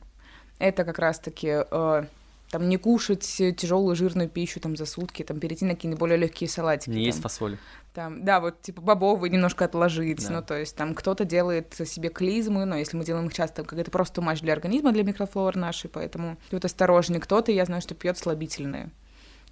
Это 0.58 0.84
как 0.84 0.98
раз-таки 0.98 1.64
э, 1.70 2.06
там 2.54 2.70
не 2.70 2.78
кушать 2.78 3.24
тяжелую 3.58 3.96
жирную 3.96 4.30
пищу 4.30 4.60
там 4.60 4.76
за 4.76 4.86
сутки, 4.86 5.24
там 5.24 5.40
перейти 5.40 5.66
на 5.66 5.74
какие-то 5.74 5.98
более 5.98 6.18
легкие 6.18 6.48
салатики. 6.48 6.92
Не 6.92 6.98
там. 6.98 7.06
есть 7.06 7.22
фасоль. 7.22 7.58
Там, 7.96 8.24
да, 8.24 8.40
вот 8.40 8.62
типа 8.62 8.80
бобовые 8.80 9.32
немножко 9.32 9.66
отложить, 9.66 10.28
да. 10.28 10.36
ну 10.36 10.44
то 10.44 10.60
есть 10.60 10.76
там 10.76 10.94
кто-то 10.94 11.26
делает 11.26 11.74
себе 11.74 12.10
клизмы, 12.10 12.66
но 12.66 12.76
если 12.76 12.96
мы 12.96 13.06
делаем 13.06 13.26
их 13.26 13.34
часто, 13.34 13.64
как 13.64 13.80
это 13.80 13.90
просто 13.90 14.22
матч 14.22 14.42
для 14.42 14.54
организма, 14.54 14.92
для 14.92 15.02
микрофлоры 15.02 15.60
нашей, 15.60 15.90
поэтому 15.90 16.38
тут 16.52 16.64
осторожнее. 16.64 17.20
Кто-то, 17.20 17.52
я 17.52 17.66
знаю, 17.66 17.82
что 17.82 17.96
пьет 17.96 18.20
слабительные 18.20 18.92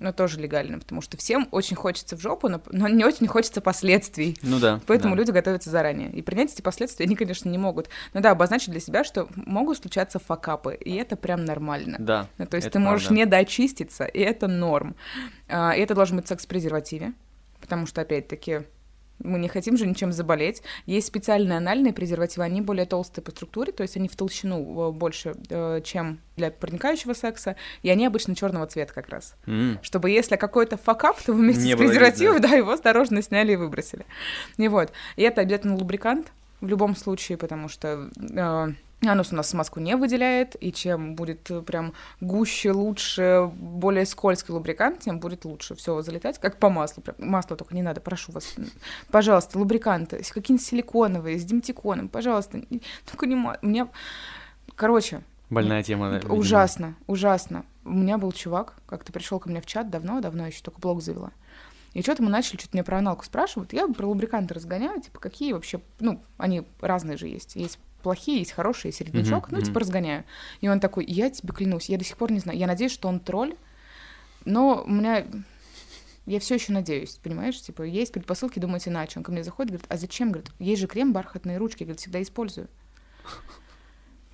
но 0.02 0.12
тоже 0.12 0.40
легально, 0.40 0.80
потому 0.80 1.02
что 1.02 1.16
всем 1.16 1.48
очень 1.52 1.76
хочется 1.76 2.18
в 2.18 2.22
жопу, 2.22 2.50
но, 2.50 2.62
но 2.72 2.88
не 2.88 3.06
очень 3.06 3.28
хочется 3.28 3.62
последствий. 3.62 4.38
Ну 4.42 4.60
да. 4.60 4.82
Поэтому 4.88 5.16
да. 5.16 5.20
люди 5.20 5.32
готовятся 5.32 5.70
заранее. 5.70 6.12
И 6.12 6.22
принять 6.22 6.52
эти 6.52 6.62
последствия 6.62 7.06
они, 7.06 7.16
конечно, 7.16 7.50
не 7.50 7.58
могут. 7.58 7.88
Но 8.14 8.20
да, 8.20 8.32
обозначить 8.32 8.72
для 8.72 8.80
себя, 8.80 9.04
что 9.04 9.28
могут 9.36 9.78
случаться 9.78 10.20
факапы, 10.20 10.74
и 10.74 10.96
это 10.96 11.16
прям 11.16 11.46
нормально. 11.46 11.98
Да. 12.00 12.28
Ну, 12.38 12.48
то 12.48 12.58
есть 12.58 12.72
ты 12.72 12.80
можешь 12.80 13.08
правда. 13.08 13.20
не 13.20 13.26
дочиститься, 13.28 14.06
и 14.06 14.20
это 14.20 14.48
норм. 14.48 14.96
А, 15.48 15.76
и 15.76 15.82
это 15.82 15.94
должен 15.94 16.18
быть 16.18 16.28
секс 16.28 16.46
в 16.46 16.48
презервативе, 16.48 17.14
потому 17.60 17.86
что, 17.86 18.02
опять-таки, 18.02 18.62
мы 19.24 19.40
не 19.40 19.48
хотим 19.48 19.78
же 19.78 19.86
ничем 19.86 20.12
заболеть. 20.12 20.62
Есть 20.86 21.08
специальные 21.08 21.58
анальные 21.58 21.94
презервативы, 21.94 22.44
они 22.44 22.62
более 22.62 22.86
толстые 22.86 23.24
по 23.24 23.32
структуре, 23.32 23.72
то 23.72 23.84
есть 23.84 23.98
они 23.98 24.08
в 24.08 24.16
толщину 24.16 24.90
э, 24.90 24.92
больше, 24.92 25.36
э, 25.50 25.82
чем 25.84 26.20
для 26.38 26.52
проникающего 26.52 27.14
секса, 27.14 27.56
и 27.84 27.90
они 27.90 28.06
обычно 28.06 28.36
черного 28.36 28.68
цвета 28.68 28.94
как 28.94 29.10
раз. 29.10 29.36
Mm. 29.46 29.80
Чтобы 29.84 30.10
если 30.10 30.36
какой-то 30.36 30.78
факап, 30.78 31.22
то 31.22 31.34
вместе 31.34 31.64
не 31.64 31.74
с 31.74 31.78
презервативом, 31.78 32.42
да. 32.42 32.50
да, 32.50 32.56
его 32.56 32.72
осторожно 32.72 33.22
сняли 33.22 33.54
и 33.54 33.56
выбросили. 33.56 34.06
И 34.58 34.68
вот. 34.68 34.92
И 35.16 35.24
это 35.24 35.42
обязательно 35.42 35.76
лубрикант 35.76 36.32
в 36.62 36.68
любом 36.68 36.96
случае, 36.96 37.38
потому 37.38 37.68
что 37.68 38.10
э, 38.18 38.74
Анус 39.06 39.32
у 39.32 39.36
нас 39.36 39.50
смазку 39.50 39.80
не 39.80 39.96
выделяет, 39.96 40.56
и 40.62 40.72
чем 40.72 41.16
будет 41.16 41.50
э, 41.50 41.62
прям 41.62 41.94
гуще, 42.20 42.72
лучше, 42.72 43.50
более 43.56 44.06
скользкий 44.06 44.54
лубрикант, 44.54 45.00
тем 45.00 45.20
будет 45.20 45.44
лучше 45.44 45.74
все 45.74 46.02
залетать, 46.04 46.40
как 46.40 46.58
по 46.58 46.70
маслу. 46.70 47.02
Прям, 47.02 47.16
масло 47.18 47.58
только 47.58 47.74
не 47.74 47.82
надо, 47.82 48.00
прошу 48.00 48.32
вас. 48.32 48.54
Пожалуйста, 49.12 49.58
лубриканты, 49.58 50.18
какие-нибудь 50.18 50.66
силиконовые, 50.66 51.40
с 51.40 51.44
димтиконом, 51.44 52.10
пожалуйста. 52.10 52.62
Только 53.10 53.26
не 53.26 53.36
масло. 53.36 53.60
Мне... 53.64 53.88
Короче. 54.76 55.24
Больная 55.50 55.82
тема, 55.82 56.12
да? 56.12 56.28
Ужасно, 56.32 56.96
ужасно. 57.08 57.66
У 57.84 57.92
меня 57.94 58.20
был 58.20 58.32
чувак, 58.32 58.76
как-то 58.86 59.12
пришел 59.12 59.40
ко 59.40 59.50
мне 59.50 59.62
в 59.62 59.66
чат 59.66 59.90
давно-давно, 59.90 60.46
еще 60.46 60.62
только 60.62 60.80
блог 60.80 61.02
завела. 61.02 61.32
И 61.94 62.02
что-то 62.04 62.24
мы 62.24 62.30
начали 62.30 62.58
что-то 62.58 62.70
мне 62.74 62.84
про 62.84 63.00
аналку 63.00 63.26
спрашивать. 63.26 63.74
Я 63.74 63.88
про 63.88 64.06
лубриканты 64.06 64.54
разгоняю, 64.54 65.02
типа, 65.02 65.20
какие 65.20 65.54
вообще, 65.54 65.82
ну, 66.00 66.22
они 66.38 66.64
разные 66.80 67.18
же 67.18 67.28
есть. 67.28 67.56
Есть 67.56 67.80
плохие, 68.02 68.40
есть 68.40 68.52
хорошие, 68.52 68.92
середнячок, 68.92 69.50
mm-hmm. 69.50 69.56
ну, 69.56 69.62
типа, 69.62 69.80
разгоняю. 69.80 70.24
И 70.62 70.68
он 70.68 70.80
такой, 70.80 71.06
я 71.06 71.30
тебе 71.30 71.54
клянусь, 71.54 71.90
я 71.90 71.98
до 71.98 72.04
сих 72.04 72.18
пор 72.18 72.32
не 72.32 72.40
знаю, 72.40 72.58
я 72.58 72.68
надеюсь, 72.68 72.92
что 72.92 73.08
он 73.08 73.20
тролль, 73.20 73.56
но 74.46 74.84
у 74.86 74.90
меня... 74.90 75.26
Я 76.28 76.40
все 76.40 76.56
еще 76.56 76.72
надеюсь, 76.72 77.20
понимаешь? 77.24 77.60
Типа, 77.60 77.82
есть 77.82 78.14
предпосылки 78.14 78.60
думать 78.60 78.88
иначе. 78.88 79.18
Он 79.18 79.24
ко 79.24 79.32
мне 79.32 79.44
заходит, 79.44 79.72
говорит, 79.72 79.88
а 79.90 79.98
зачем? 79.98 80.32
Говорит, 80.32 80.52
есть 80.60 80.80
же 80.80 80.88
крем, 80.88 81.14
бархатные 81.14 81.58
ручки, 81.58 81.84
говорит, 81.84 82.00
всегда 82.00 82.22
использую. 82.22 82.68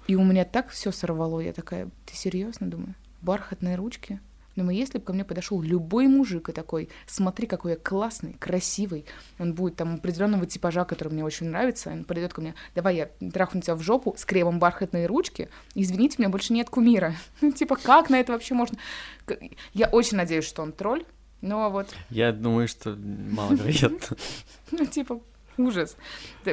И 0.05 0.15
у 0.15 0.23
меня 0.23 0.43
так 0.43 0.69
все 0.69 0.91
сорвало. 0.91 1.39
Я 1.39 1.53
такая, 1.53 1.89
ты 2.05 2.13
серьезно 2.13 2.67
думаю? 2.67 2.93
Бархатные 3.21 3.75
ручки? 3.75 4.19
Думаю, 4.57 4.75
если 4.75 4.97
бы 4.97 5.03
ко 5.03 5.13
мне 5.13 5.23
подошел 5.23 5.61
любой 5.61 6.07
мужик 6.07 6.49
и 6.49 6.51
такой, 6.51 6.89
смотри, 7.05 7.45
какой 7.45 7.73
я 7.73 7.77
классный, 7.77 8.33
красивый, 8.33 9.05
он 9.37 9.53
будет 9.53 9.75
там 9.75 9.93
определенного 9.93 10.47
типажа, 10.47 10.83
который 10.83 11.09
мне 11.13 11.23
очень 11.23 11.49
нравится, 11.49 11.91
он 11.91 12.03
придет 12.03 12.33
ко 12.33 12.41
мне, 12.41 12.55
давай 12.73 12.95
я 12.95 13.05
трахну 13.31 13.61
тебя 13.61 13.75
в 13.75 13.83
жопу 13.83 14.15
с 14.17 14.25
кремом 14.25 14.57
бархатные 14.57 15.05
ручки, 15.05 15.49
извините, 15.75 16.15
у 16.17 16.21
меня 16.21 16.29
больше 16.29 16.53
нет 16.53 16.69
кумира. 16.69 17.13
Ну, 17.41 17.51
типа, 17.51 17.75
как 17.75 18.09
на 18.09 18.19
это 18.19 18.33
вообще 18.33 18.55
можно? 18.55 18.79
Я 19.73 19.87
очень 19.89 20.17
надеюсь, 20.17 20.45
что 20.45 20.63
он 20.63 20.71
тролль, 20.71 21.05
но 21.41 21.69
вот... 21.69 21.89
Я 22.09 22.31
думаю, 22.31 22.67
что 22.67 22.95
маловероятно. 22.95 24.17
Ну, 24.71 24.85
типа, 24.87 25.21
Ужас. 25.67 25.97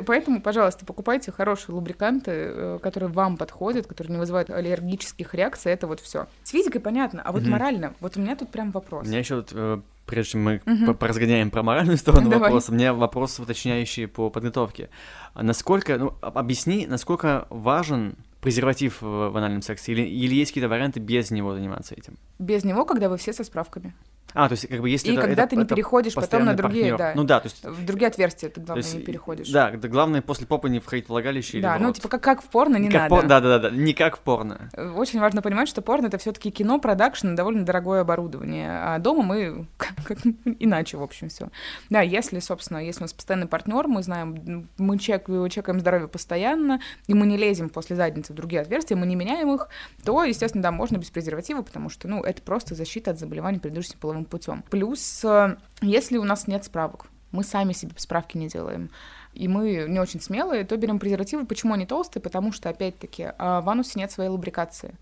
Поэтому, 0.07 0.41
пожалуйста, 0.41 0.85
покупайте 0.85 1.33
хорошие 1.33 1.75
лубриканты, 1.75 2.31
э, 2.33 2.79
которые 2.83 3.11
вам 3.11 3.37
подходят, 3.37 3.87
которые 3.87 4.13
не 4.13 4.19
вызывают 4.19 4.51
аллергических 4.51 5.35
реакций. 5.35 5.73
Это 5.73 5.87
вот 5.87 6.01
все. 6.01 6.27
С 6.43 6.51
физикой 6.51 6.81
понятно, 6.81 7.23
а 7.23 7.33
вот 7.33 7.43
угу. 7.43 7.51
морально, 7.51 7.95
вот 8.01 8.17
у 8.17 8.21
меня 8.21 8.37
тут 8.37 8.51
прям 8.51 8.71
вопрос. 8.71 9.07
У 9.07 9.09
меня 9.09 9.19
еще 9.19 9.37
вот 9.37 9.51
э, 9.53 9.81
прежде 10.07 10.33
чем 10.33 10.45
мы 10.45 10.63
угу. 10.67 10.95
поразгоняем 10.95 11.51
про 11.51 11.63
моральную 11.63 11.97
сторону 11.99 12.31
Давай. 12.31 12.49
вопроса, 12.49 12.73
у 12.73 12.75
меня 12.75 12.95
вопрос 12.95 13.39
уточняющий 13.39 14.09
по 14.09 14.31
подготовке. 14.31 14.91
А 15.35 15.43
насколько, 15.43 15.99
ну, 15.99 16.15
объясни, 16.21 16.87
насколько 16.87 17.47
важен 17.51 18.17
презерватив 18.41 19.01
в 19.01 19.35
анальном 19.37 19.63
сексе, 19.63 19.93
или, 19.93 20.03
или 20.03 20.35
есть 20.35 20.51
какие-то 20.51 20.69
варианты 20.69 21.01
без 21.01 21.31
него 21.31 21.55
заниматься 21.55 21.95
этим? 21.95 22.19
Без 22.39 22.63
него, 22.63 22.85
когда 22.85 23.09
вы 23.09 23.17
все 23.17 23.33
со 23.33 23.43
справками. 23.43 23.95
А, 24.35 24.49
то 24.49 24.53
есть, 24.55 24.69
как 24.69 24.81
бы, 24.81 24.91
если 24.91 25.11
И 25.11 25.13
это, 25.13 25.23
когда 25.23 25.45
это, 25.45 25.51
ты 25.51 25.57
не 25.57 25.65
переходишь 25.65 26.15
потом 26.15 26.45
на 26.45 26.55
другие, 26.55 26.91
партнер. 26.91 26.99
да. 26.99 27.13
Ну 27.15 27.25
да, 27.25 27.41
то 27.41 27.47
есть... 27.47 27.65
В 27.65 27.85
другие 27.85 28.09
отверстия 28.09 28.51
ты, 28.51 28.61
главное, 28.61 28.83
есть, 28.83 28.95
не 28.95 29.03
переходишь. 29.03 29.49
Да, 29.49 29.71
да, 29.71 29.89
главное 29.89 30.23
после 30.23 30.47
попы 30.47 30.69
не 30.69 30.81
входить 30.81 31.07
в 31.07 31.11
влагалище 31.11 31.61
Да, 31.61 31.79
ну 31.79 31.93
типа 31.93 32.09
как, 32.09 32.23
как 32.23 32.43
в 32.43 32.47
порно 32.47 32.77
не 32.77 32.89
как 32.89 33.03
надо. 33.03 33.09
Пор... 33.09 33.27
Да, 33.27 33.41
да, 33.41 33.59
да, 33.59 33.71
да, 33.71 33.77
не 33.77 33.95
как 33.95 34.17
в 34.17 34.21
порно. 34.21 34.71
Очень 34.97 35.21
важно 35.21 35.41
понимать, 35.41 35.69
что 35.69 35.83
порно— 35.83 36.07
это 36.09 36.19
все 36.19 36.33
таки 36.33 36.51
кино, 36.51 36.81
продакшн, 36.81 37.35
довольно 37.35 37.65
дорогое 37.65 38.01
оборудование, 38.01 38.71
а 38.71 38.99
дома 38.99 39.23
мы 39.23 39.67
иначе, 40.59 40.97
в 40.97 41.03
общем, 41.03 41.29
все. 41.29 41.49
Да, 41.89 42.01
если, 42.01 42.41
собственно, 42.41 42.79
если 42.79 43.03
у 43.03 43.05
нас 43.05 43.13
постоянный 43.13 43.47
партнер, 43.47 43.87
мы 43.87 44.03
знаем, 44.03 44.69
мы 44.79 44.99
чек, 44.99 45.27
чекаем 45.51 45.79
здоровье 45.79 46.09
постоянно, 46.09 46.81
и 47.07 47.15
мы 47.15 47.27
не 47.27 47.37
лезем 47.37 47.69
после 47.69 47.95
задницы 47.95 48.33
в 48.33 48.37
другие 48.37 48.63
отверстия, 48.63 48.97
мы 48.97 49.07
не 49.07 49.15
меняем 49.15 49.55
их, 49.55 49.69
то, 50.05 50.25
естественно, 50.25 50.63
да, 50.63 50.73
можно 50.73 50.97
без 50.97 51.11
презерватива, 51.11 51.63
потому 51.63 51.89
что, 51.89 52.09
ну, 52.09 52.23
это 52.23 52.43
просто 52.43 52.75
защита 52.75 53.13
от 53.13 53.19
заболеваний, 53.21 53.61
предыдущим 53.61 53.95
половым 54.01 54.24
путем. 54.25 54.65
Плюс, 54.71 55.25
э, 55.25 55.57
если 55.81 56.19
у 56.19 56.25
нас 56.25 56.47
нет 56.47 56.65
справок, 56.65 57.07
мы 57.33 57.45
сами 57.45 57.73
себе 57.73 57.93
справки 57.97 58.37
не 58.37 58.49
делаем, 58.49 58.91
и 59.35 59.49
мы 59.49 59.87
не 59.89 59.99
очень 59.99 60.21
смелые, 60.21 60.65
то 60.65 60.77
берем 60.77 61.01
презервативы. 61.01 61.45
Почему 61.45 61.75
они 61.75 61.87
толстые? 61.87 62.23
Потому 62.23 62.53
что, 62.53 62.69
опять-таки, 62.69 63.33
а, 63.37 63.61
в 63.61 63.69
анусе 63.69 63.99
нет 63.99 64.13
своей 64.13 64.31
лубрикации. 64.31 64.95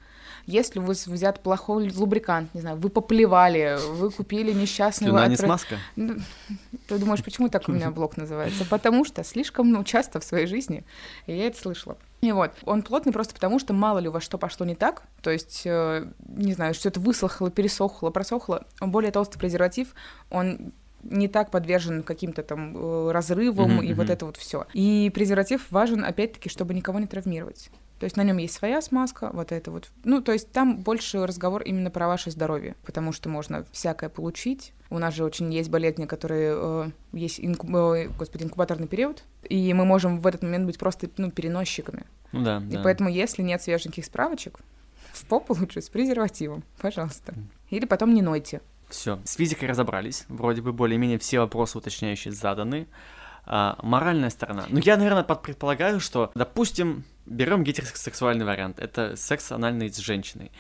Если 0.47 0.79
у 0.79 0.83
вас 0.83 1.07
взят 1.07 1.41
плохой 1.41 1.93
лубрикант, 1.93 2.53
не 2.55 2.63
знаю, 2.63 2.79
вы 2.79 2.89
поплевали, 2.89 3.77
вы 3.91 4.11
купили 4.11 4.53
несчастный... 4.53 5.09
Слюна 5.09 5.27
не 5.29 5.37
смазка? 5.37 5.77
Ну, 5.97 6.17
ты 6.89 6.99
думаешь, 6.99 7.23
почему 7.23 7.49
так 7.49 7.69
у 7.69 7.73
меня 7.73 7.91
блог 7.91 8.17
называется? 8.17 8.65
Потому 8.65 9.05
что 9.05 9.23
слишком 9.23 9.71
ну, 9.71 9.85
часто 9.85 10.19
в 10.19 10.25
своей 10.25 10.47
жизни 10.47 10.85
я 11.27 11.47
это 11.47 11.61
слышала. 11.61 11.99
И 12.23 12.31
вот, 12.31 12.53
он 12.65 12.83
плотный 12.83 13.13
просто 13.13 13.35
потому, 13.35 13.59
что 13.59 13.73
мало 13.73 13.99
ли 13.99 14.09
у 14.09 14.13
вас 14.13 14.23
что 14.23 14.39
пошло 14.39 14.65
не 14.65 14.77
так, 14.77 15.03
то 15.23 15.31
есть, 15.31 15.63
э, 15.65 16.07
не 16.29 16.53
знаю, 16.53 16.73
что-то 16.73 17.01
высохло, 17.01 17.51
пересохло, 17.51 18.11
просохло. 18.11 18.65
Он 18.81 18.93
более 18.93 19.11
толстый 19.11 19.41
презерватив, 19.41 19.93
он 20.31 20.73
не 21.03 21.27
так 21.27 21.51
подвержен 21.51 22.05
каким-то 22.05 22.45
там 22.45 22.77
э, 22.77 23.11
разрывам 23.11 23.81
mm-hmm, 23.81 23.87
и 23.87 23.95
вот 23.95 24.09
это 24.09 24.25
вот 24.25 24.37
все. 24.37 24.67
И 24.73 25.11
презерватив 25.13 25.67
важен, 25.73 26.05
опять-таки, 26.05 26.49
чтобы 26.49 26.75
никого 26.75 27.01
не 27.01 27.09
травмировать. 27.09 27.71
То 28.03 28.07
есть 28.07 28.17
на 28.17 28.25
нем 28.25 28.39
есть 28.39 28.55
своя 28.55 28.83
смазка, 28.83 29.31
вот 29.33 29.53
это 29.53 29.71
вот. 29.71 29.93
Ну, 30.03 30.21
то 30.21 30.33
есть 30.33 30.51
там 30.51 30.79
больше 30.79 31.25
разговор 31.25 31.63
именно 31.63 31.89
про 31.89 32.09
ваше 32.09 32.33
здоровье, 32.33 32.75
потому 32.85 33.13
что 33.13 33.29
можно 33.29 33.65
всякое 33.71 34.09
получить. 34.09 34.73
У 34.91 34.99
нас 34.99 35.15
же 35.15 35.23
очень 35.23 35.55
есть 35.55 35.71
болезни, 35.71 36.07
которые 36.07 36.53
э, 36.53 36.91
есть 37.13 37.39
инкуб... 37.39 37.71
э, 37.73 38.09
господи, 38.19 38.43
инкубаторный 38.43 38.89
период, 38.89 39.23
и 39.49 39.73
мы 39.73 39.85
можем 39.85 40.19
в 40.19 40.27
этот 40.27 40.43
момент 40.43 40.67
быть 40.67 40.81
просто 40.81 41.09
ну, 41.17 41.31
переносчиками. 41.31 42.03
Ну 42.33 42.43
да. 42.43 42.61
И 42.69 42.73
да. 42.73 42.83
поэтому, 42.83 43.09
если 43.09 43.41
нет 43.41 43.63
свеженьких 43.63 44.05
справочек, 44.05 44.59
в 45.13 45.25
попу 45.27 45.55
лучше 45.55 45.81
с 45.81 45.89
презервативом, 45.89 46.65
пожалуйста. 46.81 47.35
Или 47.71 47.85
потом 47.85 48.15
не 48.15 48.23
нойте. 48.23 48.63
Все, 48.89 49.21
с 49.23 49.37
физикой 49.37 49.69
разобрались. 49.69 50.25
Вроде 50.29 50.61
бы 50.61 50.73
более-менее 50.73 51.21
все 51.21 51.39
вопросы 51.39 51.79
уточняющие 51.79 52.35
заданы. 52.35 52.89
А, 53.45 53.79
моральная 53.81 54.31
сторона. 54.31 54.65
Ну, 54.69 54.81
я, 54.81 54.97
наверное, 54.97 55.23
предполагаю, 55.23 56.01
что, 56.01 56.33
допустим, 56.35 57.05
берем 57.27 57.65
гетеросексуальный 57.65 58.45
вариант. 58.45 58.79
Это 58.79 59.17
секс 59.17 59.53
анальный 59.53 59.93
с 59.93 59.99
женщиной. 59.99 60.51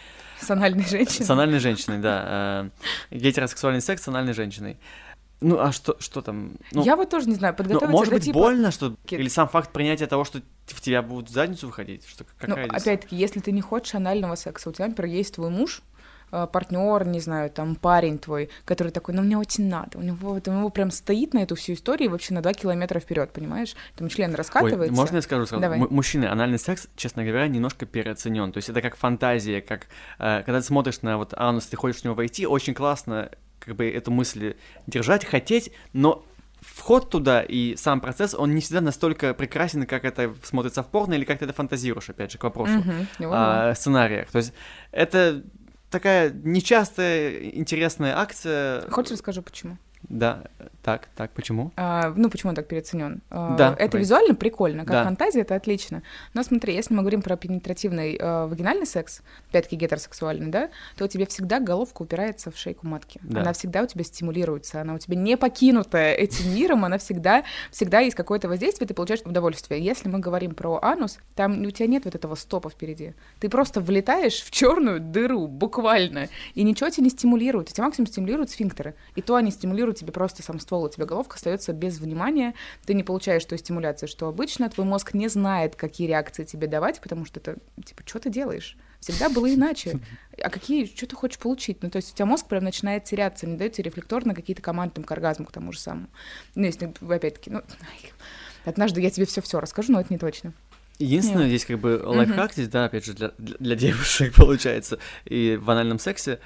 С 0.40 0.50
анальной 0.50 0.84
женщиной? 0.84 1.26
С 1.26 1.30
анальной 1.30 1.58
женщиной, 1.58 1.98
да. 1.98 2.70
Э, 3.10 3.16
гетеросексуальный 3.16 3.80
секс 3.80 4.02
с 4.02 4.08
анальной 4.08 4.32
женщиной. 4.32 4.78
Ну, 5.42 5.58
а 5.58 5.72
что, 5.72 5.96
что 5.98 6.22
там? 6.22 6.52
Ну, 6.70 6.84
я 6.84 6.94
вот 6.94 7.10
тоже 7.10 7.28
не 7.28 7.34
знаю, 7.34 7.54
подготовиться 7.54 7.90
ну, 7.90 7.92
может 7.92 8.14
быть, 8.14 8.24
типа... 8.24 8.38
больно, 8.38 8.70
что... 8.70 8.94
Или 9.10 9.28
сам 9.28 9.48
факт 9.48 9.72
принятия 9.72 10.06
того, 10.06 10.24
что 10.24 10.40
в 10.66 10.80
тебя 10.80 11.02
будут 11.02 11.30
в 11.30 11.32
задницу 11.32 11.66
выходить? 11.66 12.06
Что, 12.06 12.24
какая 12.24 12.66
ну, 12.66 12.72
опять-таки, 12.72 13.16
если 13.16 13.40
ты 13.40 13.50
не 13.50 13.60
хочешь 13.60 13.94
анального 13.96 14.36
секса, 14.36 14.70
у 14.70 14.72
тебя, 14.72 14.86
например, 14.86 15.12
есть 15.12 15.34
твой 15.34 15.50
муж, 15.50 15.82
партнер, 16.32 17.06
не 17.06 17.20
знаю, 17.20 17.50
там 17.50 17.76
парень 17.76 18.18
твой, 18.18 18.48
который 18.64 18.90
такой, 18.90 19.14
ну 19.14 19.22
мне 19.22 19.36
очень 19.36 19.68
надо, 19.68 19.98
у 19.98 20.02
него, 20.02 20.16
вот, 20.20 20.48
у 20.48 20.52
него 20.52 20.70
прям 20.70 20.90
стоит 20.90 21.34
на 21.34 21.40
эту 21.40 21.54
всю 21.54 21.74
историю 21.74 22.10
вообще 22.10 22.34
на 22.34 22.40
два 22.40 22.54
километра 22.54 23.00
вперед, 23.00 23.30
понимаешь? 23.32 23.74
Там 23.96 24.08
член 24.08 24.34
раскатывается. 24.34 24.92
Ой, 24.92 24.96
можно 24.96 25.16
я 25.16 25.22
скажу 25.22 25.46
сразу? 25.46 25.60
Давай. 25.60 25.78
мужчины, 25.78 26.24
анальный 26.24 26.58
секс, 26.58 26.88
честно 26.96 27.24
говоря, 27.24 27.46
немножко 27.48 27.86
переоценен. 27.86 28.52
То 28.52 28.58
есть 28.58 28.68
это 28.70 28.80
как 28.80 28.96
фантазия, 28.96 29.60
как 29.60 29.86
э, 30.18 30.42
когда 30.44 30.60
ты 30.60 30.66
смотришь 30.66 31.02
на 31.02 31.18
вот 31.18 31.34
анус, 31.36 31.66
ты 31.66 31.76
хочешь 31.76 32.00
в 32.00 32.04
него 32.04 32.14
войти, 32.14 32.46
очень 32.46 32.74
классно 32.74 33.30
как 33.58 33.76
бы 33.76 33.88
эту 33.88 34.10
мысль 34.10 34.54
держать, 34.86 35.24
хотеть, 35.24 35.70
но 35.92 36.24
вход 36.60 37.10
туда 37.10 37.42
и 37.42 37.76
сам 37.76 38.00
процесс, 38.00 38.34
он 38.34 38.54
не 38.54 38.60
всегда 38.60 38.80
настолько 38.80 39.34
прекрасен, 39.34 39.84
как 39.86 40.04
это 40.04 40.32
смотрится 40.42 40.82
в 40.82 40.88
порно, 40.88 41.14
или 41.14 41.24
как 41.24 41.40
ты 41.40 41.44
это 41.44 41.54
фантазируешь, 41.54 42.08
опять 42.08 42.32
же, 42.32 42.38
к 42.38 42.44
вопросу 42.44 42.72
mm-hmm. 42.78 43.30
о 43.30 43.74
сценариях. 43.74 44.30
То 44.30 44.38
есть 44.38 44.52
это 44.92 45.42
такая 45.92 46.30
нечастая 46.30 47.50
интересная 47.50 48.18
акция. 48.18 48.90
Хочешь 48.90 49.12
расскажу, 49.12 49.42
почему? 49.42 49.78
Да, 50.12 50.42
так, 50.82 51.08
так, 51.16 51.30
почему? 51.30 51.72
А, 51.74 52.12
ну, 52.14 52.28
почему 52.28 52.50
он 52.50 52.54
так 52.54 52.68
переоценен? 52.68 53.22
А, 53.30 53.56
да. 53.56 53.72
Это 53.78 53.92
давай. 53.92 54.02
визуально 54.02 54.34
прикольно, 54.34 54.84
как 54.84 54.92
да. 54.92 55.04
фантазия, 55.04 55.40
это 55.40 55.54
отлично. 55.54 56.02
Но 56.34 56.42
смотри, 56.42 56.74
если 56.74 56.92
мы 56.92 57.00
говорим 57.00 57.22
про 57.22 57.34
пенетративный 57.38 58.16
э, 58.20 58.46
вагинальный 58.46 58.84
секс, 58.84 59.22
опять-таки 59.48 59.76
гетеросексуальный, 59.76 60.48
да, 60.50 60.68
то 60.98 61.06
у 61.06 61.08
тебя 61.08 61.24
всегда 61.24 61.60
головка 61.60 62.02
упирается 62.02 62.50
в 62.50 62.58
шейку 62.58 62.86
матки. 62.86 63.20
Да. 63.22 63.40
Она 63.40 63.54
всегда 63.54 63.84
у 63.84 63.86
тебя 63.86 64.04
стимулируется, 64.04 64.82
она 64.82 64.92
у 64.94 64.98
тебя 64.98 65.16
не 65.16 65.38
покинутая 65.38 66.12
этим 66.12 66.54
миром, 66.54 66.84
она 66.84 66.98
всегда, 66.98 67.44
всегда 67.70 68.00
есть 68.00 68.14
какое-то 68.14 68.48
воздействие, 68.48 68.86
ты 68.86 68.92
получаешь 68.92 69.22
удовольствие. 69.24 69.82
Если 69.82 70.10
мы 70.10 70.18
говорим 70.18 70.54
про 70.54 70.78
анус, 70.82 71.20
там 71.34 71.62
у 71.62 71.70
тебя 71.70 71.86
нет 71.86 72.04
вот 72.04 72.14
этого 72.14 72.34
стопа 72.34 72.68
впереди. 72.68 73.14
Ты 73.40 73.48
просто 73.48 73.80
влетаешь 73.80 74.42
в 74.42 74.50
черную 74.50 75.00
дыру, 75.00 75.46
буквально, 75.46 76.28
и 76.52 76.64
ничего 76.64 76.90
тебя 76.90 77.04
не 77.04 77.10
стимулирует. 77.10 77.68
Тебя 77.68 77.84
максимум 77.84 78.08
стимулируют 78.08 78.50
сфинктеры. 78.50 78.94
И 79.14 79.22
то 79.22 79.36
они 79.36 79.50
стимулируют 79.50 80.01
тебе 80.02 80.12
просто 80.12 80.42
сам 80.42 80.60
ствол, 80.60 80.84
у 80.84 80.88
тебя 80.88 81.06
головка 81.06 81.36
остается 81.36 81.72
без 81.72 81.98
внимания, 81.98 82.54
ты 82.84 82.94
не 82.94 83.02
получаешь 83.02 83.44
той 83.44 83.58
стимуляции, 83.58 84.06
что 84.06 84.28
обычно 84.28 84.68
твой 84.68 84.86
мозг 84.86 85.14
не 85.14 85.28
знает, 85.28 85.76
какие 85.76 86.08
реакции 86.08 86.44
тебе 86.44 86.66
давать, 86.66 87.00
потому 87.00 87.24
что 87.24 87.40
это, 87.40 87.56
типа, 87.84 88.02
что 88.04 88.18
ты 88.18 88.30
делаешь? 88.30 88.76
Всегда 89.00 89.28
было 89.28 89.52
иначе. 89.52 89.98
А 90.40 90.48
какие, 90.48 90.86
что 90.86 91.06
ты 91.06 91.16
хочешь 91.16 91.38
получить? 91.38 91.82
Ну, 91.82 91.90
то 91.90 91.96
есть 91.96 92.12
у 92.12 92.14
тебя 92.14 92.26
мозг 92.26 92.46
прям 92.46 92.62
начинает 92.62 93.04
теряться, 93.04 93.46
не 93.46 93.56
дает 93.56 93.72
тебе 93.72 93.90
рефлекторно 93.90 94.34
какие-то 94.34 94.62
команды 94.62 94.94
там, 94.94 95.04
к 95.04 95.10
оргазму, 95.10 95.46
к 95.46 95.52
тому 95.52 95.72
же 95.72 95.80
самому. 95.80 96.06
Ну, 96.54 96.64
если, 96.64 96.92
опять-таки, 97.00 97.50
ну, 97.50 97.62
однажды 98.64 99.00
я 99.00 99.10
тебе 99.10 99.26
все-все 99.26 99.58
расскажу, 99.58 99.92
но 99.92 100.00
это 100.00 100.12
не 100.12 100.18
точно. 100.18 100.52
Единственное, 100.98 101.48
здесь 101.48 101.64
как 101.64 101.80
бы 101.80 102.00
лайфхак 102.04 102.52
здесь, 102.52 102.68
да, 102.68 102.84
опять 102.84 103.04
же, 103.04 103.14
для, 103.14 103.32
для 103.38 103.74
девушек 103.74 104.34
получается, 104.36 104.98
и 105.24 105.58
в 105.60 105.68
анальном 105.68 105.98
сексе, 105.98 106.38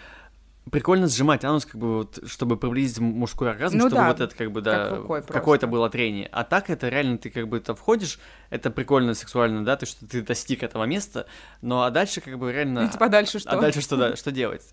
прикольно 0.71 1.07
сжимать 1.07 1.45
анус, 1.45 1.64
как 1.64 1.77
бы 1.77 1.99
вот, 1.99 2.19
чтобы 2.27 2.57
приблизить 2.57 2.99
мужской 2.99 3.51
оргазм, 3.51 3.79
ну, 3.79 3.89
чтобы 3.89 3.97
да, 3.97 4.09
вот 4.09 4.21
это 4.21 4.35
как 4.35 4.51
бы 4.51 4.61
да 4.61 5.01
как 5.09 5.27
какое-то 5.27 5.67
было 5.67 5.89
трение. 5.89 6.29
А 6.33 6.45
так 6.45 6.71
это 6.71 6.89
реально 6.89 7.19
ты 7.19 7.31
как 7.31 7.49
бы 7.49 7.59
это 7.59 7.75
входишь, 7.75 8.19
это 8.51 8.71
прикольно 8.71 9.14
сексуально, 9.14 9.64
да, 9.64 9.77
то 9.77 9.87
что 9.87 10.07
ты 10.07 10.23
достиг 10.23 10.62
этого 10.62 10.85
места, 10.85 11.27
но 11.62 11.83
а 11.83 11.91
дальше 11.91 12.21
как 12.21 12.39
бы 12.39 12.53
реально. 12.53 12.87
И 12.87 12.89
типа 12.89 13.09
дальше 13.09 13.39
что? 13.39 13.51
А 13.51 13.61
дальше 13.61 13.81
что 13.81 13.97
да, 13.97 14.17
что 14.17 14.33
делать? 14.33 14.67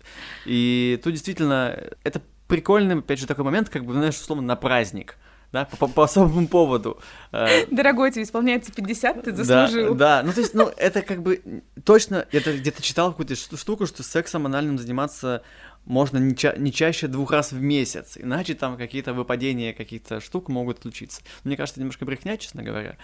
И 0.46 1.00
тут 1.02 1.12
действительно 1.12 1.78
это 2.02 2.20
прикольный, 2.48 2.98
опять 2.98 3.18
же, 3.18 3.26
такой 3.26 3.44
момент, 3.44 3.68
как 3.68 3.84
бы, 3.84 3.92
знаешь, 3.92 4.16
условно, 4.16 4.44
на 4.44 4.56
праздник 4.56 5.16
да, 5.54 5.66
по, 5.66 5.86
по 5.86 6.02
особому 6.04 6.48
поводу. 6.48 6.98
Э, 7.30 7.64
Дорогой, 7.70 8.10
тебе 8.10 8.24
исполняется 8.24 8.72
50, 8.72 9.22
ты 9.22 9.32
заслужил. 9.32 9.94
Да, 9.94 10.20
да, 10.20 10.26
ну 10.26 10.32
то 10.32 10.40
есть, 10.40 10.52
ну 10.52 10.68
это 10.76 11.00
как 11.00 11.22
бы 11.22 11.62
точно, 11.84 12.26
это 12.32 12.58
где-то 12.58 12.82
читал 12.82 13.12
какую-то 13.12 13.36
штуку, 13.36 13.86
что 13.86 14.02
сексом 14.02 14.46
анальным 14.46 14.78
заниматься 14.78 15.42
можно 15.84 16.18
не, 16.18 16.34
ча- 16.34 16.56
не 16.56 16.72
чаще 16.72 17.06
двух 17.08 17.30
раз 17.30 17.52
в 17.52 17.60
месяц, 17.60 18.16
иначе 18.16 18.54
там 18.54 18.76
какие-то 18.76 19.12
выпадения 19.12 19.72
каких-то 19.72 20.20
штук 20.20 20.48
могут 20.48 20.82
случиться. 20.82 21.22
Мне 21.44 21.56
кажется, 21.56 21.80
немножко 21.80 22.04
брехня, 22.04 22.36
честно 22.36 22.62
говоря, 22.62 22.96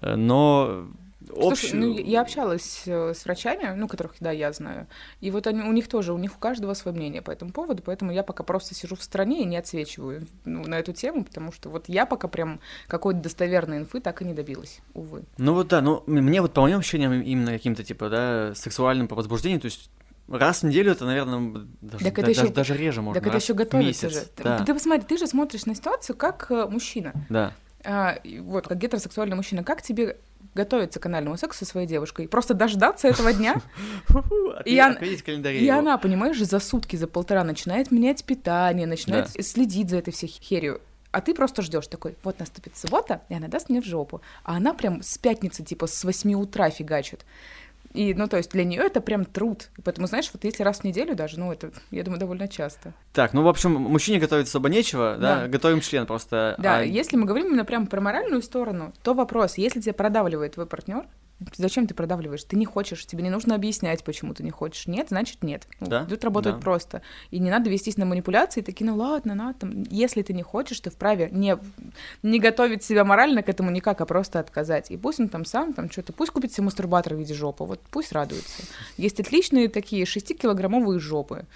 э, 0.00 0.14
но 0.14 0.88
Слушай, 1.28 1.74
ну, 1.74 1.98
я 1.98 2.22
общалась 2.22 2.82
э, 2.86 3.14
с 3.14 3.24
врачами, 3.24 3.74
ну, 3.76 3.88
которых, 3.88 4.14
да, 4.20 4.30
я 4.30 4.52
знаю, 4.52 4.86
и 5.20 5.30
вот 5.30 5.46
они, 5.46 5.62
у 5.62 5.72
них 5.72 5.88
тоже, 5.88 6.12
у 6.12 6.18
них 6.18 6.34
у 6.36 6.38
каждого 6.38 6.74
свое 6.74 6.96
мнение 6.96 7.22
по 7.22 7.30
этому 7.30 7.52
поводу, 7.52 7.82
поэтому 7.82 8.12
я 8.12 8.22
пока 8.22 8.42
просто 8.42 8.74
сижу 8.74 8.96
в 8.96 9.02
стороне 9.02 9.42
и 9.42 9.44
не 9.44 9.56
отсвечиваю 9.56 10.26
ну, 10.44 10.66
на 10.66 10.78
эту 10.78 10.92
тему, 10.92 11.24
потому 11.24 11.52
что 11.52 11.68
вот 11.70 11.88
я 11.88 12.06
пока 12.06 12.28
прям 12.28 12.60
какой-то 12.86 13.20
достоверной 13.20 13.78
инфы 13.78 14.00
так 14.00 14.22
и 14.22 14.24
не 14.24 14.34
добилась, 14.34 14.80
увы. 14.94 15.22
Ну 15.38 15.54
вот 15.54 15.68
да, 15.68 15.80
ну 15.80 16.02
мне 16.06 16.40
вот 16.40 16.52
по 16.52 16.62
моим 16.62 16.78
ощущениям 16.78 17.12
именно 17.12 17.52
каким-то 17.52 17.84
типа, 17.84 18.08
да, 18.08 18.54
сексуальным 18.54 19.08
по 19.08 19.14
возбуждению, 19.14 19.60
то 19.60 19.66
есть 19.66 19.90
Раз 20.32 20.62
в 20.62 20.66
неделю 20.66 20.92
это, 20.92 21.04
наверное, 21.04 21.66
даже, 21.80 22.04
так 22.04 22.12
это 22.14 22.22
да, 22.22 22.30
еще, 22.30 22.40
даже, 22.40 22.54
даже 22.54 22.76
реже 22.76 23.02
можно. 23.02 23.20
Так 23.20 23.28
это 23.28 23.36
еще 23.36 23.52
готовится 23.52 24.06
месяц, 24.06 24.20
же. 24.20 24.26
Да. 24.42 24.58
Ты, 24.58 24.64
ты 24.64 24.74
посмотри, 24.74 25.06
ты 25.06 25.18
же 25.18 25.26
смотришь 25.26 25.66
на 25.66 25.74
ситуацию 25.74 26.16
как 26.16 26.46
э, 26.50 26.66
мужчина. 26.66 27.12
Да. 27.28 27.52
А, 27.84 28.18
вот, 28.40 28.66
как 28.66 28.78
гетеросексуальный 28.78 29.36
мужчина. 29.36 29.62
Как 29.62 29.82
тебе 29.82 30.16
готовиться 30.54 31.00
к 31.00 31.06
анальному 31.06 31.36
сексу 31.36 31.64
со 31.64 31.70
своей 31.70 31.86
девушкой? 31.86 32.28
Просто 32.28 32.54
дождаться 32.54 33.08
этого 33.08 33.32
дня? 33.32 33.60
И 34.64 35.68
она, 35.68 35.98
понимаешь, 35.98 36.38
за 36.38 36.60
сутки, 36.60 36.96
за 36.96 37.06
полтора 37.06 37.44
начинает 37.44 37.90
менять 37.90 38.24
питание, 38.24 38.86
начинает 38.86 39.28
следить 39.30 39.90
за 39.90 39.98
этой 39.98 40.12
всей 40.12 40.28
херью 40.28 40.80
а 41.12 41.20
ты 41.20 41.34
просто 41.34 41.62
ждешь 41.62 41.86
такой, 41.86 42.16
вот 42.24 42.40
наступит 42.40 42.76
суббота, 42.76 43.20
и 43.28 43.34
она 43.34 43.46
даст 43.46 43.68
мне 43.68 43.82
в 43.82 43.84
жопу. 43.84 44.22
А 44.44 44.56
она 44.56 44.72
прям 44.72 45.02
с 45.02 45.18
пятницы, 45.18 45.62
типа, 45.62 45.86
с 45.86 46.04
8 46.04 46.34
утра 46.34 46.70
фигачит. 46.70 47.26
И, 47.92 48.14
ну, 48.14 48.26
то 48.26 48.36
есть 48.36 48.50
для 48.50 48.64
нее 48.64 48.82
это 48.82 49.00
прям 49.00 49.24
труд. 49.24 49.68
И 49.76 49.82
поэтому, 49.82 50.06
знаешь, 50.06 50.30
вот 50.32 50.44
если 50.44 50.62
раз 50.62 50.80
в 50.80 50.84
неделю 50.84 51.14
даже, 51.14 51.38
ну, 51.38 51.52
это, 51.52 51.70
я 51.90 52.02
думаю, 52.02 52.20
довольно 52.20 52.48
часто. 52.48 52.94
Так, 53.12 53.32
ну, 53.32 53.42
в 53.42 53.48
общем, 53.48 53.72
мужчине 53.72 54.18
готовить 54.18 54.48
особо 54.48 54.68
нечего, 54.68 55.16
да, 55.20 55.42
да? 55.42 55.48
готовим 55.48 55.80
член 55.80 56.06
просто. 56.06 56.54
Да, 56.58 56.78
а... 56.78 56.82
если 56.82 57.16
мы 57.16 57.26
говорим 57.26 57.48
именно 57.48 57.64
прям 57.64 57.86
про 57.86 58.00
моральную 58.00 58.42
сторону, 58.42 58.92
то 59.02 59.14
вопрос, 59.14 59.58
если 59.58 59.80
тебя 59.80 59.94
продавливает 59.94 60.54
твой 60.54 60.66
партнер, 60.66 61.04
Зачем 61.56 61.86
ты 61.86 61.94
продавливаешь? 61.94 62.44
Ты 62.44 62.56
не 62.56 62.66
хочешь, 62.66 63.04
тебе 63.06 63.22
не 63.22 63.30
нужно 63.30 63.54
объяснять, 63.54 64.04
почему 64.04 64.34
ты 64.34 64.42
не 64.42 64.50
хочешь. 64.50 64.86
Нет, 64.86 65.08
значит 65.08 65.42
нет. 65.42 65.66
Ну, 65.80 65.86
да? 65.86 66.04
Тут 66.04 66.24
работает 66.24 66.56
да. 66.56 66.62
просто. 66.62 67.02
И 67.30 67.38
не 67.38 67.50
надо 67.50 67.70
вестись 67.70 67.96
на 67.96 68.04
манипуляции, 68.04 68.60
такие, 68.60 68.88
ну 68.88 68.96
ладно, 68.96 69.34
надо. 69.34 69.58
Там. 69.58 69.82
Если 69.90 70.22
ты 70.22 70.32
не 70.32 70.42
хочешь, 70.42 70.80
ты 70.80 70.90
вправе 70.90 71.28
не, 71.32 71.58
не 72.22 72.38
готовить 72.38 72.84
себя 72.84 73.04
морально 73.04 73.42
к 73.42 73.48
этому 73.48 73.70
никак, 73.70 74.00
а 74.00 74.06
просто 74.06 74.40
отказать. 74.40 74.90
И 74.90 74.96
пусть 74.96 75.20
он 75.20 75.28
там 75.28 75.44
сам, 75.44 75.72
там 75.72 75.90
что-то, 75.90 76.12
пусть 76.12 76.32
купит 76.32 76.52
себе 76.52 76.64
мастурбатор 76.64 77.14
в 77.14 77.18
виде 77.18 77.34
жопы, 77.34 77.64
вот 77.64 77.80
пусть 77.90 78.12
радуется. 78.12 78.62
Есть 78.96 79.20
отличные 79.20 79.68
такие 79.68 80.04
6-килограммовые 80.04 80.98
жопы. 80.98 81.46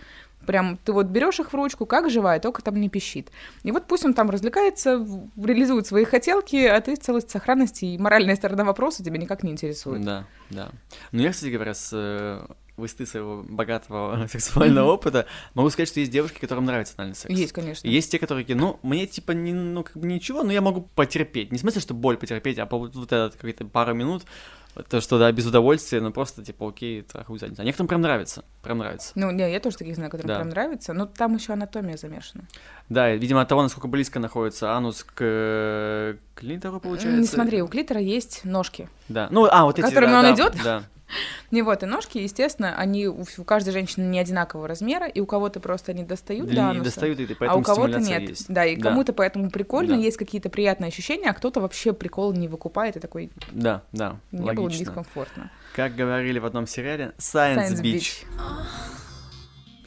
Прям 0.47 0.79
ты 0.85 0.93
вот 0.93 1.07
берешь 1.07 1.41
их 1.41 1.53
в 1.53 1.55
ручку, 1.55 1.87
как 1.87 2.11
живая, 2.11 2.41
только 2.41 2.63
там 2.63 2.81
не 2.81 2.89
пищит. 2.89 3.31
И 3.63 3.73
вот 3.73 3.87
пусть 3.87 4.05
он 4.05 4.15
там 4.15 4.31
развлекается, 4.31 5.07
реализует 5.37 5.87
свои 5.87 6.05
хотелки, 6.05 6.65
а 6.65 6.81
ты 6.81 6.97
целость 6.97 7.31
сохранности 7.31 7.85
и 7.85 7.99
моральная 7.99 8.37
сторона 8.37 8.65
вопроса 8.65 9.05
тебя 9.05 9.19
никак 9.19 9.43
не 9.43 9.53
интересует. 9.53 10.03
Да, 10.05 10.27
да. 10.51 10.71
Ну, 11.13 11.23
я, 11.23 11.33
кстати 11.33 11.51
говоря, 11.51 11.75
с 11.75 11.91
э, 11.93 12.47
высоты 12.77 13.07
своего 13.07 13.43
богатого 13.43 14.27
сексуального 14.31 14.93
опыта, 14.93 15.27
могу 15.55 15.71
сказать, 15.71 15.89
что 15.89 16.01
есть 16.01 16.13
девушки, 16.13 16.39
которым 16.39 16.67
нравится 16.67 16.95
анальный 16.97 17.17
секс. 17.17 17.35
Есть, 17.35 17.53
конечно. 17.53 17.89
есть 17.89 18.11
те, 18.11 18.19
которые, 18.19 18.47
ну, 18.55 18.79
мне 18.83 19.07
типа 19.07 19.33
не, 19.33 19.53
ну, 19.53 19.83
как 19.83 19.97
бы 19.97 20.07
ничего, 20.07 20.43
но 20.43 20.53
я 20.53 20.61
могу 20.61 20.83
потерпеть. 20.95 21.53
Не 21.53 21.59
в 21.59 21.61
смысле, 21.61 21.81
что 21.81 21.95
боль 21.95 22.17
потерпеть, 22.17 22.59
а 22.59 22.67
вот 22.67 22.95
этот 22.95 23.35
какие-то 23.35 23.65
пару 23.65 23.95
минут 23.95 24.25
то, 24.89 25.01
что, 25.01 25.19
да, 25.19 25.31
без 25.33 25.47
удовольствия, 25.47 26.01
но 26.01 26.11
просто, 26.11 26.45
типа, 26.45 26.69
окей, 26.69 27.01
это 27.01 27.25
задница. 27.39 27.63
А 27.63 27.65
некоторым 27.65 27.89
прям 27.89 28.01
нравится, 28.01 28.45
прям 28.63 28.79
нравится. 28.79 29.13
Ну, 29.15 29.31
не, 29.31 29.51
я 29.51 29.61
тоже 29.61 29.77
таких 29.77 29.95
знаю, 29.95 30.11
которым 30.11 30.29
да. 30.29 30.37
прям 30.37 30.49
нравится, 30.51 30.93
но 30.93 31.07
там 31.07 31.35
еще 31.35 31.53
анатомия 31.53 31.97
замешана. 31.97 32.45
Да, 32.89 33.11
видимо, 33.15 33.43
от 33.43 33.49
того, 33.49 33.63
насколько 33.63 33.89
близко 33.89 34.19
находится 34.19 34.73
анус 34.73 35.05
к 35.05 36.17
клитору, 36.35 36.81
получается. 36.81 37.21
Не 37.21 37.27
смотри, 37.27 37.63
у 37.63 37.69
клитора 37.69 38.01
есть 38.01 38.45
ножки. 38.45 38.89
Да, 39.09 39.29
ну, 39.31 39.47
а, 39.51 39.65
вот 39.65 39.79
эти, 39.79 39.87
Которыми 39.87 40.11
да, 40.11 40.19
он 40.19 40.25
да, 40.25 40.35
идет? 40.35 40.55
Да. 40.63 40.83
Не 41.51 41.63
вот, 41.63 41.83
и 41.83 41.87
ножки, 41.87 42.19
естественно, 42.19 42.75
они 42.77 43.07
у, 43.07 43.25
у 43.39 43.45
каждой 43.45 43.71
женщины 43.71 44.05
не 44.05 44.19
одинакового 44.19 44.69
размера, 44.69 45.07
и 45.07 45.21
у 45.21 45.27
кого-то 45.27 45.61
просто 45.61 45.93
они 45.93 46.05
достают 46.05 46.49
да, 46.49 46.55
до 46.55 46.63
ануса, 46.71 46.85
достают, 46.85 47.21
и 47.21 47.37
а 47.41 47.57
у 47.57 47.63
кого-то 47.63 48.01
нет. 48.01 48.23
Есть. 48.23 48.47
Да, 48.49 48.65
и 48.65 48.77
да. 48.77 48.91
кому-то 48.91 49.13
поэтому 49.13 49.51
прикольно, 49.51 49.95
да. 49.95 50.01
есть 50.01 50.17
какие-то 50.17 50.51
приятные 50.51 50.89
ощущения, 50.89 51.31
а 51.31 51.35
кто-то 51.35 51.61
вообще 51.61 51.93
прикол 51.93 52.33
не 52.33 52.49
выкупает 52.49 52.97
и 52.97 53.01
такой... 53.01 53.31
Да, 53.53 53.83
да, 53.93 54.17
Мне 54.31 54.43
логично. 54.43 54.63
было 54.63 54.66
дискомфортно. 54.69 55.51
Как 55.75 55.95
говорили 55.95 56.39
в 56.39 56.47
одном 56.47 56.67
сериале, 56.67 57.13
Science, 57.19 57.57
Science 57.57 57.83
Beach. 57.83 57.83
Beach. 57.83 58.25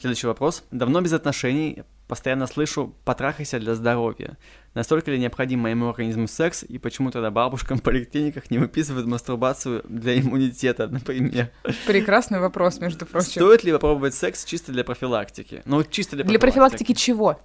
Следующий 0.00 0.26
вопрос. 0.26 0.64
Давно 0.70 1.00
без 1.02 1.12
отношений, 1.12 1.82
постоянно 2.08 2.46
слышу 2.46 2.94
«потрахайся 3.04 3.58
для 3.60 3.74
здоровья». 3.74 4.38
Настолько 4.72 5.10
ли 5.10 5.18
необходим 5.18 5.58
моему 5.60 5.88
организму 5.88 6.28
секс, 6.28 6.62
и 6.62 6.78
почему 6.78 7.10
тогда 7.10 7.30
бабушкам 7.30 7.78
в 7.78 7.82
поликлиниках 7.82 8.50
не 8.50 8.58
выписывают 8.58 9.06
мастурбацию 9.06 9.82
для 9.88 10.18
иммунитета, 10.18 10.86
например? 10.86 11.50
Прекрасный 11.86 12.40
вопрос, 12.40 12.78
между 12.78 13.04
прочим. 13.04 13.30
Стоит 13.30 13.64
ли 13.64 13.72
попробовать 13.72 14.14
секс 14.14 14.44
чисто 14.44 14.72
для 14.72 14.84
профилактики? 14.84 15.62
Ну, 15.64 15.82
чисто 15.82 16.16
для 16.16 16.24
профилактики. 16.24 16.28
Для 16.28 16.38
профилактики 16.38 16.92
чего? 16.94 17.40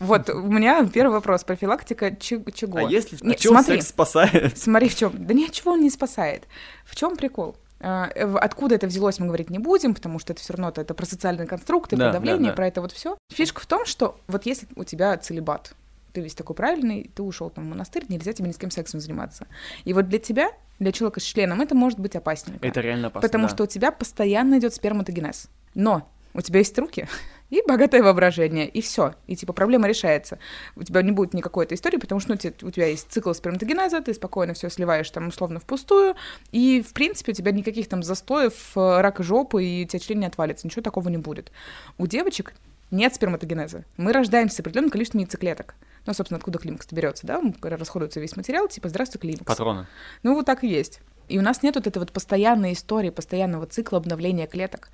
Вот 0.00 0.30
у 0.30 0.42
меня 0.42 0.84
первый 0.86 1.12
вопрос. 1.12 1.44
Профилактика 1.44 2.16
чего? 2.16 2.78
А 2.78 2.82
если 2.82 3.18
а 3.22 3.34
чего 3.34 3.62
секс 3.62 3.88
спасает? 3.88 4.58
Смотри, 4.58 4.88
в 4.88 4.96
чем. 4.96 5.12
Да 5.14 5.34
ничего 5.34 5.72
он 5.72 5.82
не 5.82 5.90
спасает. 5.90 6.44
В 6.84 6.96
чем 6.96 7.16
прикол? 7.16 7.54
А, 7.82 8.10
откуда 8.40 8.74
это 8.74 8.86
взялось, 8.86 9.18
мы 9.18 9.26
говорить 9.26 9.50
не 9.50 9.58
будем, 9.58 9.94
потому 9.94 10.18
что 10.18 10.32
это 10.32 10.42
все 10.42 10.52
равно 10.54 10.68
это, 10.68 10.82
это 10.82 10.92
про 10.94 11.06
социальные 11.06 11.46
конструкты, 11.46 11.96
да, 11.96 12.06
про 12.06 12.12
давление, 12.14 12.46
да, 12.46 12.48
да. 12.48 12.56
про 12.56 12.66
это 12.66 12.80
вот 12.82 12.92
все. 12.92 13.16
Фишка 13.32 13.60
в 13.60 13.66
том, 13.66 13.86
что 13.86 14.18
вот 14.26 14.44
если 14.44 14.66
у 14.76 14.84
тебя 14.84 15.16
целебат, 15.16 15.74
ты 16.12 16.20
весь 16.20 16.34
такой 16.34 16.56
правильный, 16.56 17.10
ты 17.14 17.22
ушел 17.22 17.48
там 17.48 17.64
в 17.64 17.68
монастырь, 17.68 18.04
нельзя 18.08 18.32
тебе 18.32 18.48
ни 18.48 18.52
с 18.52 18.58
кем 18.58 18.70
сексом 18.70 19.00
заниматься. 19.00 19.46
И 19.84 19.94
вот 19.94 20.08
для 20.08 20.18
тебя, 20.18 20.50
для 20.78 20.92
человека 20.92 21.20
с 21.20 21.22
членом, 21.22 21.60
это 21.62 21.74
может 21.74 21.98
быть 21.98 22.16
опасненько. 22.16 22.66
Это 22.66 22.80
реально 22.80 23.08
опасно. 23.08 23.26
Потому 23.26 23.44
да. 23.44 23.54
что 23.54 23.64
у 23.64 23.66
тебя 23.66 23.92
постоянно 23.92 24.58
идет 24.58 24.74
сперматогенез. 24.74 25.48
Но 25.74 26.06
у 26.34 26.40
тебя 26.42 26.58
есть 26.58 26.78
руки 26.78 27.08
и 27.50 27.62
богатое 27.66 28.02
воображение, 28.02 28.68
и 28.68 28.80
все. 28.80 29.14
И 29.26 29.36
типа 29.36 29.52
проблема 29.52 29.88
решается. 29.88 30.38
У 30.76 30.82
тебя 30.82 31.02
не 31.02 31.12
будет 31.12 31.34
никакой 31.34 31.66
этой 31.66 31.74
истории, 31.74 31.98
потому 31.98 32.20
что 32.20 32.30
ну, 32.30 32.36
у 32.36 32.70
тебя 32.70 32.86
есть 32.86 33.10
цикл 33.10 33.32
сперматогенеза, 33.32 34.00
ты 34.00 34.14
спокойно 34.14 34.54
все 34.54 34.70
сливаешь 34.70 35.10
там 35.10 35.28
условно 35.28 35.60
впустую, 35.60 36.14
и 36.52 36.82
в 36.82 36.92
принципе 36.92 37.32
у 37.32 37.34
тебя 37.34 37.52
никаких 37.52 37.88
там 37.88 38.02
застоев, 38.02 38.72
э, 38.76 39.00
рака 39.00 39.22
жопы, 39.22 39.64
и 39.64 39.84
у 39.84 39.88
тебя 39.88 39.98
член 39.98 40.20
не 40.20 40.26
отвалится, 40.26 40.66
ничего 40.66 40.82
такого 40.82 41.08
не 41.08 41.18
будет. 41.18 41.52
У 41.98 42.06
девочек 42.06 42.54
нет 42.90 43.14
сперматогенеза. 43.14 43.84
Мы 43.96 44.12
рождаемся 44.12 44.56
с 44.56 44.60
определенным 44.60 44.90
количеством 44.90 45.20
яйцеклеток. 45.20 45.74
Ну, 46.06 46.14
собственно, 46.14 46.38
откуда 46.38 46.58
климакс 46.58 46.86
берется, 46.90 47.26
да? 47.26 47.40
Расходуется 47.62 48.20
весь 48.20 48.36
материал, 48.36 48.68
типа, 48.68 48.88
здравствуй, 48.88 49.20
климакс. 49.20 49.44
Патроны. 49.44 49.86
Ну, 50.22 50.34
вот 50.34 50.46
так 50.46 50.64
и 50.64 50.68
есть. 50.68 51.00
И 51.28 51.38
у 51.38 51.42
нас 51.42 51.62
нет 51.62 51.76
вот 51.76 51.86
этой 51.86 51.98
вот 51.98 52.10
постоянной 52.12 52.72
истории, 52.72 53.10
постоянного 53.10 53.66
цикла 53.66 53.98
обновления 53.98 54.46
клеток. 54.46 54.90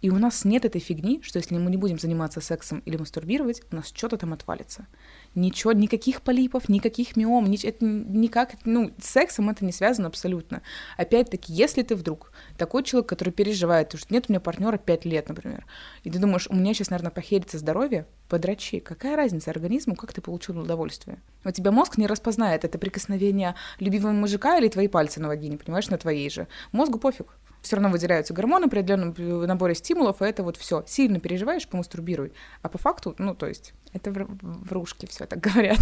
И 0.00 0.08
у 0.08 0.18
нас 0.18 0.44
нет 0.44 0.64
этой 0.64 0.80
фигни, 0.80 1.20
что 1.22 1.38
если 1.38 1.56
мы 1.56 1.70
не 1.70 1.76
будем 1.76 1.98
заниматься 1.98 2.40
сексом 2.40 2.80
или 2.86 2.96
мастурбировать, 2.96 3.62
у 3.70 3.76
нас 3.76 3.92
что-то 3.94 4.16
там 4.16 4.32
отвалится. 4.32 4.86
Ничего, 5.34 5.72
никаких 5.72 6.22
полипов, 6.22 6.68
никаких 6.68 7.16
миом, 7.16 7.44
ни, 7.46 7.62
это 7.64 7.84
никак, 7.84 8.54
ну, 8.64 8.92
с 9.00 9.10
сексом 9.10 9.50
это 9.50 9.64
не 9.64 9.72
связано 9.72 10.08
абсолютно. 10.08 10.62
Опять-таки, 10.96 11.52
если 11.52 11.82
ты 11.82 11.94
вдруг 11.94 12.32
такой 12.56 12.82
человек, 12.82 13.08
который 13.08 13.30
переживает, 13.30 13.92
что 13.96 14.12
нет 14.12 14.26
у 14.28 14.32
меня 14.32 14.40
партнера 14.40 14.78
5 14.78 15.04
лет, 15.04 15.28
например, 15.28 15.66
и 16.02 16.10
ты 16.10 16.18
думаешь, 16.18 16.46
у 16.48 16.54
меня 16.54 16.72
сейчас, 16.72 16.90
наверное, 16.90 17.12
похерится 17.12 17.58
здоровье, 17.58 18.06
подрачи. 18.28 18.80
Какая 18.80 19.16
разница 19.16 19.50
организму, 19.50 19.96
как 19.96 20.12
ты 20.12 20.20
получил 20.20 20.58
удовольствие? 20.58 21.18
У 21.44 21.50
тебя 21.50 21.72
мозг 21.72 21.98
не 21.98 22.06
распознает, 22.06 22.64
это 22.64 22.78
прикосновение 22.78 23.54
любимого 23.78 24.12
мужика 24.12 24.56
или 24.56 24.68
твои 24.68 24.88
пальцы 24.88 25.20
на 25.20 25.28
вагине, 25.28 25.58
понимаешь, 25.58 25.88
на 25.88 25.98
твоей 25.98 26.30
же. 26.30 26.48
Мозгу 26.72 26.98
пофиг. 26.98 27.26
Все 27.62 27.76
равно 27.76 27.90
выделяются 27.90 28.34
гормоны 28.34 28.68
при 28.68 28.80
определенном 28.80 29.14
наборе 29.46 29.74
стимулов, 29.74 30.22
и 30.22 30.24
это 30.24 30.42
вот 30.42 30.56
все. 30.56 30.84
Сильно 30.86 31.20
переживаешь, 31.20 31.68
помастурбируй. 31.68 32.32
А 32.62 32.68
по 32.68 32.78
факту, 32.78 33.14
ну, 33.18 33.34
то 33.34 33.46
есть, 33.46 33.74
это 33.92 34.12
врушки 34.12 35.06
все 35.06 35.26
так 35.26 35.40
говорят. 35.40 35.80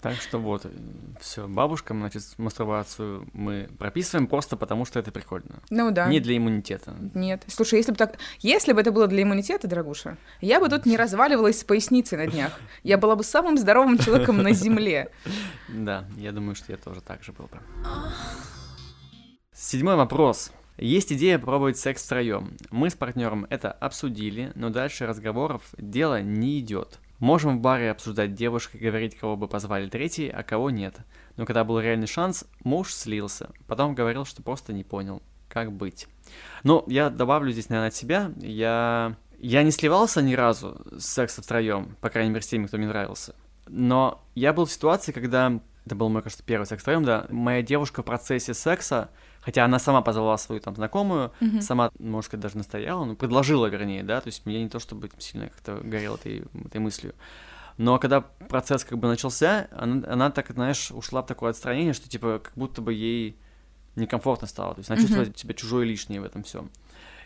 Так 0.00 0.14
что 0.14 0.38
вот, 0.38 0.64
все, 1.20 1.48
бабушкам, 1.48 1.98
значит, 1.98 2.22
мастурбацию 2.36 3.28
мы 3.32 3.68
прописываем 3.80 4.28
просто 4.28 4.56
потому, 4.56 4.84
что 4.84 5.00
это 5.00 5.10
прикольно. 5.10 5.60
Ну 5.70 5.90
да. 5.90 6.06
Не 6.06 6.20
для 6.20 6.36
иммунитета. 6.36 6.94
Нет. 7.14 7.42
Слушай, 7.48 7.78
если 7.78 7.90
бы 7.90 7.96
так, 7.96 8.16
если 8.38 8.72
бы 8.72 8.80
это 8.80 8.92
было 8.92 9.08
для 9.08 9.24
иммунитета, 9.24 9.66
дорогуша, 9.66 10.16
я 10.40 10.60
бы 10.60 10.68
тут 10.68 10.86
не 10.86 10.96
разваливалась 10.96 11.58
с 11.58 11.64
поясницей 11.64 12.16
на 12.16 12.28
днях. 12.28 12.52
Я 12.84 12.96
была 12.96 13.16
бы 13.16 13.24
самым 13.24 13.58
здоровым 13.58 13.98
человеком 13.98 14.38
на 14.42 14.52
земле. 14.52 15.10
Да, 15.68 16.04
я 16.16 16.32
думаю, 16.32 16.54
что 16.54 16.72
я 16.72 16.78
тоже 16.78 17.00
так 17.00 17.22
же 17.22 17.32
был 17.32 17.46
бы. 17.46 17.58
Седьмой 19.52 19.96
вопрос. 19.96 20.50
Есть 20.78 21.12
идея 21.12 21.40
пробовать 21.40 21.76
секс 21.76 22.04
втроем. 22.04 22.56
Мы 22.70 22.88
с 22.88 22.94
партнером 22.94 23.46
это 23.50 23.72
обсудили, 23.72 24.52
но 24.54 24.70
дальше 24.70 25.06
разговоров 25.06 25.62
дело 25.76 26.22
не 26.22 26.60
идет. 26.60 27.00
Можем 27.18 27.58
в 27.58 27.60
баре 27.60 27.90
обсуждать 27.90 28.34
девушек 28.34 28.76
и 28.76 28.78
говорить, 28.78 29.18
кого 29.18 29.36
бы 29.36 29.48
позвали 29.48 29.88
третий, 29.88 30.28
а 30.28 30.44
кого 30.44 30.70
нет. 30.70 30.98
Но 31.36 31.46
когда 31.46 31.64
был 31.64 31.80
реальный 31.80 32.06
шанс, 32.06 32.44
муж 32.62 32.94
слился. 32.94 33.50
Потом 33.66 33.96
говорил, 33.96 34.24
что 34.24 34.40
просто 34.40 34.72
не 34.72 34.84
понял, 34.84 35.20
как 35.48 35.72
быть. 35.72 36.06
Ну, 36.62 36.84
я 36.86 37.10
добавлю 37.10 37.50
здесь, 37.50 37.70
наверное, 37.70 37.88
от 37.88 37.96
себя. 37.96 38.30
Я, 38.36 39.16
я 39.40 39.64
не 39.64 39.72
сливался 39.72 40.22
ни 40.22 40.34
разу 40.34 40.80
с 40.96 41.06
сексом 41.06 41.42
втроем, 41.42 41.96
по 42.00 42.08
крайней 42.08 42.30
мере, 42.30 42.42
с 42.42 42.46
теми, 42.46 42.68
кто 42.68 42.78
мне 42.78 42.86
нравился. 42.86 43.34
Но 43.66 44.22
я 44.36 44.52
был 44.52 44.66
в 44.66 44.72
ситуации, 44.72 45.10
когда... 45.10 45.60
Это 45.88 45.96
был, 45.96 46.10
мне 46.10 46.20
кажется, 46.20 46.44
первый 46.44 46.66
секс 46.66 46.82
втроем, 46.82 47.02
да. 47.02 47.26
Моя 47.30 47.62
девушка 47.62 48.02
в 48.02 48.04
процессе 48.04 48.52
секса 48.52 49.08
Хотя 49.40 49.64
она 49.64 49.78
сама 49.78 50.02
позвала 50.02 50.36
свою 50.36 50.60
там 50.60 50.74
знакомую, 50.74 51.32
mm-hmm. 51.40 51.62
сама, 51.62 51.90
может 51.98 52.26
сказать, 52.26 52.42
даже 52.42 52.58
настояла, 52.58 53.06
ну, 53.06 53.16
предложила, 53.16 53.64
вернее, 53.64 54.02
да, 54.02 54.20
то 54.20 54.26
есть 54.26 54.42
я 54.44 54.62
не 54.62 54.68
то 54.68 54.78
чтобы 54.78 55.08
сильно 55.16 55.48
как-то 55.48 55.76
горел 55.82 56.16
этой, 56.16 56.44
этой 56.66 56.78
мыслью. 56.82 57.14
Но 57.78 57.98
когда 57.98 58.20
процесс 58.20 58.84
как 58.84 58.98
бы 58.98 59.08
начался, 59.08 59.68
она, 59.72 60.06
она 60.06 60.30
так, 60.30 60.50
знаешь, 60.50 60.90
ушла 60.90 61.22
в 61.22 61.26
такое 61.26 61.50
отстранение, 61.50 61.94
что 61.94 62.10
типа 62.10 62.40
как 62.44 62.52
будто 62.56 62.82
бы 62.82 62.92
ей 62.92 63.38
некомфортно 63.96 64.46
стало. 64.46 64.74
То 64.74 64.80
есть 64.80 64.90
она 64.90 64.98
mm-hmm. 64.98 65.02
чувствует 65.02 65.38
себя 65.38 65.54
чужой 65.54 65.86
лишней 65.86 66.18
в 66.18 66.24
этом 66.24 66.42
всем. 66.42 66.70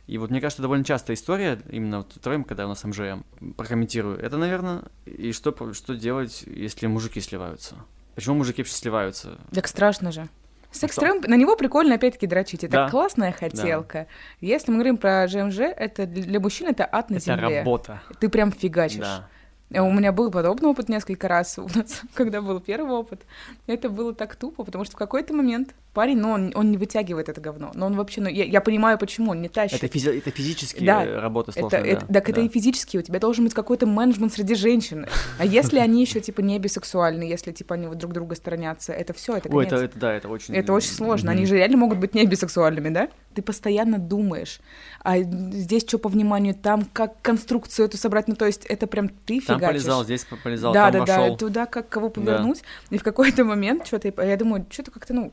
И 0.06 0.16
вот 0.16 0.30
мне 0.30 0.40
кажется, 0.40 0.62
довольно 0.62 0.84
частая 0.84 1.16
история, 1.16 1.60
именно 1.70 1.98
вот 1.98 2.12
втроем, 2.12 2.44
когда 2.44 2.66
у 2.66 2.68
нас 2.68 2.84
МЖМ, 2.84 3.24
прокомментирую. 3.56 4.16
Это, 4.18 4.36
наверное, 4.36 4.82
и 5.06 5.32
что, 5.32 5.72
что 5.72 5.96
делать, 5.96 6.44
если 6.46 6.86
мужики 6.86 7.20
сливаются? 7.20 7.76
Почему 8.14 8.36
мужики 8.36 8.62
вообще 8.62 8.74
сливаются? 8.74 9.38
Так 9.52 9.68
страшно 9.68 10.12
же. 10.12 10.28
Секс 10.72 10.96
тренд, 10.96 11.28
на 11.28 11.34
него 11.34 11.54
прикольно 11.54 11.96
опять-таки 11.96 12.26
дрочить. 12.26 12.64
Это 12.64 12.72
да. 12.72 12.88
классная 12.88 13.30
хотелка. 13.32 13.98
Да. 14.40 14.46
Если 14.46 14.70
мы 14.70 14.78
говорим 14.78 14.96
про 14.96 15.26
ЖМЖ, 15.28 15.58
это 15.60 16.06
для 16.06 16.40
мужчин 16.40 16.68
это 16.68 16.88
ад 16.90 17.10
на 17.10 17.16
это 17.16 17.26
земле. 17.26 17.46
Это 17.46 17.56
работа. 17.58 18.02
Ты 18.18 18.28
прям 18.30 18.50
фигачишь. 18.52 19.00
Да. 19.00 19.28
У 19.70 19.90
меня 19.90 20.12
был 20.12 20.30
подобный 20.30 20.68
опыт 20.68 20.88
несколько 20.88 21.28
раз 21.28 21.58
у 21.58 21.68
нас, 21.74 22.02
когда 22.14 22.40
был 22.40 22.60
первый 22.60 22.92
опыт. 22.92 23.22
Это 23.66 23.88
было 23.90 24.14
так 24.14 24.36
тупо, 24.36 24.64
потому 24.64 24.84
что 24.84 24.94
в 24.94 24.98
какой-то 24.98 25.34
момент 25.34 25.74
парень, 25.93 26.18
ну, 26.18 26.30
он, 26.30 26.53
он 26.55 26.70
не 26.70 26.76
вытягивает 26.76 27.28
это 27.28 27.40
говно. 27.40 27.70
Но 27.74 27.86
он 27.86 27.97
вообще, 27.97 28.20
ну, 28.20 28.28
я, 28.28 28.45
я 28.45 28.61
понимаю, 28.61 28.99
почему 28.99 29.32
он 29.32 29.43
не 29.43 29.49
тащит. 29.49 29.82
Это, 29.82 29.86
физи- 29.86 30.18
это 30.18 30.30
физически 30.30 30.84
да. 30.84 31.05
работа 31.20 31.53
сложная, 31.53 31.80
это, 31.80 31.90
да. 31.90 31.97
Это, 31.97 32.12
так 32.12 32.24
да. 32.26 32.32
это 32.32 32.40
и 32.40 32.49
физически. 32.49 32.97
У 32.97 33.03
тебя 33.03 33.18
должен 33.18 33.45
быть 33.45 33.55
какой-то 33.55 33.86
менеджмент 33.86 34.32
среди 34.32 34.55
женщин. 34.55 35.07
А 35.38 35.45
если 35.45 35.78
они 35.78 36.01
еще, 36.01 36.20
типа, 36.20 36.40
не 36.40 36.59
бисексуальны, 36.59 37.22
если, 37.22 37.53
типа, 37.53 37.74
они 37.74 37.86
вот 37.86 37.99
друг 37.99 38.12
друга 38.12 38.34
сторонятся, 38.34 38.93
это 38.93 39.12
все, 39.12 39.36
это. 39.36 39.49
Ой, 39.51 39.66
это, 39.66 39.76
это, 39.76 39.99
да, 39.99 40.12
это 40.12 40.28
очень... 40.28 40.55
Это 40.55 40.72
очень 40.72 40.93
сложно. 40.93 41.32
Они 41.32 41.47
же 41.47 41.57
реально 41.57 41.76
могут 41.76 41.99
быть 41.99 42.14
не 42.14 42.26
бисексуальными, 42.26 42.88
да? 42.88 43.09
Ты 43.34 43.43
постоянно 43.43 43.99
думаешь, 43.99 44.61
а 45.01 45.18
здесь 45.18 45.84
что 45.86 45.99
по 45.99 46.09
вниманию, 46.09 46.55
там 46.55 46.84
как 46.93 47.20
конструкцию 47.22 47.86
эту 47.86 47.97
собрать, 47.97 48.28
ну, 48.28 48.34
то 48.34 48.47
есть 48.47 48.66
это 48.66 48.86
прям 48.86 49.09
ты 49.09 49.40
фигачишь. 49.40 49.47
Там 49.47 49.68
полезал, 49.68 50.05
здесь 50.05 50.26
полезал, 50.43 50.72
да, 50.72 50.90
там 50.90 51.05
да, 51.05 51.16
вошел. 51.18 51.30
Да, 51.32 51.36
туда 51.38 51.66
как 51.66 51.88
кого 51.88 52.11
повернуть. 52.11 52.62
Да. 52.90 52.97
И 52.97 52.99
в 52.99 53.03
какой-то 53.03 53.45
момент 53.45 53.86
что-то, 53.86 54.12
я 54.22 54.36
думаю, 54.36 54.66
что-то 54.70 54.90
как-то, 54.90 55.14
ну, 55.14 55.32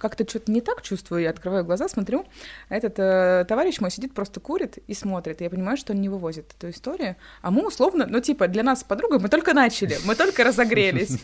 как-то 0.00 0.28
что-то 0.28 0.50
не 0.50 0.60
так 0.60 0.82
чувствую, 0.82 1.22
я 1.22 1.30
открываю 1.30 1.64
глаза, 1.64 1.88
смотрю, 1.88 2.26
этот 2.68 2.94
э, 2.98 3.44
товарищ 3.48 3.80
мой 3.80 3.90
сидит, 3.90 4.14
просто 4.14 4.40
курит 4.40 4.78
и 4.86 4.94
смотрит, 4.94 5.40
и 5.40 5.44
я 5.44 5.50
понимаю, 5.50 5.76
что 5.76 5.92
он 5.92 6.00
не 6.00 6.08
вывозит 6.08 6.46
эту 6.58 6.70
историю, 6.70 7.16
а 7.42 7.50
мы 7.50 7.66
условно, 7.66 8.06
ну, 8.08 8.20
типа, 8.20 8.48
для 8.48 8.62
нас 8.62 8.80
с 8.80 8.84
подругой 8.84 9.18
мы 9.18 9.28
только 9.28 9.54
начали, 9.54 9.98
мы 10.04 10.14
только 10.16 10.42
разогрелись, 10.42 11.18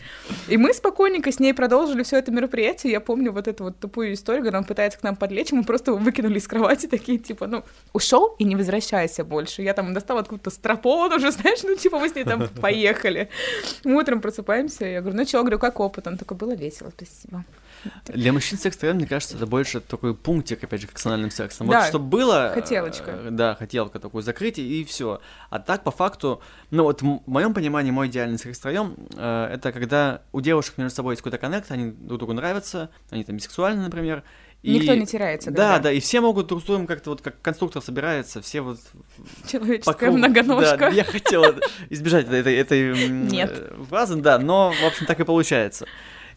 и 0.47 0.57
мы 0.57 0.73
спокойненько 0.73 1.31
с 1.31 1.39
ней 1.39 1.53
продолжили 1.53 2.03
все 2.03 2.17
это 2.17 2.31
мероприятие, 2.31 2.93
я 2.93 3.01
помню 3.01 3.31
вот 3.31 3.47
эту 3.47 3.65
вот 3.65 3.79
тупую 3.79 4.13
историю, 4.13 4.43
когда 4.43 4.59
он 4.59 4.63
пытается 4.63 4.99
к 4.99 5.03
нам 5.03 5.15
подлечь, 5.15 5.51
мы 5.51 5.63
просто 5.63 5.91
его 5.91 5.99
выкинули 5.99 6.37
из 6.37 6.47
кровати, 6.47 6.87
такие, 6.91 7.17
типа, 7.17 7.47
ну, 7.47 7.63
ушел 7.93 8.35
и 8.39 8.43
не 8.43 8.55
возвращайся 8.55 9.23
больше, 9.23 9.63
я 9.63 9.73
там 9.73 9.93
достала 9.93 10.21
откуда-то 10.21 10.51
стропон 10.51 11.11
уже, 11.13 11.31
знаешь, 11.31 11.63
ну, 11.63 11.75
типа, 11.75 11.99
мы 11.99 12.09
с 12.09 12.15
ней 12.15 12.23
там 12.23 12.47
поехали, 12.61 13.29
мы 13.83 13.95
утром 13.95 14.21
просыпаемся, 14.21 14.85
я 14.85 15.01
говорю, 15.01 15.17
ну, 15.17 15.25
что, 15.25 15.41
говорю, 15.41 15.59
как 15.59 15.79
опыт? 15.79 16.07
Он 16.07 16.17
такой, 16.17 16.37
было 16.37 16.55
весело, 16.55 16.91
спасибо. 16.95 17.43
Для 18.07 18.33
мужчин 18.33 18.57
секс 18.67 18.77
втроем, 18.77 18.97
мне 18.97 19.07
кажется, 19.07 19.35
это 19.35 19.47
больше 19.47 19.79
такой 19.79 20.13
пунктик, 20.13 20.63
опять 20.63 20.81
же, 20.81 20.87
как 20.87 20.99
с 20.99 21.05
анальным 21.05 21.31
сексом. 21.31 21.67
Да, 21.67 21.79
вот 21.79 21.87
чтобы 21.87 22.05
было... 22.05 22.51
Хотелочка. 22.53 23.11
Э, 23.11 23.29
да, 23.31 23.55
хотелка 23.55 23.99
такой 23.99 24.21
закрытие, 24.21 24.67
и 24.67 24.83
все. 24.83 25.21
А 25.49 25.59
так, 25.59 25.83
по 25.83 25.91
факту, 25.91 26.41
ну 26.71 26.83
вот 26.83 27.01
в 27.01 27.21
моем 27.25 27.53
понимании, 27.53 27.91
мой 27.91 28.07
идеальный 28.07 28.37
секс 28.37 28.59
втроем, 28.59 28.95
э, 29.15 29.49
это 29.53 29.71
когда 29.71 30.21
у 30.31 30.41
девушек 30.41 30.77
между 30.77 30.95
собой 30.95 31.13
есть 31.13 31.21
какой-то 31.21 31.37
коннект, 31.37 31.71
они 31.71 31.91
друг 31.91 32.19
другу 32.19 32.33
нравятся, 32.33 32.89
они 33.09 33.23
там 33.23 33.37
бисексуальны, 33.37 33.83
например, 33.83 34.23
и... 34.63 34.79
Никто 34.79 34.95
не 34.95 35.05
теряется. 35.05 35.51
Да, 35.51 35.77
да, 35.77 35.83
да, 35.83 35.91
и 35.91 35.99
все 35.99 36.19
могут 36.19 36.47
друг 36.47 36.63
с 36.63 36.65
другом 36.65 36.87
как-то 36.87 37.11
вот 37.11 37.21
как 37.21 37.39
конструктор 37.41 37.81
собирается, 37.81 38.41
все 38.41 38.61
вот... 38.61 38.79
Человеческая 39.47 40.11
по 40.11 40.17
многоножка. 40.17 40.77
Да, 40.77 40.89
я 40.89 41.03
хотел 41.03 41.43
избежать 41.89 42.25
этой, 42.27 42.55
этой, 42.55 42.91
этой 42.91 43.07
Нет. 43.07 43.71
фразы, 43.87 44.15
да, 44.15 44.39
но, 44.39 44.71
в 44.71 44.85
общем, 44.85 45.05
так 45.05 45.19
и 45.19 45.23
получается. 45.23 45.85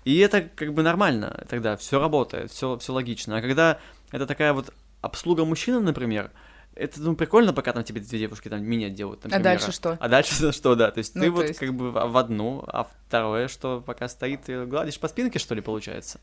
И 0.04 0.18
это 0.18 0.42
как 0.42 0.72
бы 0.72 0.82
нормально, 0.82 1.44
тогда 1.48 1.76
все 1.76 2.00
работает, 2.00 2.50
все, 2.50 2.78
все 2.78 2.92
логично. 2.92 3.36
А 3.36 3.40
когда 3.40 3.78
это 4.10 4.26
такая 4.26 4.52
вот 4.52 4.72
обслуга 5.00 5.44
мужчинам, 5.44 5.84
например, 5.84 6.30
это, 6.76 7.00
ну, 7.02 7.16
прикольно, 7.16 7.52
пока 7.52 7.72
там 7.72 7.82
тебе 7.82 8.00
две 8.00 8.18
девушки 8.20 8.48
там 8.48 8.62
меня 8.64 8.88
делают, 8.88 9.24
например. 9.24 9.40
А 9.40 9.44
дальше 9.44 9.72
что? 9.72 9.98
А 10.00 10.08
дальше 10.08 10.52
что, 10.52 10.74
да, 10.76 10.90
то 10.90 10.98
есть 10.98 11.14
ну, 11.14 11.22
ты 11.22 11.26
то 11.26 11.32
вот 11.32 11.48
есть... 11.48 11.58
как 11.58 11.74
бы 11.74 11.90
в 11.90 12.16
одну, 12.16 12.64
а 12.66 12.88
второе, 13.06 13.48
что 13.48 13.82
пока 13.84 14.08
стоит, 14.08 14.44
ты 14.44 14.64
гладишь 14.66 14.98
по 14.98 15.08
спинке, 15.08 15.38
что 15.38 15.54
ли, 15.54 15.60
получается? 15.60 16.20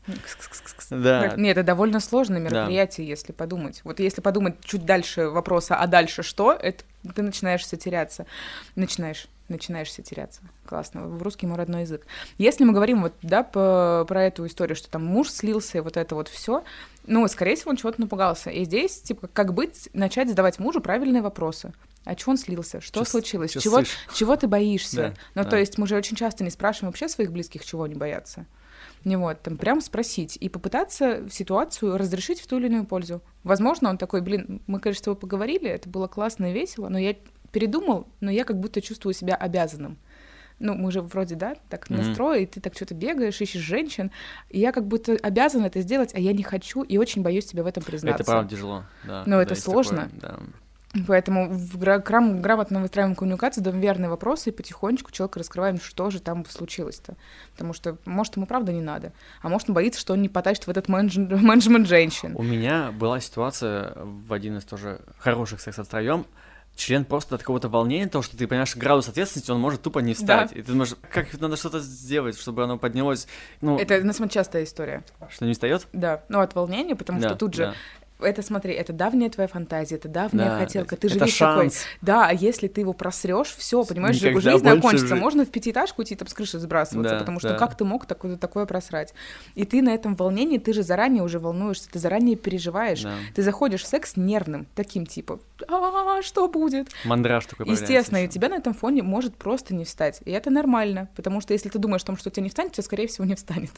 Да. 0.90 1.34
Нет, 1.36 1.58
это 1.58 1.66
довольно 1.66 2.00
сложное 2.00 2.40
мероприятие, 2.40 3.06
да. 3.06 3.10
если 3.10 3.32
подумать. 3.32 3.82
Вот 3.84 4.00
если 4.00 4.20
подумать 4.22 4.56
чуть 4.64 4.84
дальше 4.84 5.28
вопроса, 5.28 5.76
а 5.76 5.86
дальше 5.86 6.22
что, 6.22 6.52
это 6.52 6.82
ты 7.14 7.22
начинаешься 7.22 7.76
теряться. 7.76 8.26
Начинаешь 8.74 9.28
начинаешься 9.48 10.02
теряться. 10.02 10.42
Классно. 10.66 11.06
В 11.06 11.22
русский 11.22 11.46
мой 11.46 11.56
родной 11.56 11.82
язык. 11.82 12.06
Если 12.36 12.64
мы 12.64 12.72
говорим 12.72 13.02
вот, 13.02 13.14
да, 13.22 13.42
по, 13.42 14.04
про 14.06 14.24
эту 14.24 14.46
историю, 14.46 14.76
что 14.76 14.90
там 14.90 15.04
муж 15.04 15.30
слился, 15.30 15.78
и 15.78 15.80
вот 15.80 15.96
это 15.96 16.14
вот 16.14 16.28
все, 16.28 16.64
ну, 17.06 17.26
скорее 17.28 17.56
всего, 17.56 17.70
он 17.70 17.76
чего-то 17.76 18.00
напугался. 18.00 18.50
И 18.50 18.64
здесь, 18.64 19.00
типа, 19.00 19.28
как 19.28 19.54
быть, 19.54 19.88
начать 19.94 20.28
задавать 20.28 20.58
мужу 20.58 20.80
правильные 20.80 21.22
вопросы. 21.22 21.72
А 22.04 22.14
чего 22.14 22.32
он 22.32 22.38
слился? 22.38 22.80
Что 22.80 23.00
чё, 23.00 23.10
случилось? 23.10 23.52
Чё 23.52 23.60
чего, 23.60 23.82
чего 24.14 24.36
ты 24.36 24.46
боишься? 24.46 24.96
Да, 24.96 25.14
ну, 25.34 25.44
да. 25.44 25.50
то 25.50 25.56
есть 25.56 25.78
мы 25.78 25.86
же 25.86 25.96
очень 25.96 26.16
часто 26.16 26.44
не 26.44 26.50
спрашиваем 26.50 26.90
вообще 26.90 27.08
своих 27.08 27.32
близких, 27.32 27.64
чего 27.64 27.82
они 27.82 27.94
боятся. 27.94 28.46
Не 29.04 29.16
вот, 29.16 29.40
там 29.42 29.56
прям 29.56 29.80
спросить 29.80 30.36
и 30.40 30.48
попытаться 30.48 31.28
ситуацию 31.30 31.96
разрешить 31.96 32.40
в 32.40 32.46
ту 32.46 32.58
или 32.58 32.66
иную 32.66 32.84
пользу. 32.84 33.22
Возможно, 33.44 33.90
он 33.90 33.98
такой, 33.98 34.20
блин, 34.20 34.60
мы, 34.66 34.80
конечно, 34.80 35.00
с 35.00 35.04
тобой 35.04 35.18
поговорили, 35.18 35.68
это 35.68 35.88
было 35.88 36.08
классно 36.08 36.50
и 36.50 36.54
весело, 36.54 36.88
но 36.88 36.98
я 36.98 37.16
передумал, 37.52 38.08
но 38.20 38.30
я 38.30 38.44
как 38.44 38.58
будто 38.58 38.80
чувствую 38.80 39.14
себя 39.14 39.34
обязанным. 39.34 39.98
Ну, 40.58 40.74
мы 40.74 40.90
же 40.90 41.02
вроде, 41.02 41.36
да, 41.36 41.54
так 41.68 41.86
mm-hmm. 41.86 41.96
настрой, 41.96 42.42
и 42.42 42.46
ты 42.46 42.60
так 42.60 42.74
что-то 42.74 42.94
бегаешь, 42.94 43.40
ищешь 43.40 43.60
женщин, 43.60 44.10
и 44.50 44.58
я 44.58 44.72
как 44.72 44.86
будто 44.86 45.12
обязан 45.22 45.64
это 45.64 45.80
сделать, 45.80 46.14
а 46.14 46.18
я 46.18 46.32
не 46.32 46.42
хочу, 46.42 46.82
и 46.82 46.98
очень 46.98 47.22
боюсь 47.22 47.46
тебе 47.46 47.62
в 47.62 47.66
этом 47.66 47.84
признаться. 47.84 48.22
Это 48.22 48.30
правда 48.30 48.50
тяжело, 48.50 48.82
да. 49.04 49.22
Но 49.24 49.40
это 49.40 49.54
сложно. 49.54 50.10
Такое, 50.20 50.20
да. 50.20 50.38
Поэтому 51.06 51.50
в 51.50 51.76
грам- 51.78 52.40
грамотно 52.40 52.80
выстраиваем 52.80 53.14
коммуникацию, 53.14 53.62
даем 53.62 53.78
верные 53.78 54.08
вопросы 54.08 54.48
и 54.48 54.52
потихонечку 54.52 55.12
человека 55.12 55.38
раскрываем, 55.38 55.78
что 55.80 56.08
же 56.10 56.20
там 56.20 56.46
случилось-то. 56.46 57.14
Потому 57.52 57.74
что, 57.74 57.98
может, 58.06 58.36
ему 58.36 58.46
правда 58.46 58.72
не 58.72 58.80
надо, 58.80 59.12
а 59.42 59.50
может, 59.50 59.68
он 59.68 59.74
боится, 59.74 60.00
что 60.00 60.14
он 60.14 60.22
не 60.22 60.30
потащит 60.30 60.66
в 60.66 60.70
этот 60.70 60.88
менедж- 60.88 61.36
менеджмент 61.36 61.86
женщин. 61.86 62.34
У 62.36 62.42
меня 62.42 62.90
была 62.90 63.20
ситуация 63.20 63.92
в 63.96 64.32
один 64.32 64.56
из 64.56 64.64
тоже 64.64 65.02
хороших 65.18 65.60
секс 65.60 65.76
втроем, 65.76 66.26
член 66.78 67.04
просто 67.04 67.34
от 67.34 67.42
какого-то 67.42 67.68
волнения, 67.68 68.06
того, 68.06 68.22
что 68.22 68.36
ты 68.36 68.46
понимаешь 68.46 68.76
градус 68.76 69.08
ответственности, 69.08 69.50
он 69.50 69.60
может 69.60 69.82
тупо 69.82 69.98
не 69.98 70.14
встать. 70.14 70.50
Да. 70.52 70.58
И 70.58 70.62
ты 70.62 70.72
думаешь, 70.72 70.94
как 71.10 71.38
надо 71.40 71.56
что-то 71.56 71.80
сделать, 71.80 72.38
чтобы 72.38 72.64
оно 72.64 72.78
поднялось. 72.78 73.26
Ну, 73.60 73.78
это 73.78 74.00
на 74.02 74.12
самом 74.12 74.28
деле 74.28 74.40
частая 74.40 74.64
история. 74.64 75.04
Что 75.28 75.44
не 75.44 75.52
встает? 75.52 75.86
Да, 75.92 76.22
ну 76.28 76.40
от 76.40 76.54
волнения, 76.54 76.94
потому 76.94 77.20
да, 77.20 77.30
что 77.30 77.38
тут 77.38 77.54
же 77.54 77.74
это 78.20 78.42
смотри, 78.42 78.74
это 78.74 78.92
давняя 78.92 79.30
твоя 79.30 79.48
фантазия, 79.48 79.96
это 79.96 80.08
давняя 80.08 80.50
Да, 80.50 80.58
хотелка, 80.58 80.96
ты 80.96 81.08
же 81.08 81.14
видишь 81.18 81.36
такой, 81.36 81.64
шанс. 81.70 81.84
да, 82.02 82.26
а 82.28 82.32
если 82.32 82.68
ты 82.68 82.80
его 82.80 82.92
просрешь, 82.92 83.54
все, 83.56 83.84
понимаешь, 83.84 84.20
Никогда 84.20 84.52
жизнь 84.52 84.64
закончится, 84.64 85.06
жи- 85.08 85.14
можно 85.16 85.44
в 85.44 85.50
пятиэтажку 85.50 86.02
идти 86.02 86.14
там 86.16 86.28
с 86.28 86.34
крыши 86.34 86.58
сбрасываться, 86.58 87.14
Да, 87.14 87.18
потому 87.20 87.38
что 87.40 87.50
да. 87.50 87.54
как 87.58 87.76
ты 87.76 87.84
мог 87.84 88.06
такое, 88.06 88.36
такое 88.36 88.66
просрать? 88.66 89.14
И 89.54 89.64
ты 89.64 89.82
на 89.82 89.90
этом 89.94 90.14
волнении, 90.16 90.58
ты 90.58 90.72
же 90.72 90.82
заранее 90.82 91.22
уже 91.22 91.38
волнуешься, 91.38 91.88
ты 91.90 91.98
заранее 91.98 92.36
переживаешь, 92.36 93.02
Да. 93.02 93.14
ты 93.34 93.42
заходишь 93.42 93.82
в 93.82 93.86
секс 93.86 94.16
нервным, 94.16 94.66
таким 94.74 95.06
типа, 95.06 95.40
а 95.68 96.22
что 96.22 96.48
будет? 96.48 96.88
Мандраж 97.04 97.46
такой 97.46 97.68
Естественно, 97.68 98.22
и 98.22 98.26
у 98.26 98.30
тебя 98.30 98.48
на 98.48 98.54
этом 98.56 98.74
фоне 98.74 99.02
может 99.02 99.36
просто 99.36 99.74
не 99.74 99.84
встать. 99.84 100.20
И 100.24 100.30
это 100.30 100.50
нормально, 100.50 101.08
потому 101.16 101.40
что 101.40 101.52
если 101.52 101.68
ты 101.68 101.78
думаешь 101.78 102.02
о 102.02 102.06
том, 102.06 102.16
что 102.16 102.28
у 102.28 102.32
тебя 102.32 102.42
не 102.44 102.48
встанет, 102.48 102.72
то, 102.72 102.82
скорее 102.82 103.06
всего, 103.08 103.24
не 103.24 103.34
встанет. 103.34 103.70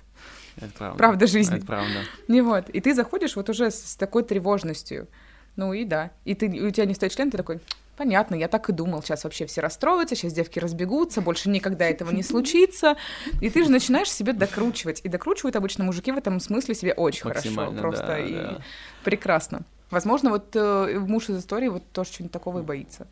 Это 0.57 0.73
правда. 0.77 0.99
Правда 0.99 1.27
жизни. 1.27 1.57
Это 1.57 1.67
правда. 1.67 1.93
Не 2.29 2.43
вот. 2.43 2.69
И 2.71 2.81
ты 2.81 2.95
заходишь 2.95 3.37
вот 3.37 3.49
уже 3.49 3.71
с 3.71 3.97
такой 3.97 4.25
тревожностью. 4.31 5.09
Ну 5.57 5.73
и 5.73 5.85
да. 5.85 6.13
И, 6.25 6.35
ты, 6.35 6.47
и 6.47 6.63
у 6.63 6.71
тебя 6.71 6.87
не 6.87 6.95
стоит 6.95 7.13
член, 7.13 7.31
ты 7.31 7.37
такой, 7.37 7.59
понятно, 7.97 8.37
я 8.37 8.47
так 8.47 8.71
и 8.71 8.73
думал, 8.73 9.03
сейчас 9.03 9.25
вообще 9.25 9.45
все 9.47 9.61
расстроятся, 9.61 10.15
сейчас 10.15 10.33
девки 10.33 10.61
разбегутся, 10.61 11.21
больше 11.21 11.51
никогда 11.51 11.85
этого 11.85 12.13
не 12.13 12.23
случится. 12.23 12.97
И 13.41 13.51
ты 13.51 13.65
же 13.65 13.71
начинаешь 13.71 14.11
себе 14.11 14.33
докручивать. 14.33 15.01
И 15.03 15.09
докручивают 15.09 15.57
обычно 15.57 15.83
мужики 15.83 16.13
в 16.13 16.17
этом 16.17 16.39
смысле 16.39 16.75
себе 16.77 16.95
очень 16.95 17.23
хорошо. 17.23 17.73
Просто 17.73 18.07
да, 18.07 18.19
и 18.21 18.33
да. 18.33 18.59
прекрасно. 19.03 19.63
Возможно, 19.91 20.31
вот 20.31 20.55
э, 20.55 20.99
муж 21.01 21.29
из 21.29 21.41
истории 21.41 21.67
вот 21.67 21.83
тоже 21.93 22.13
что-нибудь 22.13 22.33
такого 22.33 22.61
и 22.61 22.63
боится. 22.63 23.09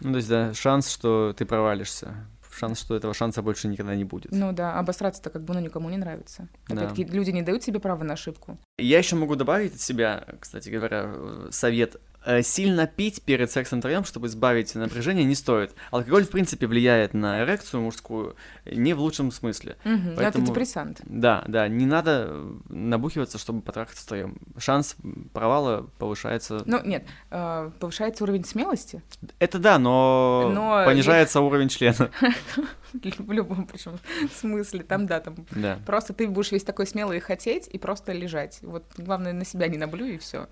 Ну, 0.00 0.12
то 0.12 0.16
есть, 0.16 0.28
да, 0.28 0.54
шанс, 0.54 0.90
что 0.90 1.34
ты 1.36 1.44
провалишься. 1.44 2.14
Шанс, 2.54 2.80
что 2.80 2.94
этого 2.94 3.14
шанса 3.14 3.42
больше 3.42 3.68
никогда 3.68 3.94
не 3.94 4.04
будет. 4.04 4.32
Ну 4.32 4.52
да, 4.52 4.78
обосраться-то 4.78 5.30
как 5.30 5.42
бы 5.42 5.54
ну, 5.54 5.60
никому 5.60 5.90
не 5.90 5.96
нравится. 5.96 6.48
Да. 6.68 6.76
Опять-таки, 6.76 7.04
люди 7.04 7.30
не 7.30 7.42
дают 7.42 7.62
себе 7.62 7.80
права 7.80 8.04
на 8.04 8.14
ошибку. 8.14 8.58
Я 8.78 8.98
еще 8.98 9.16
могу 9.16 9.36
добавить 9.36 9.74
от 9.74 9.80
себя, 9.80 10.24
кстати 10.40 10.68
говоря, 10.70 11.04
э, 11.06 11.48
совет. 11.50 11.96
Э, 12.26 12.42
Сильно 12.42 12.86
пить 12.86 13.22
перед 13.22 13.50
сексом 13.50 13.80
втроем, 13.80 14.04
чтобы 14.04 14.28
избавить 14.28 14.74
напряжение, 14.74 15.24
не 15.24 15.34
стоит. 15.34 15.72
Алкоголь, 15.90 16.24
в 16.24 16.30
принципе, 16.30 16.66
влияет 16.66 17.12
на 17.14 17.42
эрекцию 17.42 17.82
мужскую 17.82 18.34
не 18.64 18.94
в 18.94 19.00
лучшем 19.00 19.30
смысле. 19.30 19.76
Ну, 19.84 20.14
Поэтому- 20.16 20.44
Это 20.44 20.52
депрессант. 20.52 21.00
Да, 21.04 21.44
да, 21.46 21.68
не 21.68 21.86
надо 21.86 22.26
э, 22.28 22.52
набухиваться, 22.68 23.38
чтобы 23.38 23.60
потрахаться 23.60 24.02
втроем. 24.04 24.36
Шанс 24.58 24.96
провала 25.32 25.88
повышается. 25.98 26.62
Ну, 26.64 26.82
нет, 26.84 27.04
э, 27.30 27.70
повышается 27.78 28.24
уровень 28.24 28.44
смелости. 28.44 29.02
Это 29.38 29.58
да, 29.58 29.78
но, 29.78 30.50
Но 30.54 30.84
понижается 30.86 31.40
уровень 31.40 31.68
члена. 31.68 32.10
В 32.92 33.32
любом 33.32 33.66
причем 33.66 33.98
смысле. 34.32 34.84
Там, 34.84 35.06
да, 35.06 35.20
там 35.20 35.34
Да. 35.50 35.78
Просто 35.84 36.12
ты 36.12 36.28
будешь 36.28 36.52
весь 36.52 36.62
такой 36.64 36.86
смелый 36.86 37.18
хотеть, 37.20 37.68
и 37.72 37.76
просто 37.76 38.12
лежать. 38.12 38.60
Вот 38.62 38.84
главное 38.96 39.32
на 39.32 39.44
себя 39.44 39.66
не 39.68 39.78
наблюй, 39.78 40.14
и 40.14 40.18
все. 40.18 40.46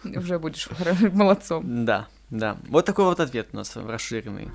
Уже 0.16 0.38
будешь 0.38 0.68
молодцом. 1.12 1.84
Да, 1.84 2.08
да. 2.30 2.56
Вот 2.68 2.86
такой 2.86 3.04
вот 3.04 3.20
ответ 3.20 3.48
у 3.52 3.56
нас 3.56 3.76
расширенный. 3.76 4.50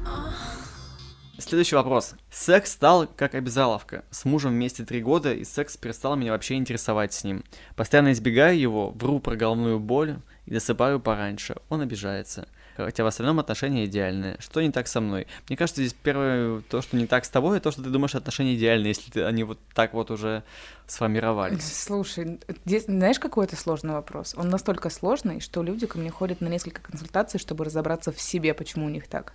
Следующий 1.37 1.75
вопрос. 1.75 2.15
Секс 2.31 2.71
стал 2.71 3.07
как 3.07 3.35
обязаловка. 3.35 4.05
С 4.09 4.23
мужем 4.23 4.51
вместе 4.51 4.85
три 4.85 5.01
года, 5.01 5.33
и 5.33 5.43
секс 5.43 5.75
перестал 5.75 6.15
меня 6.15 6.31
вообще 6.31 6.55
интересовать 6.55 7.13
с 7.13 7.25
ним. 7.25 7.43
Постоянно 7.75 8.13
избегаю 8.13 8.57
его, 8.57 8.91
вру 8.91 9.19
про 9.19 9.35
головную 9.35 9.79
боль 9.79 10.15
и 10.45 10.53
досыпаю 10.53 11.01
пораньше. 11.01 11.57
Он 11.67 11.81
обижается. 11.81 12.47
Хотя 12.75 13.03
в 13.03 13.07
остальном 13.07 13.39
отношения 13.39 13.85
идеальные. 13.85 14.35
Что 14.39 14.61
не 14.61 14.69
так 14.71 14.87
со 14.87 14.99
мной? 14.99 15.27
Мне 15.47 15.55
кажется, 15.57 15.81
здесь 15.81 15.93
первое, 15.93 16.61
то, 16.61 16.81
что 16.81 16.97
не 16.97 17.07
так 17.07 17.23
с 17.25 17.29
тобой, 17.29 17.59
то, 17.59 17.71
что 17.71 17.81
ты 17.81 17.89
думаешь, 17.89 18.15
отношения 18.15 18.55
идеальные, 18.55 18.89
если 18.89 19.11
ты- 19.11 19.23
они 19.23 19.43
вот 19.45 19.59
так 19.73 19.93
вот 19.93 20.11
уже 20.11 20.43
сформировались. 20.85 21.83
Слушай, 21.83 22.39
здесь, 22.65 22.85
знаешь, 22.85 23.19
какой 23.19 23.45
это 23.45 23.55
сложный 23.55 23.93
вопрос? 23.93 24.35
Он 24.37 24.49
настолько 24.49 24.89
сложный, 24.89 25.39
что 25.39 25.63
люди 25.63 25.87
ко 25.87 25.97
мне 25.97 26.09
ходят 26.11 26.41
на 26.41 26.47
несколько 26.47 26.81
консультаций, 26.81 27.39
чтобы 27.39 27.65
разобраться 27.65 28.11
в 28.11 28.19
себе, 28.21 28.53
почему 28.53 28.85
у 28.85 28.89
них 28.89 29.07
так. 29.07 29.33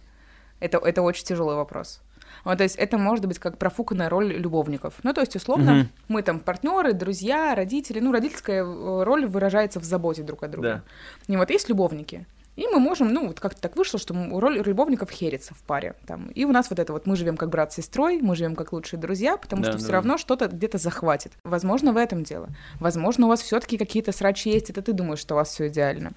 Это, 0.61 0.79
это 0.79 1.03
очень 1.03 1.25
тяжелый 1.25 1.57
вопрос. 1.57 2.01
Вот, 2.45 2.59
то 2.59 2.63
есть 2.65 2.77
это 2.77 2.97
может 2.97 3.27
быть 3.27 3.39
как 3.39 3.59
профуканная 3.59 4.09
роль 4.09 4.33
любовников. 4.33 4.95
Ну, 5.03 5.13
то 5.13 5.21
есть, 5.21 5.35
условно, 5.35 5.73
Мгм. 5.75 5.89
мы 6.09 6.23
там 6.23 6.39
партнеры, 6.41 6.93
друзья, 6.93 7.55
родители. 7.55 7.99
Ну, 8.01 8.13
родительская 8.13 8.63
э, 8.63 9.03
роль 9.03 9.27
выражается 9.27 9.81
в 9.81 9.85
заботе 9.85 10.23
друг 10.23 10.43
о 10.45 10.49
друге. 10.49 10.83
И 11.27 11.37
вот 11.37 11.51
есть 11.51 11.69
любовники. 11.69 12.27
И 12.61 12.67
мы 12.67 12.79
можем, 12.79 13.15
ну, 13.15 13.29
вот 13.29 13.41
как-то 13.41 13.59
так 13.59 13.75
вышло, 13.75 13.99
что 13.99 14.15
роль 14.39 14.59
любовников 14.59 15.11
херится 15.11 15.55
в 15.55 15.63
паре. 15.63 15.95
Там. 16.07 16.29
И 16.29 16.45
у 16.45 16.53
нас 16.53 16.69
вот 16.69 16.79
это 16.79 16.93
вот, 16.93 17.07
мы 17.07 17.17
живем 17.17 17.39
как 17.39 17.49
брат 17.49 17.73
с 17.73 17.77
сестрой, 17.77 18.21
мы 18.21 18.37
живем 18.37 18.55
как 18.55 18.75
лучшие 18.75 19.01
друзья, 19.01 19.39
потому 19.39 19.63
Да, 19.63 19.71
что 19.71 19.79
да. 19.79 19.85
все 19.85 19.93
равно 19.95 20.19
что-то 20.19 20.47
где-то 20.49 20.77
захватит. 20.77 21.33
Возможно, 21.43 21.95
в 21.95 21.97
этом 21.97 22.23
дело. 22.23 22.51
Возможно, 22.79 23.25
у 23.25 23.29
вас 23.31 23.41
все-таки 23.41 23.79
какие-то 23.79 24.13
срачи 24.13 24.51
есть, 24.51 24.69
это 24.69 24.83
ты 24.83 24.93
думаешь, 24.93 25.21
что 25.21 25.37
у 25.37 25.39
вас 25.39 25.49
все 25.49 25.69
идеально. 25.69 26.13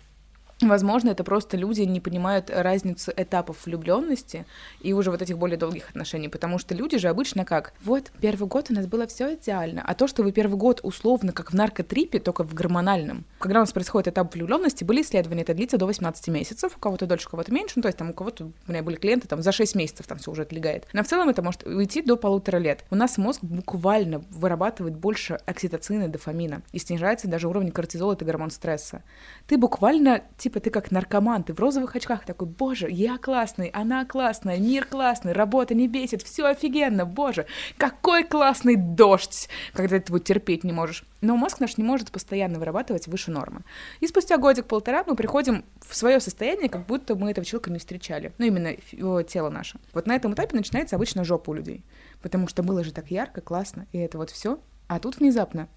Возможно, 0.68 1.10
это 1.10 1.24
просто 1.24 1.58
люди 1.58 1.82
не 1.82 2.00
понимают 2.00 2.50
разницу 2.50 3.12
этапов 3.16 3.66
влюбленности 3.66 4.46
и 4.82 4.94
уже 4.94 5.12
вот 5.12 5.22
этих 5.22 5.38
более 5.38 5.58
долгих 5.58 5.90
отношений, 5.90 6.30
потому 6.30 6.58
что 6.58 6.74
люди 6.74 6.98
же 6.98 7.10
обычно 7.10 7.46
как, 7.46 7.74
вот, 7.84 8.12
первый 8.22 8.48
год 8.48 8.68
у 8.70 8.74
нас 8.74 8.88
было 8.88 9.08
все 9.08 9.36
идеально, 9.36 9.84
а 9.86 9.94
то, 9.94 10.08
что 10.08 10.24
вы 10.24 10.32
первый 10.32 10.56
год 10.56 10.80
условно 10.84 11.32
как 11.32 11.52
в 11.52 11.56
наркотрипе, 11.56 12.20
только 12.20 12.44
в 12.44 12.54
гормональном, 12.54 13.26
когда 13.40 13.60
у 13.60 13.64
нас 13.64 13.72
происходит 13.72 14.08
этап 14.08 14.34
влюбленности, 14.34 14.84
были 14.84 15.02
исследования, 15.02 15.44
это 15.44 15.54
длится 15.54 15.78
до 15.78 15.86
18 15.86 16.28
месяцев, 16.30 16.74
у 16.76 16.80
кого-то 16.80 17.06
дольше, 17.06 17.28
у 17.28 17.32
кого-то 17.32 17.54
меньше, 17.54 17.74
ну, 17.78 17.82
то 17.82 17.90
есть 17.90 17.98
там 17.98 18.12
у 18.12 18.14
кого-то, 18.14 18.46
у 18.46 18.72
меня 18.72 18.84
были 18.84 18.96
клиенты, 18.96 19.28
там 19.28 19.42
за 19.42 19.52
6 19.52 19.76
месяцев 19.76 20.08
там 20.08 20.18
все 20.18 20.32
уже 20.32 20.44
отлегает. 20.44 20.88
Но 20.94 21.04
в 21.04 21.08
целом 21.08 21.30
это 21.30 21.42
может 21.42 21.64
уйти 21.64 22.02
до 22.02 22.16
полутора 22.16 22.58
лет. 22.58 22.86
У 22.90 22.96
нас 22.96 23.18
мозг 23.18 23.42
буквально 23.44 24.20
вырабатывает 24.30 24.96
больше 24.96 25.40
окситоцина, 25.46 26.08
дофамина, 26.08 26.62
и 26.72 26.80
снижается 26.80 27.28
даже 27.28 27.48
уровень 27.48 27.72
кортизола, 27.72 28.14
это 28.14 28.26
гормон 28.26 28.52
стресса 28.52 29.04
ты 29.48 29.58
буквально, 29.58 30.24
типа, 30.38 30.53
ты 30.60 30.70
как 30.70 30.92
наркоман, 30.92 31.44
ты 31.44 31.54
в 31.54 31.60
розовых 31.60 31.96
очках 31.96 32.26
такой, 32.26 32.48
боже, 32.48 32.90
я 32.90 33.18
классный, 33.18 33.68
она 33.70 34.06
классная, 34.06 34.58
мир 34.58 34.86
классный, 34.86 35.34
работа 35.34 35.74
не 35.74 35.88
бесит, 35.88 36.22
все 36.22 36.46
офигенно, 36.46 37.06
боже, 37.06 37.46
какой 37.78 38.24
классный 38.24 38.76
дождь, 38.76 39.50
когда 39.74 40.00
ты 40.00 40.12
его 40.12 40.20
терпеть 40.20 40.64
не 40.64 40.74
можешь. 40.74 41.04
Но 41.22 41.38
мозг 41.38 41.60
наш 41.60 41.78
не 41.78 41.84
может 41.84 42.12
постоянно 42.12 42.60
вырабатывать 42.60 43.08
выше 43.08 43.32
нормы. 43.32 43.62
И 44.00 44.08
спустя 44.08 44.38
годик-полтора 44.38 45.04
мы 45.08 45.16
приходим 45.16 45.64
в 45.82 45.96
свое 45.96 46.20
состояние, 46.20 46.70
как 46.70 46.86
будто 46.86 47.16
мы 47.16 47.32
этого 47.32 47.46
человека 47.46 47.72
не 47.72 47.80
встречали. 47.80 48.34
Ну, 48.38 48.46
именно 48.46 48.76
фи- 48.76 49.02
о, 49.02 49.22
тело 49.24 49.50
наше. 49.50 49.80
Вот 49.94 50.06
на 50.06 50.16
этом 50.16 50.34
этапе 50.34 50.56
начинается 50.56 50.96
обычно 50.96 51.24
жопа 51.24 51.52
у 51.52 51.54
людей. 51.54 51.84
Потому 52.22 52.48
что 52.48 52.64
было 52.64 52.84
же 52.84 52.92
так 52.92 53.12
ярко, 53.12 53.42
классно, 53.42 53.88
и 53.92 53.98
это 53.98 54.18
вот 54.18 54.30
все. 54.30 54.60
А 54.88 55.00
тут 55.00 55.18
внезапно 55.18 55.70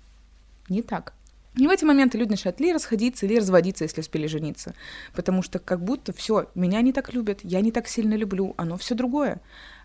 не 0.68 0.83
так. 0.83 1.14
И 1.57 1.67
в 1.67 1.71
эти 1.71 1.85
моменты 1.85 2.19
люди 2.19 2.31
начинают 2.31 2.61
ли 2.61 2.73
расходиться, 2.73 3.25
или 3.27 3.39
разводиться, 3.39 3.85
если 3.85 4.01
успели 4.03 4.27
жениться. 4.27 4.75
Потому 5.15 5.43
что 5.43 5.59
как 5.59 5.83
будто 5.83 6.13
все, 6.13 6.51
меня 6.55 6.83
не 6.83 6.93
так 6.93 7.15
любят, 7.15 7.41
я 7.43 7.61
не 7.63 7.73
так 7.73 7.89
сильно 7.89 8.15
люблю, 8.15 8.55
оно 8.59 8.77
все 8.77 8.95
другое. 8.95 9.41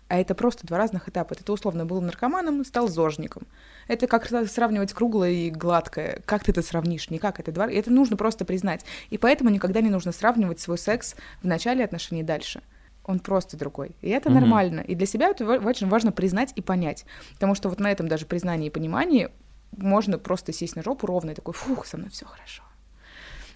А 0.08 0.18
это 0.18 0.34
просто 0.34 0.66
два 0.66 0.76
разных 0.76 1.08
этапа. 1.08 1.32
Это 1.32 1.42
ты 1.42 1.52
условно 1.52 1.86
был 1.86 2.02
наркоманом, 2.02 2.64
стал 2.66 2.88
зожником. 2.88 3.46
Это 3.88 4.06
как 4.06 4.26
сравнивать 4.26 4.92
круглое 4.92 5.30
и 5.30 5.50
гладкое. 5.50 6.20
Как 6.26 6.44
ты 6.44 6.50
это 6.52 6.60
сравнишь? 6.60 7.08
Никак. 7.08 7.40
Это, 7.40 7.50
два... 7.50 7.70
это 7.70 7.90
нужно 7.90 8.18
просто 8.18 8.44
признать. 8.44 8.84
И 9.08 9.16
поэтому 9.16 9.48
никогда 9.48 9.80
не 9.80 9.88
нужно 9.88 10.12
сравнивать 10.12 10.60
свой 10.60 10.76
секс 10.76 11.14
в 11.42 11.46
начале 11.46 11.82
отношений 11.82 12.22
дальше. 12.22 12.60
Он 13.04 13.20
просто 13.20 13.56
другой. 13.56 13.96
И 14.02 14.10
это 14.10 14.28
Мгм. 14.28 14.40
нормально. 14.40 14.80
И 14.80 14.94
для 14.94 15.06
себя 15.06 15.28
это 15.28 15.46
очень 15.46 15.88
важно 15.88 16.12
признать 16.12 16.52
и 16.56 16.60
понять. 16.60 17.06
Потому 17.34 17.54
что 17.54 17.70
вот 17.70 17.80
на 17.80 17.90
этом 17.90 18.06
даже 18.06 18.26
признании 18.26 18.66
и 18.66 18.70
понимании 18.70 19.30
можно 19.76 20.18
просто 20.18 20.52
сесть 20.52 20.76
на 20.76 20.82
жопу 20.82 21.06
ровно 21.06 21.30
и 21.30 21.34
такой, 21.34 21.54
фух, 21.54 21.86
со 21.86 21.96
мной 21.96 22.10
все 22.10 22.24
хорошо. 22.26 22.62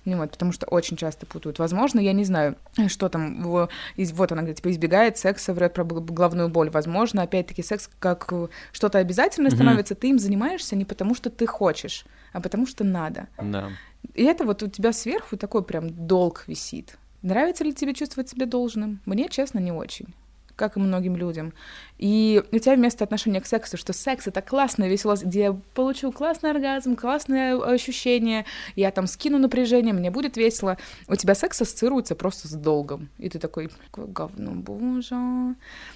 Ну 0.04 0.18
вот, 0.18 0.30
потому 0.30 0.52
что 0.52 0.66
очень 0.66 0.96
часто 0.96 1.26
путают. 1.26 1.58
Возможно, 1.58 1.98
я 1.98 2.12
не 2.12 2.24
знаю, 2.24 2.54
что 2.86 3.08
там, 3.08 3.42
в- 3.42 3.68
из- 3.96 4.12
вот 4.12 4.30
она 4.30 4.42
говорит, 4.42 4.58
типа, 4.58 4.70
избегает 4.70 5.18
секса, 5.18 5.52
врет 5.52 5.74
про 5.74 5.82
головную 5.84 6.48
боль. 6.48 6.70
Возможно, 6.70 7.22
опять-таки, 7.22 7.62
секс 7.64 7.90
как 7.98 8.28
э, 8.32 8.46
что-то 8.70 8.98
обязательное 8.98 9.50
Мгм. 9.50 9.56
становится, 9.56 9.96
ты 9.96 10.10
им 10.10 10.20
занимаешься 10.20 10.76
не 10.76 10.84
потому, 10.84 11.16
что 11.16 11.28
ты 11.28 11.46
хочешь, 11.46 12.06
а 12.32 12.40
потому 12.40 12.66
что 12.68 12.84
надо. 12.84 13.26
Да. 13.42 13.70
И 14.14 14.22
это 14.22 14.44
вот 14.44 14.62
у 14.62 14.68
тебя 14.68 14.92
сверху 14.92 15.36
такой 15.36 15.64
прям 15.64 15.90
долг 15.90 16.44
висит. 16.46 16.98
Нравится 17.22 17.64
ли 17.64 17.74
тебе 17.74 17.92
чувствовать 17.92 18.28
себя 18.28 18.46
должным? 18.46 19.00
Мне, 19.06 19.28
честно, 19.28 19.58
не 19.58 19.72
очень 19.72 20.14
как 20.56 20.76
и 20.76 20.80
многим 20.80 21.16
людям. 21.16 21.52
И 21.98 22.42
у 22.50 22.58
тебя 22.58 22.74
вместо 22.74 23.04
отношения 23.04 23.40
к 23.40 23.46
сексу, 23.46 23.76
что 23.76 23.92
секс— 23.92 24.26
это 24.28 24.42
классно, 24.42 24.88
весело, 24.88 25.14
где 25.14 25.40
я 25.40 25.52
получу 25.74 26.10
классный 26.10 26.50
оргазм, 26.50 26.96
классное 26.96 27.56
ощущение, 27.56 28.46
я 28.74 28.90
там 28.90 29.06
скину 29.06 29.38
напряжение, 29.38 29.92
мне 29.92 30.10
будет 30.10 30.36
весело. 30.36 30.78
У 31.08 31.14
тебя 31.14 31.34
секс 31.34 31.60
ассоциируется 31.60 32.16
просто 32.16 32.48
с 32.48 32.52
долгом. 32.52 33.08
И 33.18 33.28
ты 33.28 33.38
такой, 33.38 33.70
какое 33.90 34.06
говно, 34.06 34.52
боже. 34.52 35.54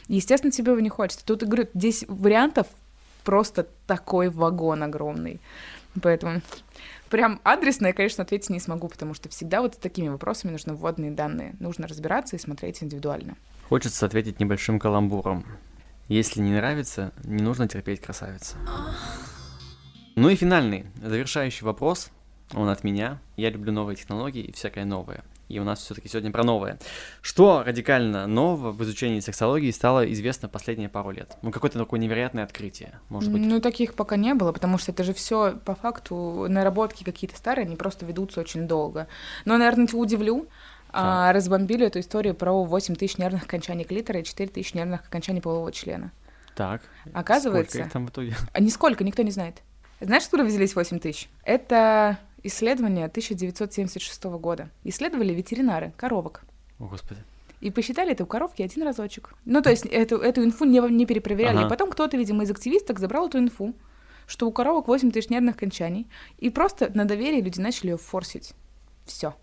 Естественно, 0.08 0.52
тебе 0.52 0.72
его 0.72 0.80
не 0.80 0.90
хочется. 0.90 1.24
Тут, 1.24 1.42
говорю, 1.42 1.68
здесь 1.74 2.04
вариантов 2.06 2.66
просто 3.24 3.66
такой 3.86 4.28
вагон 4.28 4.82
огромный. 4.82 5.40
Поэтому 6.00 6.40
прям 7.08 7.40
адресно 7.42 7.88
я, 7.88 7.92
конечно, 7.92 8.22
ответить 8.22 8.50
не 8.50 8.61
смогу, 8.61 8.88
потому 8.88 9.14
что 9.14 9.28
всегда 9.28 9.61
вот 9.61 9.74
с 9.74 9.78
такими 9.78 10.08
вопросами 10.08 10.52
нужны 10.52 10.74
вводные 10.74 11.11
данные. 11.11 11.54
Нужно 11.58 11.88
разбираться 11.88 12.36
и 12.36 12.38
смотреть 12.38 12.82
индивидуально. 12.82 13.36
Хочется 13.71 14.05
ответить 14.05 14.41
небольшим 14.41 14.81
каламбуром. 14.81 15.47
Если 16.09 16.41
не 16.41 16.51
нравится, 16.51 17.12
не 17.23 17.41
нужно 17.41 17.68
терпеть 17.68 18.01
красавица. 18.01 18.57
Ну 20.16 20.29
и 20.29 20.35
финальный, 20.35 20.87
завершающий 21.01 21.64
вопрос 21.64 22.11
он 22.53 22.68
от 22.68 22.83
меня. 22.83 23.21
Я 23.37 23.51
люблю 23.51 23.71
новые 23.71 23.95
технологии 23.95 24.43
и 24.43 24.51
всякое 24.51 24.85
новое. 24.85 25.23
И 25.49 25.61
у 25.61 25.64
нас 25.64 25.79
все-таки 25.79 26.09
сегодня 26.09 26.33
про 26.33 26.43
новое. 26.43 26.81
Что 27.23 27.62
радикально 27.64 28.27
нового 28.27 28.73
в 28.73 28.83
изучении 28.83 29.21
сексологии 29.21 29.71
стало 29.71 30.11
известно 30.12 30.49
последние 30.49 30.89
пару 30.89 31.12
лет? 31.12 31.37
Ну, 31.43 31.53
какое-то 31.53 31.79
такое 31.79 32.01
невероятное 32.01 32.43
открытие, 32.43 32.99
может 33.09 33.31
быть? 33.31 33.43
Ну, 33.43 33.61
таких 33.61 33.95
пока 33.95 34.16
не 34.16 34.35
было, 34.35 34.51
потому 34.51 34.79
что 34.79 34.91
это 34.91 35.05
же 35.05 35.14
все 35.14 35.53
по 35.64 35.77
факту 35.77 36.47
наработки 36.49 37.05
какие-то 37.05 37.37
старые, 37.37 37.66
они 37.66 37.77
просто 37.77 38.05
ведутся 38.05 38.41
очень 38.41 38.66
долго. 38.66 39.07
Но, 39.45 39.57
наверное, 39.59 39.87
тебя 39.87 39.99
удивлю. 39.99 40.49
А, 40.93 41.32
разбомбили 41.32 41.86
эту 41.86 42.01
историю 42.01 42.34
про 42.34 42.64
8 42.64 42.95
тысяч 42.97 43.18
нервных 43.18 43.45
окончаний 43.45 43.84
клитора 43.84 44.20
и 44.20 44.24
4 44.24 44.49
тысячи 44.51 44.76
нервных 44.76 45.03
окончаний 45.03 45.41
полового 45.41 45.72
члена. 45.72 46.12
Так. 46.55 46.82
Оказывается... 47.12 47.70
Сколько 47.70 47.86
их 47.86 47.93
там 47.93 48.07
в 48.07 48.11
итоге? 48.11 48.36
А 48.53 48.61
нисколько, 48.61 49.05
никто 49.05 49.22
не 49.22 49.30
знает. 49.30 49.62
Знаешь, 50.01 50.24
откуда 50.24 50.45
взялись 50.45 50.74
8 50.74 50.99
тысяч? 50.99 51.28
Это 51.45 52.18
исследование 52.43 53.07
1976 53.07 54.24
года. 54.24 54.70
Исследовали 54.84 55.32
ветеринары 55.32 55.93
коровок. 55.97 56.43
О, 56.78 56.86
Господи. 56.86 57.20
И 57.61 57.70
посчитали 57.70 58.12
это 58.12 58.24
у 58.24 58.26
коровки 58.26 58.62
один 58.62 58.82
разочек. 58.82 59.34
Ну, 59.45 59.61
то 59.61 59.70
есть 59.70 59.84
эту, 59.84 60.16
эту 60.16 60.43
инфу 60.43 60.64
не, 60.64 60.80
не 60.91 61.05
перепроверяли. 61.05 61.59
Ага. 61.59 61.66
И 61.66 61.68
потом 61.68 61.91
кто-то, 61.91 62.16
видимо, 62.16 62.45
из 62.45 62.51
активисток 62.51 62.99
забрал 62.99 63.28
эту 63.28 63.38
инфу, 63.38 63.74
что 64.26 64.47
у 64.47 64.53
коровок 64.53 64.88
8 64.88 65.11
тысяч 65.11 65.28
нервных 65.28 65.57
кончаний. 65.57 66.09
И 66.38 66.49
просто 66.49 66.91
на 66.95 67.05
доверие 67.05 67.43
люди 67.43 67.61
начали 67.61 67.91
ее 67.91 67.99
форсить. 67.99 68.55
Все. 69.05 69.34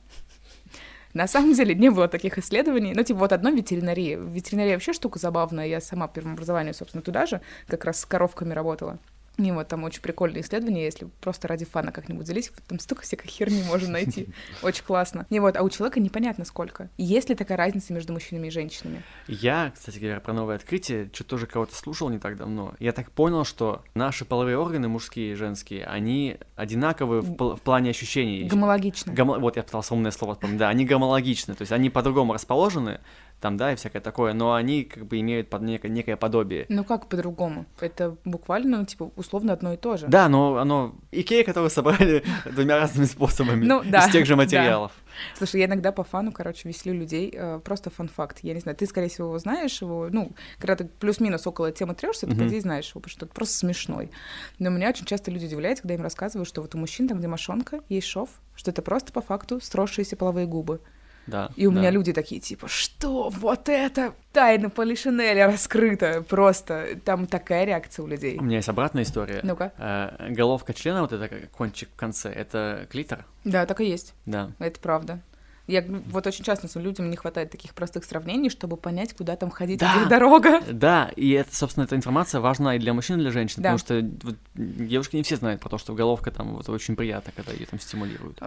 На 1.18 1.28
самом 1.28 1.54
деле 1.54 1.74
не 1.74 1.90
было 1.90 2.08
таких 2.08 2.38
исследований. 2.38 2.94
Ну, 2.96 3.04
типа, 3.04 3.22
вот 3.22 3.34
одно 3.34 3.50
ветеринария. 3.50 4.20
Ветеринария 4.20 4.74
вообще 4.74 4.94
штука 4.94 5.18
забавная. 5.18 5.66
Я 5.66 5.82
сама 5.82 6.08
первым 6.08 6.34
образованием, 6.34 6.76
собственно, 6.76 7.02
туда 7.02 7.26
же 7.26 7.42
как 7.68 7.86
раз 7.86 8.02
с 8.02 8.06
коровками 8.06 8.54
работала. 8.54 9.00
И 9.38 9.52
вот 9.52 9.68
там 9.68 9.84
очень 9.84 10.02
прикольные 10.02 10.42
исследования, 10.42 10.86
если 10.86 11.08
просто 11.22 11.48
ради 11.48 11.64
фана 11.64 11.92
как-нибудь 11.92 12.26
залезть, 12.26 12.52
там 12.68 12.80
столько 12.80 13.04
всякой 13.04 13.28
херни 13.28 13.64
можно 13.64 13.90
найти. 13.90 14.30
Очень 14.64 14.84
классно. 14.84 15.28
И 15.30 15.40
вот, 15.40 15.56
а 15.58 15.64
у 15.64 15.70
человека 15.70 16.00
непонятно 16.00 16.44
сколько. 16.44 16.90
Есть 16.98 17.30
ли 17.30 17.36
такая 17.36 17.58
разница 17.58 17.94
между 17.94 18.14
мужчинами 18.14 18.48
и 18.48 18.50
женщинами? 18.50 19.04
Я, 19.28 19.72
кстати 19.76 20.00
говоря, 20.00 20.20
про 20.20 20.34
новое 20.34 20.56
открытие, 20.56 21.10
что 21.14 21.24
тоже 21.24 21.46
кого-то 21.46 21.76
слушал 21.76 22.10
не 22.10 22.18
так 22.18 22.36
давно. 22.36 22.74
Я 22.80 22.94
так 22.94 23.12
понял, 23.12 23.44
что 23.44 23.84
наши 23.94 24.26
половые 24.26 24.58
органы, 24.58 24.88
мужские 24.88 25.34
и 25.34 25.36
женские, 25.36 25.86
они 25.86 26.38
одинаковы 26.56 27.22
в, 27.22 27.34
пл- 27.36 27.56
в 27.56 27.62
плане 27.62 27.92
ощущений. 27.92 28.46
Гомологичны. 28.46 29.14
Гомо... 29.14 29.38
Вот 29.38 29.56
я 29.56 29.64
пытался 29.64 29.94
умное 29.94 30.12
слово 30.12 30.34
вспомнить. 30.34 30.58
Да, 30.58 30.70
они 30.70 30.86
гомологичны, 30.86 31.54
то 31.54 31.62
есть 31.62 31.72
они 31.72 31.92
по-другому 31.92 32.34
расположены, 32.34 33.02
там, 33.40 33.56
да, 33.56 33.74
и 33.74 33.76
всякое 33.76 34.02
такое, 34.02 34.34
но 34.34 34.56
они 34.56 34.84
как 34.84 35.06
бы 35.06 35.20
имеют 35.20 35.50
под 35.50 35.62
некое, 35.62 35.90
некое 35.90 36.18
подобие. 36.18 36.66
Ну 36.70 36.84
как 36.84 37.08
по-другому? 37.08 37.66
Это 37.80 38.16
буквально, 38.26 38.86
типа, 38.86 39.12
условно 39.16 39.54
одно 39.54 39.74
и 39.74 39.78
то 39.78 39.98
же. 39.98 40.08
Да, 40.08 40.28
но 40.28 40.58
оно... 40.58 40.96
Икея, 41.12 41.44
которую 41.44 41.70
собрали 41.70 42.24
двумя 42.46 42.78
разными 42.78 43.06
способами 43.06 43.66
ну, 43.66 43.84
да, 43.86 44.06
из 44.06 44.12
тех 44.12 44.26
же 44.26 44.36
материалов. 44.36 44.92
Да. 44.96 45.38
Слушай, 45.38 45.62
я 45.62 45.66
иногда 45.68 45.92
по 45.92 46.04
фану, 46.04 46.32
короче, 46.32 46.68
веселю 46.68 46.94
людей. 47.00 47.32
Э, 47.34 47.60
просто 47.64 47.90
фан-факт. 47.90 48.40
Я 48.42 48.54
не 48.54 48.60
знаю, 48.60 48.76
ты, 48.76 48.86
скорее 48.86 49.10
всего, 49.10 49.28
его 49.28 49.40
знаешь 49.40 49.82
его. 49.82 50.10
Ну, 50.12 50.32
когда 50.60 50.76
ты 50.76 50.86
плюс-минус 50.86 51.46
около 51.48 51.72
темы 51.72 51.96
трешься, 51.96 52.28
ты, 52.28 52.36
по 52.36 52.48
идее, 52.48 52.62
знаешь 52.62 52.90
его, 52.90 53.02
потому 53.02 53.12
что 53.12 53.26
это 53.26 53.34
просто 53.34 53.58
смешной. 53.58 54.12
Но 54.60 54.70
меня 54.70 54.90
очень 54.90 55.06
часто 55.06 55.32
люди 55.32 55.46
удивляют, 55.46 55.82
когда 55.82 55.96
им 55.96 56.02
рассказывают, 56.02 56.48
что 56.48 56.62
вот 56.62 56.76
у 56.76 56.78
мужчин 56.78 57.08
там, 57.08 57.20
где 57.20 57.28
мошонка, 57.28 57.82
есть 57.90 58.08
шов, 58.08 58.30
что 58.56 58.72
это 58.72 58.82
просто 58.82 59.14
по 59.14 59.22
факту 59.22 59.60
сросшиеся 59.62 60.16
половые 60.16 60.48
губы. 60.48 60.82
Да. 61.28 61.52
И 61.56 61.68
у 61.68 61.72
да. 61.72 61.80
меня 61.80 61.92
люди 61.92 62.14
такие, 62.14 62.42
типа, 62.42 62.68
что, 62.68 63.30
вот 63.30 63.70
это 63.70 64.14
тайна 64.32 64.70
Полишинеля 64.70 65.48
раскрыта, 65.48 66.24
просто 66.28 67.00
там 67.04 67.28
такая 67.28 67.66
реакция 67.66 68.04
у 68.04 68.08
людей. 68.08 68.38
У 68.40 68.44
меня 68.44 68.58
есть 68.58 68.70
обратная 68.70 69.04
история. 69.04 69.42
Ну-ка. 69.44 69.74
Э, 69.78 70.30
головка 70.32 70.74
члена, 70.74 71.02
вот 71.02 71.12
это 71.12 71.30
кончик 71.48 71.90
в 71.94 71.96
конце, 71.96 72.30
это 72.30 72.88
клитор? 72.90 73.26
Да, 73.44 73.66
так 73.66 73.82
и 73.82 73.86
есть. 73.86 74.14
Да. 74.26 74.52
Это 74.60 74.80
правда. 74.80 75.22
Я 75.68 75.84
вот 75.86 76.26
очень 76.26 76.46
часто 76.46 76.68
людям 76.80 77.10
не 77.10 77.18
хватает 77.18 77.52
таких 77.52 77.74
простых 77.74 78.06
сравнений, 78.06 78.50
чтобы 78.50 78.78
понять, 78.78 79.14
куда 79.14 79.36
там 79.36 79.50
ходить, 79.50 79.80
да, 79.80 79.98
где 79.98 80.10
дорога. 80.10 80.62
Да, 80.72 81.12
и 81.18 81.32
это, 81.32 81.54
собственно, 81.54 81.84
эта 81.84 81.98
информация 81.98 82.40
важна 82.40 82.78
и 82.78 82.80
для 82.80 82.94
мужчин, 82.94 83.18
и 83.18 83.22
для 83.22 83.32
женщин, 83.32 83.62
да. 83.62 83.74
потому 83.74 83.78
что 83.78 84.10
вот, 84.24 84.36
девушки 84.56 85.18
не 85.18 85.24
все 85.24 85.36
знают 85.36 85.60
про 85.60 85.68
то, 85.68 85.78
что 85.78 85.94
головка 85.94 86.32
там 86.32 86.56
вот 86.56 86.70
очень 86.70 86.96
приятно, 86.96 87.34
когда 87.36 87.52
ее 87.52 87.66
там 87.66 87.82
стимулируют. 87.82 88.42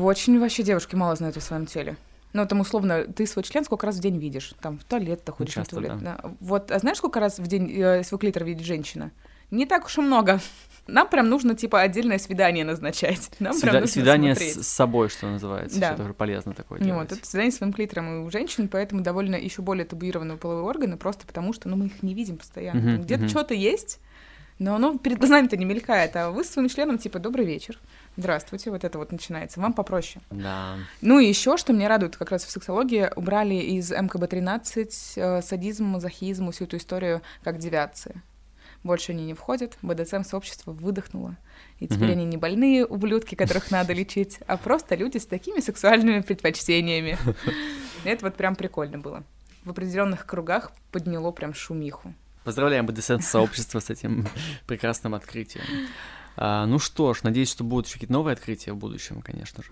Очень 0.00 0.40
вообще 0.40 0.64
девушки 0.64 0.96
мало 0.96 1.14
знают 1.14 1.36
о 1.36 1.40
своем 1.40 1.66
теле. 1.66 1.96
Ну, 2.32 2.46
там, 2.46 2.60
условно, 2.60 3.04
ты 3.04 3.26
свой 3.26 3.42
член 3.42 3.64
сколько 3.64 3.86
раз 3.86 3.96
в 3.96 4.00
день 4.00 4.18
видишь? 4.18 4.54
Там, 4.60 4.78
в 4.78 4.84
туалет 4.84 5.24
ты 5.24 5.32
ходишь, 5.32 5.54
Часто, 5.54 5.76
в 5.76 5.78
туалет. 5.78 5.98
Да. 6.02 6.18
Да. 6.22 6.30
Вот, 6.40 6.70
а 6.70 6.78
знаешь, 6.78 6.98
сколько 6.98 7.20
раз 7.20 7.38
в 7.38 7.46
день 7.46 7.72
э, 7.72 8.02
свой 8.04 8.18
клитор 8.18 8.44
видит 8.44 8.64
женщина? 8.64 9.12
Не 9.50 9.64
так 9.64 9.86
уж 9.86 9.98
и 9.98 10.00
много. 10.00 10.40
Нам 10.86 11.08
прям 11.08 11.28
нужно, 11.28 11.54
типа, 11.56 11.80
отдельное 11.80 12.18
свидание 12.18 12.64
назначать. 12.64 13.30
Нам 13.40 13.54
Свида- 13.54 13.60
прям 13.60 13.74
нужно 13.74 13.88
свидание 13.88 14.34
с, 14.34 14.62
с 14.62 14.68
собой, 14.68 15.08
что 15.08 15.26
называется. 15.26 15.80
Да. 15.80 15.88
Что 15.88 15.96
тоже 16.02 16.14
полезно 16.14 16.52
такое 16.52 16.80
делать. 16.80 17.10
Вот, 17.10 17.18
это 17.18 17.26
свидание 17.26 17.52
с 17.52 17.56
своим 17.56 17.72
клитором 17.72 18.24
у 18.24 18.30
женщин, 18.30 18.68
поэтому 18.68 19.02
довольно 19.02 19.36
еще 19.36 19.62
более 19.62 19.84
табуированные 19.84 20.36
половые 20.36 20.64
органы, 20.64 20.96
просто 20.96 21.26
потому 21.26 21.52
что, 21.52 21.68
ну, 21.68 21.76
мы 21.76 21.86
их 21.86 22.02
не 22.02 22.14
видим 22.14 22.36
постоянно. 22.36 22.78
Uh-huh, 22.78 23.02
Где-то 23.02 23.24
uh-huh. 23.24 23.28
что-то 23.28 23.54
есть, 23.54 24.00
но 24.58 24.74
оно 24.74 24.96
перед 24.98 25.18
глазами-то 25.18 25.56
не 25.56 25.64
мелькает, 25.64 26.16
а 26.16 26.30
вы 26.30 26.42
с 26.42 26.50
своим 26.50 26.68
членом, 26.68 26.98
типа, 26.98 27.18
добрый 27.18 27.44
вечер. 27.44 27.78
Здравствуйте, 28.16 28.70
вот 28.70 28.84
это 28.84 28.98
вот 28.98 29.12
начинается. 29.12 29.60
Вам 29.60 29.74
попроще. 29.74 30.24
Да. 30.30 30.76
Ну 31.02 31.18
и 31.18 31.26
еще, 31.26 31.56
что 31.58 31.74
меня 31.74 31.88
радует, 31.88 32.16
как 32.16 32.30
раз 32.30 32.44
в 32.44 32.50
сексологии 32.50 33.10
убрали 33.14 33.54
из 33.54 33.92
МКБ-13 33.92 34.90
э, 35.16 35.42
садизм, 35.42 35.84
мазохизм, 35.84 36.50
всю 36.50 36.64
эту 36.64 36.78
историю 36.78 37.20
как 37.42 37.58
девиации. 37.58 38.22
Больше 38.82 39.12
они 39.12 39.26
не 39.26 39.34
входят, 39.34 39.76
БДСМ-сообщество 39.82 40.72
выдохнуло. 40.72 41.36
И 41.78 41.88
теперь 41.88 42.10
угу. 42.10 42.12
они 42.12 42.24
не 42.24 42.36
больные 42.36 42.86
ублюдки, 42.86 43.34
которых 43.34 43.70
надо 43.70 43.92
лечить, 43.92 44.38
а 44.46 44.56
просто 44.56 44.94
люди 44.94 45.18
с 45.18 45.26
такими 45.26 45.60
сексуальными 45.60 46.20
предпочтениями. 46.20 47.18
Это 48.04 48.24
вот 48.26 48.36
прям 48.36 48.56
прикольно 48.56 48.98
было. 48.98 49.24
В 49.64 49.70
определенных 49.70 50.24
кругах 50.24 50.72
подняло 50.92 51.32
прям 51.32 51.52
шумиху. 51.52 52.14
Поздравляем 52.46 52.86
БДСМ-сообщество 52.86 53.80
с 53.80 53.90
этим 53.90 54.24
прекрасным 54.68 55.16
открытием. 55.16 55.64
А, 56.36 56.64
ну 56.66 56.78
что 56.78 57.12
ж, 57.12 57.24
надеюсь, 57.24 57.50
что 57.50 57.64
будут 57.64 57.86
еще 57.86 57.94
какие-то 57.94 58.12
новые 58.12 58.34
открытия 58.34 58.72
в 58.72 58.76
будущем, 58.76 59.20
конечно 59.20 59.64
же. 59.64 59.70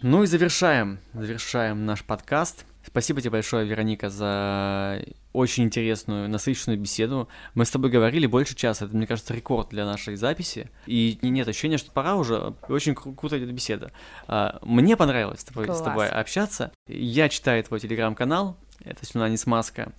Ну 0.00 0.22
и 0.22 0.26
завершаем, 0.26 1.00
завершаем 1.12 1.86
наш 1.86 2.04
подкаст. 2.04 2.66
Спасибо 2.86 3.20
тебе 3.20 3.30
большое, 3.32 3.66
Вероника, 3.66 4.10
за 4.10 5.04
очень 5.32 5.64
интересную, 5.64 6.28
насыщенную 6.28 6.78
беседу. 6.78 7.28
Мы 7.54 7.64
с 7.64 7.70
тобой 7.72 7.90
говорили 7.90 8.26
больше 8.26 8.54
часа, 8.54 8.84
это, 8.84 8.96
мне 8.96 9.08
кажется, 9.08 9.34
рекорд 9.34 9.70
для 9.70 9.84
нашей 9.84 10.14
записи. 10.14 10.70
И 10.86 11.18
нет 11.22 11.48
ощущения, 11.48 11.78
что 11.78 11.90
пора 11.90 12.14
уже. 12.14 12.54
Очень 12.68 12.92
кру- 12.92 13.16
круто 13.16 13.36
идет 13.40 13.52
беседа. 13.52 13.90
А, 14.28 14.60
мне 14.62 14.96
понравилось 14.96 15.40
с 15.40 15.44
тобой, 15.44 15.66
с 15.66 15.80
тобой 15.82 16.08
общаться. 16.08 16.70
Я 16.86 17.28
читаю 17.28 17.64
твой 17.64 17.80
телеграм-канал, 17.80 18.56
это 18.84 19.04
«Слюна 19.04 19.28
не 19.28 19.36
смазка». 19.36 19.92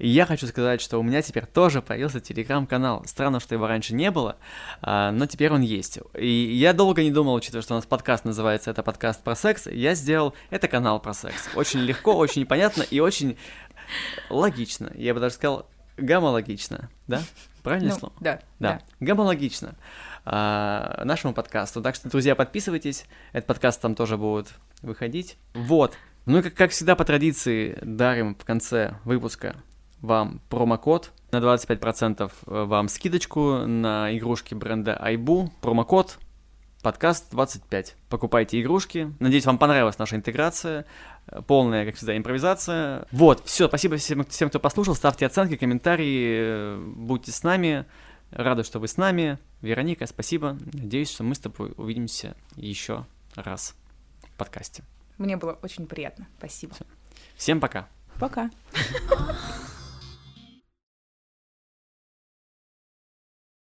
И 0.00 0.08
я 0.08 0.24
хочу 0.24 0.46
сказать, 0.46 0.80
что 0.80 0.98
у 0.98 1.02
меня 1.02 1.20
теперь 1.20 1.44
тоже 1.44 1.82
появился 1.82 2.20
телеграм-канал. 2.20 3.04
Странно, 3.06 3.38
что 3.38 3.54
его 3.54 3.66
раньше 3.66 3.94
не 3.94 4.10
было, 4.10 4.36
а, 4.80 5.12
но 5.12 5.26
теперь 5.26 5.52
он 5.52 5.60
есть. 5.60 5.98
И 6.14 6.26
я 6.26 6.72
долго 6.72 7.02
не 7.02 7.10
думал, 7.10 7.34
учитывая, 7.34 7.60
что 7.60 7.74
у 7.74 7.76
нас 7.76 7.84
подкаст 7.84 8.24
называется 8.24 8.70
«Это 8.70 8.82
подкаст 8.82 9.22
про 9.22 9.36
секс», 9.36 9.66
я 9.66 9.94
сделал 9.94 10.34
«Это 10.48 10.68
канал 10.68 11.00
про 11.00 11.12
секс». 11.12 11.50
Очень 11.54 11.80
легко, 11.80 12.16
очень 12.16 12.46
понятно 12.46 12.82
и 12.82 12.98
очень 12.98 13.36
логично. 14.30 14.90
Я 14.94 15.12
бы 15.12 15.20
даже 15.20 15.34
сказал 15.34 15.68
гомологично, 15.98 16.88
да? 17.06 17.20
Правильное 17.62 17.92
ну, 17.92 17.98
слово? 17.98 18.14
Да. 18.20 18.40
Да, 18.58 18.72
да. 18.72 18.82
гомологично 19.00 19.74
а, 20.24 21.02
нашему 21.04 21.34
подкасту. 21.34 21.82
Так 21.82 21.94
что, 21.94 22.08
друзья, 22.08 22.34
подписывайтесь. 22.34 23.04
Этот 23.32 23.48
подкаст 23.48 23.82
там 23.82 23.94
тоже 23.94 24.16
будет 24.16 24.48
выходить. 24.80 25.36
Вот. 25.52 25.92
Ну 26.24 26.38
и 26.38 26.42
как, 26.42 26.54
как 26.54 26.70
всегда 26.70 26.96
по 26.96 27.04
традиции 27.04 27.78
дарим 27.82 28.34
в 28.34 28.46
конце 28.46 28.94
выпуска 29.04 29.56
вам 30.02 30.40
промокод 30.48 31.12
на 31.30 31.36
25% 31.38 32.30
э, 32.46 32.64
вам 32.64 32.88
скидочку 32.88 33.66
на 33.66 34.16
игрушки 34.16 34.54
бренда 34.54 34.96
Айбу. 35.00 35.52
Промокод 35.60 36.18
подкаст 36.82 37.30
25. 37.30 37.96
Покупайте 38.08 38.60
игрушки. 38.60 39.12
Надеюсь, 39.20 39.44
вам 39.46 39.58
понравилась 39.58 39.98
наша 39.98 40.16
интеграция. 40.16 40.86
Э, 41.26 41.42
полная, 41.42 41.84
как 41.84 41.96
всегда, 41.96 42.16
импровизация. 42.16 43.06
Вот, 43.12 43.42
все, 43.44 43.68
спасибо 43.68 43.96
всем, 43.96 44.24
всем, 44.24 44.48
кто 44.48 44.58
послушал. 44.58 44.94
Ставьте 44.94 45.26
оценки, 45.26 45.56
комментарии, 45.56 46.38
э, 46.40 46.92
будьте 46.96 47.32
с 47.32 47.42
нами. 47.42 47.86
Рада, 48.30 48.64
что 48.64 48.78
вы 48.78 48.88
с 48.88 48.96
нами. 48.96 49.38
Вероника, 49.60 50.06
спасибо. 50.06 50.56
Надеюсь, 50.72 51.10
что 51.10 51.24
мы 51.24 51.34
с 51.34 51.40
тобой 51.40 51.74
увидимся 51.76 52.36
еще 52.56 53.04
раз 53.34 53.74
в 54.22 54.38
подкасте. 54.38 54.84
Мне 55.18 55.36
было 55.36 55.58
очень 55.62 55.86
приятно. 55.86 56.26
Спасибо. 56.38 56.74
Всем 57.36 57.60
пока. 57.60 57.88
Пока. 58.18 58.50